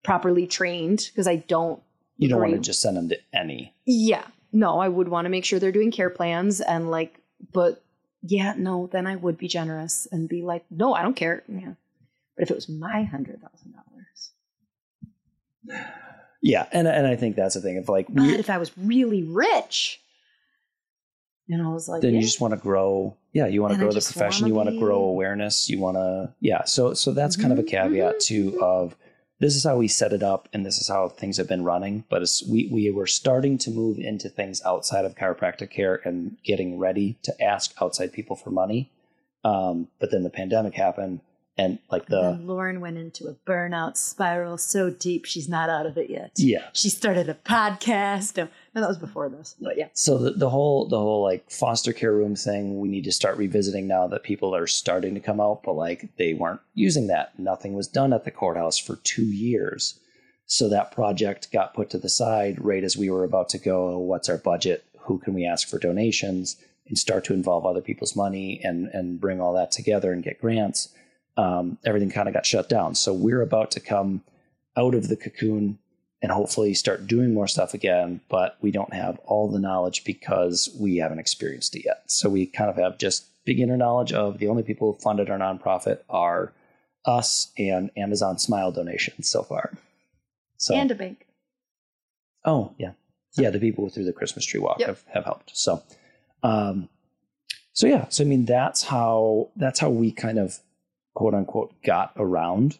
properly 0.02 0.46
trained 0.46 1.08
because 1.12 1.26
i 1.26 1.36
don't 1.36 1.80
you 2.16 2.28
don't 2.28 2.40
want 2.40 2.52
to 2.52 2.58
just 2.58 2.80
send 2.80 2.96
them 2.96 3.08
to 3.08 3.18
any. 3.32 3.74
yeah. 3.86 4.24
No, 4.54 4.78
I 4.78 4.88
would 4.88 5.08
want 5.08 5.24
to 5.26 5.28
make 5.30 5.44
sure 5.44 5.58
they're 5.58 5.72
doing 5.72 5.90
care 5.90 6.08
plans 6.10 6.60
and 6.62 6.90
like, 6.90 7.18
but 7.52 7.82
yeah, 8.22 8.54
no, 8.56 8.88
then 8.92 9.06
I 9.06 9.16
would 9.16 9.36
be 9.36 9.48
generous 9.48 10.06
and 10.12 10.28
be 10.28 10.42
like, 10.42 10.64
no, 10.70 10.94
I 10.94 11.02
don't 11.02 11.16
care. 11.16 11.42
Yeah. 11.48 11.74
But 12.36 12.44
if 12.44 12.50
it 12.50 12.54
was 12.54 12.68
my 12.68 13.02
hundred 13.02 13.40
thousand 13.42 13.74
dollars, 13.74 14.32
Yeah, 16.40 16.66
and 16.72 16.86
and 16.86 17.06
I 17.06 17.16
think 17.16 17.36
that's 17.36 17.54
the 17.54 17.60
thing. 17.60 17.76
If 17.76 17.88
like 17.88 18.06
but 18.08 18.22
we, 18.22 18.38
if 18.38 18.48
I 18.48 18.58
was 18.58 18.70
really 18.78 19.24
rich, 19.24 20.00
and 21.48 21.60
I 21.60 21.68
was 21.68 21.88
like, 21.88 22.02
then 22.02 22.12
yeah, 22.14 22.20
you 22.20 22.24
just 22.26 22.40
want 22.40 22.52
to 22.54 22.60
grow 22.60 23.16
yeah 23.32 23.46
you 23.46 23.60
want 23.60 23.74
to 23.74 23.78
grow 23.78 23.92
the 23.92 24.00
profession 24.00 24.46
you 24.46 24.54
want 24.54 24.68
to 24.70 24.78
grow 24.78 25.00
awareness 25.02 25.68
you 25.68 25.78
want 25.78 25.96
to 25.96 26.32
yeah 26.40 26.64
so 26.64 26.94
so 26.94 27.12
that's 27.12 27.36
kind 27.36 27.52
of 27.52 27.58
a 27.58 27.62
Mhm, 27.62 27.68
caveat 27.68 28.14
mhm, 28.14 28.20
too 28.20 28.52
mhm. 28.52 28.62
of 28.62 28.96
this 29.40 29.56
is 29.56 29.64
how 29.64 29.76
we 29.76 29.88
set 29.88 30.12
it 30.12 30.22
up 30.22 30.48
and 30.52 30.64
this 30.64 30.78
is 30.78 30.88
how 30.88 31.08
things 31.08 31.36
have 31.36 31.48
been 31.48 31.64
running 31.64 32.04
but 32.08 32.22
we 32.48 32.68
we 32.72 32.90
were 32.90 33.06
starting 33.06 33.58
to 33.58 33.70
move 33.70 33.98
into 33.98 34.28
things 34.28 34.62
outside 34.64 35.04
of 35.04 35.14
chiropractic 35.16 35.70
care 35.70 36.00
and 36.04 36.36
getting 36.44 36.78
ready 36.78 37.18
to 37.22 37.32
ask 37.42 37.74
outside 37.80 38.12
people 38.12 38.36
for 38.36 38.50
money 38.50 38.90
um, 39.44 39.88
but 39.98 40.10
then 40.10 40.22
the 40.22 40.30
pandemic 40.30 40.74
happened 40.74 41.20
and 41.56 41.78
like 41.90 42.06
the 42.06 42.20
then 42.20 42.46
Lauryn 42.46 42.80
went 42.80 42.98
into 42.98 43.26
a 43.26 43.34
burnout 43.48 43.96
spiral 43.96 44.58
so 44.58 44.90
deep 44.90 45.24
she's 45.24 45.48
not 45.48 45.68
out 45.70 45.86
of 45.86 45.96
it 45.96 46.10
yet. 46.10 46.32
yeah 46.36 46.68
She 46.72 46.88
started 46.88 47.28
a 47.28 47.34
podcast. 47.34 48.48
No, 48.74 48.80
that 48.80 48.88
was 48.88 48.98
before 48.98 49.28
this, 49.28 49.54
but 49.60 49.78
yeah. 49.78 49.88
so 49.92 50.18
the, 50.18 50.32
the 50.32 50.50
whole 50.50 50.88
the 50.88 50.98
whole 50.98 51.22
like 51.22 51.48
foster 51.48 51.92
care 51.92 52.12
room 52.12 52.34
thing 52.34 52.80
we 52.80 52.88
need 52.88 53.04
to 53.04 53.12
start 53.12 53.38
revisiting 53.38 53.86
now 53.86 54.08
that 54.08 54.24
people 54.24 54.54
are 54.54 54.66
starting 54.66 55.14
to 55.14 55.20
come 55.20 55.40
out 55.40 55.62
but 55.62 55.74
like 55.74 56.08
they 56.18 56.34
weren't 56.34 56.60
using 56.74 57.06
that. 57.06 57.38
Nothing 57.38 57.74
was 57.74 57.86
done 57.86 58.12
at 58.12 58.24
the 58.24 58.32
courthouse 58.32 58.76
for 58.78 58.96
two 58.96 59.26
years. 59.26 60.00
So 60.46 60.68
that 60.68 60.90
project 60.90 61.52
got 61.52 61.72
put 61.72 61.88
to 61.90 61.98
the 61.98 62.08
side 62.08 62.62
right 62.62 62.82
as 62.82 62.96
we 62.96 63.10
were 63.10 63.22
about 63.22 63.48
to 63.50 63.58
go 63.58 63.96
what's 63.98 64.28
our 64.28 64.38
budget? 64.38 64.84
Who 65.02 65.18
can 65.18 65.34
we 65.34 65.46
ask 65.46 65.68
for 65.68 65.78
donations? 65.78 66.56
And 66.88 66.98
start 66.98 67.24
to 67.26 67.32
involve 67.32 67.64
other 67.64 67.80
people's 67.80 68.16
money 68.16 68.60
and 68.64 68.88
and 68.88 69.20
bring 69.20 69.40
all 69.40 69.54
that 69.54 69.70
together 69.70 70.12
and 70.12 70.22
get 70.22 70.40
grants. 70.40 70.92
Um, 71.36 71.78
everything 71.84 72.10
kind 72.10 72.28
of 72.28 72.34
got 72.34 72.44
shut 72.44 72.68
down. 72.68 72.96
So 72.96 73.14
we're 73.14 73.40
about 73.40 73.70
to 73.72 73.80
come 73.80 74.22
out 74.76 74.94
of 74.94 75.08
the 75.08 75.16
cocoon 75.16 75.78
and 76.24 76.32
hopefully 76.32 76.72
start 76.72 77.06
doing 77.06 77.34
more 77.34 77.46
stuff 77.46 77.74
again. 77.74 78.18
But 78.30 78.56
we 78.62 78.70
don't 78.70 78.94
have 78.94 79.18
all 79.26 79.46
the 79.50 79.58
knowledge 79.58 80.04
because 80.04 80.74
we 80.80 80.96
haven't 80.96 81.18
experienced 81.18 81.76
it 81.76 81.84
yet. 81.84 82.04
So 82.06 82.30
we 82.30 82.46
kind 82.46 82.70
of 82.70 82.76
have 82.76 82.96
just 82.96 83.26
beginner 83.44 83.76
knowledge 83.76 84.10
of 84.14 84.38
the 84.38 84.48
only 84.48 84.62
people 84.62 84.90
who 84.94 84.98
funded 85.00 85.28
our 85.28 85.36
nonprofit 85.38 85.98
are 86.08 86.54
us 87.04 87.52
and 87.58 87.90
Amazon 87.94 88.38
Smile 88.38 88.72
donations 88.72 89.28
so 89.28 89.42
far. 89.42 89.74
So 90.56 90.74
And 90.74 90.90
a 90.90 90.94
bank. 90.94 91.26
oh 92.46 92.72
yeah, 92.78 92.92
yeah, 93.36 93.50
the 93.50 93.60
people 93.60 93.90
through 93.90 94.04
the 94.06 94.12
Christmas 94.14 94.46
tree 94.46 94.60
walk 94.60 94.78
Yep. 94.78 94.88
have, 94.88 95.02
have 95.12 95.24
helped. 95.26 95.50
So, 95.54 95.82
um, 96.42 96.88
so 97.74 97.86
yeah, 97.86 98.08
so 98.08 98.24
I 98.24 98.26
mean 98.26 98.46
that's 98.46 98.84
how 98.84 99.50
that's 99.56 99.78
how 99.78 99.90
we 99.90 100.10
kind 100.10 100.38
of 100.38 100.58
quote 101.14 101.34
unquote 101.34 101.74
got 101.82 102.12
around 102.16 102.78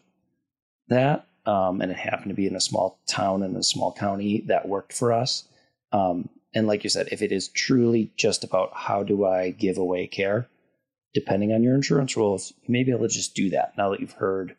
that. 0.87 1.27
Um, 1.45 1.81
and 1.81 1.91
it 1.91 1.97
happened 1.97 2.29
to 2.29 2.35
be 2.35 2.47
in 2.47 2.55
a 2.55 2.61
small 2.61 2.99
town 3.07 3.43
in 3.43 3.55
a 3.55 3.63
small 3.63 3.93
county 3.93 4.43
that 4.47 4.67
worked 4.67 4.93
for 4.93 5.13
us. 5.13 5.47
Um, 5.91 6.29
and 6.53 6.67
like 6.67 6.83
you 6.83 6.89
said, 6.89 7.09
if 7.11 7.21
it 7.21 7.31
is 7.31 7.49
truly 7.49 8.11
just 8.17 8.43
about 8.43 8.71
how 8.73 9.03
do 9.03 9.25
I 9.25 9.51
give 9.51 9.77
away 9.77 10.07
care, 10.07 10.47
depending 11.13 11.53
on 11.53 11.63
your 11.63 11.75
insurance 11.75 12.17
rules, 12.17 12.53
you 12.63 12.71
may 12.71 12.83
be 12.83 12.91
able 12.91 13.07
to 13.07 13.13
just 13.13 13.35
do 13.35 13.49
that 13.51 13.73
now 13.77 13.89
that 13.91 13.99
you've 13.99 14.13
heard. 14.13 14.55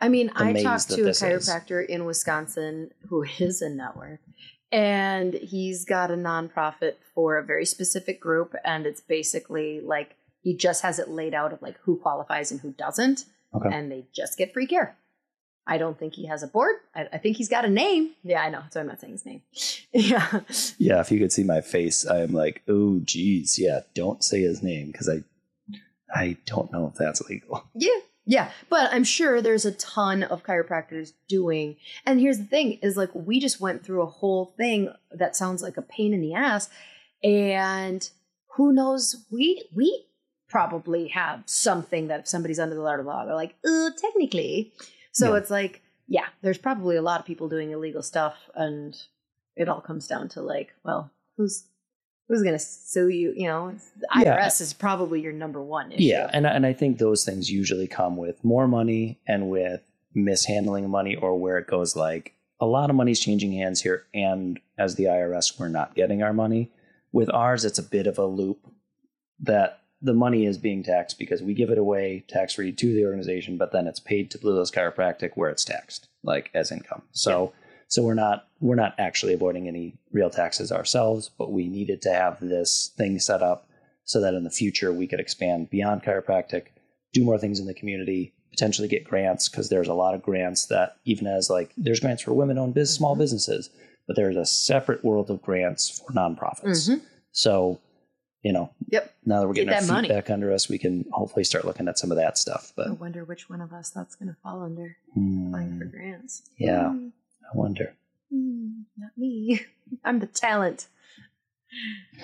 I 0.00 0.08
mean, 0.08 0.30
I 0.34 0.52
talked 0.62 0.90
to 0.90 1.00
a 1.02 1.04
this 1.04 1.22
is. 1.22 1.48
chiropractor 1.48 1.84
in 1.86 2.04
Wisconsin 2.04 2.90
who 3.08 3.24
is 3.38 3.62
a 3.62 3.68
network, 3.70 4.20
and 4.70 5.34
he's 5.34 5.84
got 5.84 6.10
a 6.10 6.14
nonprofit 6.14 6.94
for 7.14 7.38
a 7.38 7.42
very 7.44 7.64
specific 7.64 8.20
group, 8.20 8.54
and 8.64 8.86
it's 8.86 9.00
basically 9.00 9.80
like 9.80 10.16
he 10.42 10.54
just 10.56 10.82
has 10.82 10.98
it 10.98 11.08
laid 11.08 11.34
out 11.34 11.52
of 11.52 11.62
like 11.62 11.76
who 11.82 11.96
qualifies 11.96 12.50
and 12.52 12.60
who 12.60 12.72
doesn't, 12.72 13.24
Okay. 13.54 13.70
and 13.72 13.90
they 13.90 14.06
just 14.14 14.36
get 14.36 14.52
free 14.52 14.66
care. 14.66 14.96
I 15.66 15.78
don't 15.78 15.98
think 15.98 16.14
he 16.14 16.26
has 16.26 16.42
a 16.42 16.46
board. 16.46 16.76
I, 16.94 17.08
I 17.12 17.18
think 17.18 17.36
he's 17.36 17.48
got 17.48 17.64
a 17.64 17.68
name. 17.68 18.12
Yeah, 18.22 18.42
I 18.42 18.50
know. 18.50 18.62
So 18.70 18.80
I'm 18.80 18.86
not 18.86 19.00
saying 19.00 19.12
his 19.12 19.26
name. 19.26 19.42
yeah. 19.92 20.40
Yeah, 20.78 21.00
if 21.00 21.10
you 21.10 21.18
could 21.18 21.32
see 21.32 21.42
my 21.42 21.60
face, 21.60 22.06
I 22.06 22.20
am 22.20 22.32
like, 22.32 22.62
oh, 22.68 23.00
geez, 23.02 23.58
yeah, 23.58 23.80
don't 23.94 24.22
say 24.22 24.42
his 24.42 24.62
name 24.62 24.92
because 24.92 25.08
I, 25.08 25.24
I 26.14 26.36
don't 26.46 26.72
know 26.72 26.86
if 26.86 26.94
that's 26.94 27.20
legal. 27.22 27.64
Yeah. 27.74 27.98
Yeah. 28.28 28.50
But 28.68 28.92
I'm 28.92 29.04
sure 29.04 29.40
there's 29.40 29.64
a 29.64 29.72
ton 29.72 30.24
of 30.24 30.42
chiropractors 30.42 31.12
doing. 31.28 31.76
And 32.04 32.20
here's 32.20 32.38
the 32.38 32.44
thing 32.44 32.78
is 32.82 32.96
like 32.96 33.14
we 33.14 33.38
just 33.38 33.60
went 33.60 33.84
through 33.84 34.02
a 34.02 34.06
whole 34.06 34.46
thing 34.56 34.92
that 35.12 35.36
sounds 35.36 35.62
like 35.62 35.76
a 35.76 35.82
pain 35.82 36.12
in 36.12 36.20
the 36.20 36.34
ass. 36.34 36.68
And 37.22 38.08
who 38.56 38.72
knows, 38.72 39.24
we 39.30 39.68
we 39.72 40.06
probably 40.48 41.08
have 41.08 41.42
something 41.46 42.08
that 42.08 42.20
if 42.20 42.28
somebody's 42.28 42.58
under 42.58 42.74
the 42.74 42.80
law, 42.80 43.24
they're 43.24 43.34
like, 43.34 43.54
uh, 43.64 43.90
technically. 44.00 44.72
So 45.16 45.32
Yeah. 45.32 45.38
it's 45.38 45.50
like, 45.50 45.82
yeah, 46.08 46.26
there's 46.42 46.58
probably 46.58 46.96
a 46.96 47.02
lot 47.02 47.20
of 47.20 47.26
people 47.26 47.48
doing 47.48 47.70
illegal 47.70 48.02
stuff 48.02 48.34
and 48.54 48.94
it 49.56 49.66
all 49.68 49.80
comes 49.80 50.06
down 50.06 50.28
to 50.30 50.42
like, 50.42 50.74
well, 50.84 51.10
who's 51.36 51.64
who's 52.28 52.42
gonna 52.42 52.58
sue 52.58 53.08
you? 53.08 53.32
You 53.34 53.46
know, 53.46 53.72
the 53.98 54.06
Yeah. 54.22 54.36
IRS 54.36 54.60
is 54.60 54.72
probably 54.74 55.20
your 55.22 55.32
number 55.32 55.62
one 55.62 55.92
issue. 55.92 56.02
Yeah, 56.04 56.28
and 56.32 56.46
and 56.46 56.66
I 56.66 56.72
think 56.74 56.98
those 56.98 57.24
things 57.24 57.50
usually 57.50 57.86
come 57.86 58.16
with 58.18 58.44
more 58.44 58.68
money 58.68 59.18
and 59.26 59.48
with 59.48 59.80
mishandling 60.12 60.90
money, 60.90 61.14
or 61.16 61.38
where 61.38 61.56
it 61.58 61.66
goes 61.66 61.96
like 61.96 62.34
a 62.60 62.66
lot 62.66 62.90
of 62.90 62.96
money's 62.96 63.20
changing 63.20 63.52
hands 63.52 63.80
here, 63.82 64.04
and 64.12 64.58
as 64.76 64.96
the 64.96 65.04
IRS, 65.04 65.58
we're 65.58 65.68
not 65.68 65.94
getting 65.94 66.22
our 66.22 66.32
money. 66.34 66.70
With 67.12 67.30
ours, 67.32 67.64
it's 67.64 67.78
a 67.78 67.82
bit 67.82 68.06
of 68.06 68.18
a 68.18 68.26
loop 68.26 68.58
that 69.40 69.80
the 70.06 70.14
money 70.14 70.46
is 70.46 70.56
being 70.58 70.82
taxed 70.82 71.18
because 71.18 71.42
we 71.42 71.52
give 71.54 71.70
it 71.70 71.78
away 71.78 72.24
tax 72.28 72.54
free 72.54 72.72
to 72.72 72.92
the 72.94 73.04
organization, 73.04 73.56
but 73.58 73.72
then 73.72 73.86
it's 73.86 74.00
paid 74.00 74.30
to 74.30 74.38
Blue 74.38 74.54
Hills 74.54 74.70
Chiropractic 74.70 75.32
where 75.34 75.50
it's 75.50 75.64
taxed 75.64 76.08
like 76.22 76.50
as 76.54 76.70
income. 76.72 77.02
So 77.12 77.52
so 77.88 78.02
we're 78.02 78.14
not 78.14 78.46
we're 78.60 78.74
not 78.74 78.94
actually 78.98 79.34
avoiding 79.34 79.68
any 79.68 79.98
real 80.12 80.30
taxes 80.30 80.72
ourselves, 80.72 81.30
but 81.38 81.52
we 81.52 81.66
needed 81.68 82.00
to 82.02 82.12
have 82.12 82.40
this 82.40 82.92
thing 82.96 83.18
set 83.18 83.42
up 83.42 83.68
so 84.04 84.20
that 84.20 84.34
in 84.34 84.44
the 84.44 84.50
future 84.50 84.92
we 84.92 85.06
could 85.06 85.20
expand 85.20 85.68
beyond 85.70 86.02
chiropractic, 86.02 86.66
do 87.12 87.24
more 87.24 87.38
things 87.38 87.58
in 87.60 87.66
the 87.66 87.74
community, 87.74 88.32
potentially 88.50 88.88
get 88.88 89.04
grants 89.04 89.48
because 89.48 89.68
there's 89.68 89.88
a 89.88 89.94
lot 89.94 90.14
of 90.14 90.22
grants 90.22 90.66
that 90.66 90.96
even 91.04 91.26
as 91.26 91.50
like 91.50 91.72
there's 91.76 92.00
grants 92.00 92.22
for 92.22 92.32
women-owned 92.32 92.74
business, 92.74 92.96
small 92.96 93.14
Mhm. 93.16 93.18
businesses, 93.18 93.70
but 94.06 94.14
there's 94.16 94.36
a 94.36 94.46
separate 94.46 95.04
world 95.04 95.30
of 95.30 95.42
grants 95.42 95.88
for 96.00 96.12
nonprofits. 96.12 96.88
Mhm. 96.88 97.00
So, 97.32 97.80
you 98.42 98.52
know, 98.52 98.70
Yep. 98.88 99.14
now 99.24 99.40
that 99.40 99.48
we're 99.48 99.54
Get 99.54 99.64
getting 99.66 99.74
our 99.74 99.80
feet 99.82 99.92
money. 99.92 100.08
back 100.08 100.30
under 100.30 100.52
us, 100.52 100.68
we 100.68 100.78
can 100.78 101.04
hopefully 101.12 101.44
start 101.44 101.64
looking 101.64 101.88
at 101.88 101.98
some 101.98 102.10
of 102.12 102.16
that 102.18 102.38
stuff. 102.38 102.72
But 102.76 102.88
I 102.88 102.92
wonder 102.92 103.24
which 103.24 103.50
one 103.50 103.60
of 103.60 103.72
us 103.72 103.90
that's 103.90 104.14
going 104.14 104.28
to 104.28 104.36
fall 104.42 104.62
under 104.62 104.96
hmm, 105.14 105.48
applying 105.48 105.78
for 105.78 105.84
grants. 105.86 106.42
yeah, 106.56 106.90
Hmm, 106.90 107.08
I 107.52 107.56
wonder. 107.56 107.94
hmm, 108.30 108.82
not 108.96 109.10
me. 109.16 109.60
I'm 110.04 110.20
the 110.20 110.26
talent. 110.26 110.86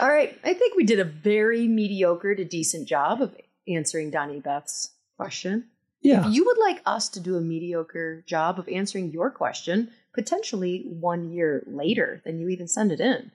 All 0.00 0.08
right. 0.08 0.38
I 0.44 0.54
think 0.54 0.76
we 0.76 0.84
did 0.84 1.00
a 1.00 1.04
very 1.04 1.66
mediocre 1.68 2.34
to 2.34 2.44
decent 2.44 2.88
job 2.88 3.20
of 3.20 3.36
answering 3.68 4.10
Donnie 4.10 4.40
Beth's 4.40 4.92
question. 5.16 5.66
Yeah, 6.00 6.26
If 6.26 6.34
you 6.34 6.44
would 6.44 6.58
like 6.58 6.80
us 6.86 7.08
to 7.10 7.20
do 7.20 7.36
a 7.36 7.40
mediocre 7.40 8.22
job 8.26 8.58
of 8.58 8.68
answering 8.68 9.12
your 9.12 9.30
question, 9.30 9.90
potentially 10.14 10.84
one 10.88 11.30
year 11.30 11.62
later 11.66 12.20
than 12.24 12.40
you 12.40 12.48
even 12.48 12.66
send 12.66 12.90
it 12.90 12.98
in, 13.00 13.30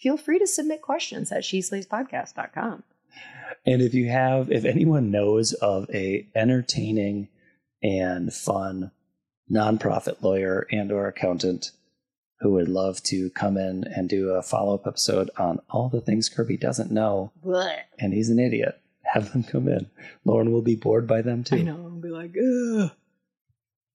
feel 0.00 0.16
free 0.16 0.38
to 0.38 0.46
submit 0.46 0.82
questions 0.82 1.30
at 1.32 1.42
sheslayspodcast.com. 1.42 2.82
And 3.66 3.82
if 3.82 3.94
you 3.94 4.08
have, 4.08 4.50
if 4.50 4.64
anyone 4.64 5.10
knows 5.10 5.52
of 5.54 5.88
a 5.92 6.26
entertaining 6.34 7.28
and 7.82 8.32
fun 8.32 8.90
nonprofit 9.50 10.22
lawyer 10.22 10.66
and 10.70 10.92
or 10.92 11.08
accountant 11.08 11.72
who 12.40 12.52
would 12.52 12.68
love 12.68 13.02
to 13.02 13.28
come 13.30 13.58
in 13.58 13.84
and 13.84 14.08
do 14.08 14.30
a 14.30 14.42
follow-up 14.42 14.86
episode 14.86 15.30
on 15.36 15.60
all 15.68 15.88
the 15.90 16.00
things 16.00 16.28
Kirby 16.28 16.56
doesn't 16.56 16.90
know 16.90 17.32
Blech. 17.44 17.80
and 17.98 18.14
he's 18.14 18.30
an 18.30 18.38
idiot, 18.38 18.80
have 19.02 19.32
them 19.32 19.42
come 19.42 19.68
in. 19.68 19.90
Lauryn 20.26 20.50
will 20.50 20.62
be 20.62 20.76
bored 20.76 21.06
by 21.06 21.20
them 21.20 21.44
too. 21.44 21.56
I 21.56 21.62
know. 21.62 21.76
I'll 21.76 21.90
be 21.90 22.08
like, 22.08 22.30
ugh. 22.30 22.92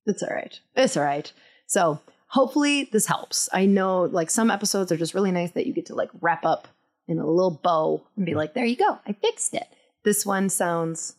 It's 0.06 0.22
all 0.22 0.36
right. 0.36 0.60
It's 0.76 0.96
all 0.96 1.04
right. 1.04 1.32
So 1.66 2.00
hopefully 2.36 2.90
this 2.92 3.06
helps. 3.06 3.48
I 3.54 3.66
know 3.66 4.04
like 4.04 4.30
some 4.30 4.52
episodes 4.52 4.92
are 4.92 4.98
just 4.98 5.14
really 5.14 5.32
nice 5.32 5.52
that 5.52 5.66
you 5.66 5.72
get 5.74 5.86
to 5.86 5.96
like 5.96 6.10
wrap 6.20 6.44
up 6.46 6.68
in 7.08 7.18
a 7.18 7.26
little 7.26 7.60
bow 7.64 8.04
and 8.18 8.26
be 8.26 8.36
like, 8.36 8.54
there 8.54 8.66
you 8.66 8.76
go. 8.76 9.00
I 9.08 9.14
fixed 9.14 9.54
it. 9.54 9.68
This 10.04 10.26
one 10.26 10.50
sounds, 10.50 11.16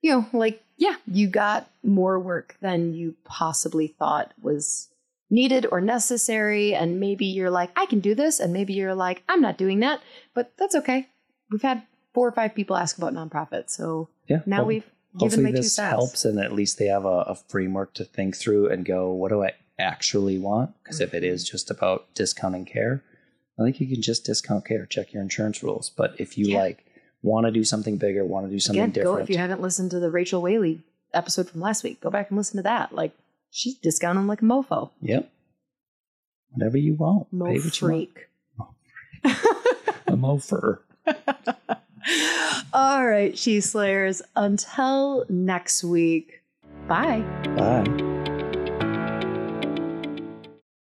you 0.00 0.12
know, 0.12 0.26
like, 0.32 0.62
yeah, 0.76 0.94
you 1.08 1.26
got 1.26 1.68
more 1.82 2.20
work 2.20 2.56
than 2.62 2.94
you 2.94 3.16
possibly 3.24 3.88
thought 3.88 4.32
was 4.40 4.88
needed 5.28 5.66
or 5.72 5.80
necessary. 5.80 6.72
And 6.72 7.00
maybe 7.00 7.26
you're 7.26 7.50
like, 7.50 7.70
I 7.74 7.86
can 7.86 7.98
do 7.98 8.14
this. 8.14 8.38
And 8.38 8.52
maybe 8.52 8.72
you're 8.74 8.94
like, 8.94 9.24
I'm 9.28 9.40
not 9.40 9.58
doing 9.58 9.80
that. 9.80 10.00
But 10.34 10.52
that's 10.56 10.76
okay. 10.76 11.08
We've 11.50 11.62
had 11.62 11.82
four 12.14 12.28
or 12.28 12.32
five 12.32 12.54
people 12.54 12.76
ask 12.76 12.96
about 12.96 13.12
nonprofits. 13.12 13.70
So 13.70 14.08
Yeah. 14.28 14.42
now 14.46 14.58
well, 14.58 14.66
we've 14.66 14.90
given 15.18 15.42
my 15.42 15.50
two 15.50 15.56
this 15.56 15.74
cents. 15.74 15.90
helps 15.90 16.24
and 16.24 16.38
at 16.38 16.52
least 16.52 16.78
they 16.78 16.86
have 16.86 17.04
a, 17.04 17.22
a 17.26 17.34
framework 17.48 17.92
to 17.94 18.04
think 18.04 18.36
through 18.36 18.68
and 18.68 18.84
go, 18.84 19.10
what 19.10 19.30
do 19.30 19.42
I 19.42 19.52
actually 19.80 20.38
want? 20.38 20.70
Because 20.82 21.00
if 21.00 21.12
it 21.14 21.22
Mm-hmm. 21.22 21.34
is 21.34 21.48
just 21.48 21.70
about 21.70 22.12
discounting 22.14 22.64
care, 22.64 23.02
I 23.58 23.64
think 23.64 23.80
you 23.80 23.86
can 23.88 24.00
just 24.02 24.24
discount 24.24 24.64
care, 24.66 24.86
check 24.86 25.12
your 25.12 25.22
insurance 25.22 25.62
rules. 25.62 25.90
But 25.90 26.14
if 26.18 26.38
you 26.38 26.46
Yeah. 26.46 26.58
like 26.60 26.84
want 27.22 27.46
to 27.46 27.52
do 27.52 27.64
something 27.64 27.96
bigger, 27.98 28.24
want 28.24 28.46
to 28.46 28.50
do 28.52 28.58
something 28.60 28.82
Again, 28.82 28.90
go 29.04 29.10
different, 29.10 29.22
if 29.28 29.30
you 29.30 29.38
haven't 29.38 29.60
listened 29.60 29.90
to 29.90 30.00
the 30.00 30.10
Rachel 30.10 30.40
Whaley 30.42 30.82
episode 31.12 31.50
from 31.50 31.60
last 31.60 31.82
week. 31.84 32.00
Go 32.00 32.08
back 32.10 32.30
and 32.30 32.38
listen 32.38 32.56
to 32.58 32.62
that. 32.62 32.94
Like 32.94 33.12
she's 33.50 33.74
discounting 33.74 34.26
like 34.26 34.40
a 34.42 34.44
mofo, 34.44 34.90
Yep. 35.02 35.30
Whatever 36.52 36.78
you 36.78 36.94
want. 36.94 37.32
mo 37.32 37.46
Pay 37.46 37.54
you 37.54 37.60
want. 37.60 37.74
freak. 37.76 38.28
A 40.06 40.16
mofer. 40.16 40.78
All 42.72 43.06
right, 43.06 43.36
she 43.36 43.60
slayers. 43.60 44.22
Until 44.36 45.24
next 45.28 45.84
week. 45.84 46.42
Bye. 46.88 47.20
Bye. 47.56 47.84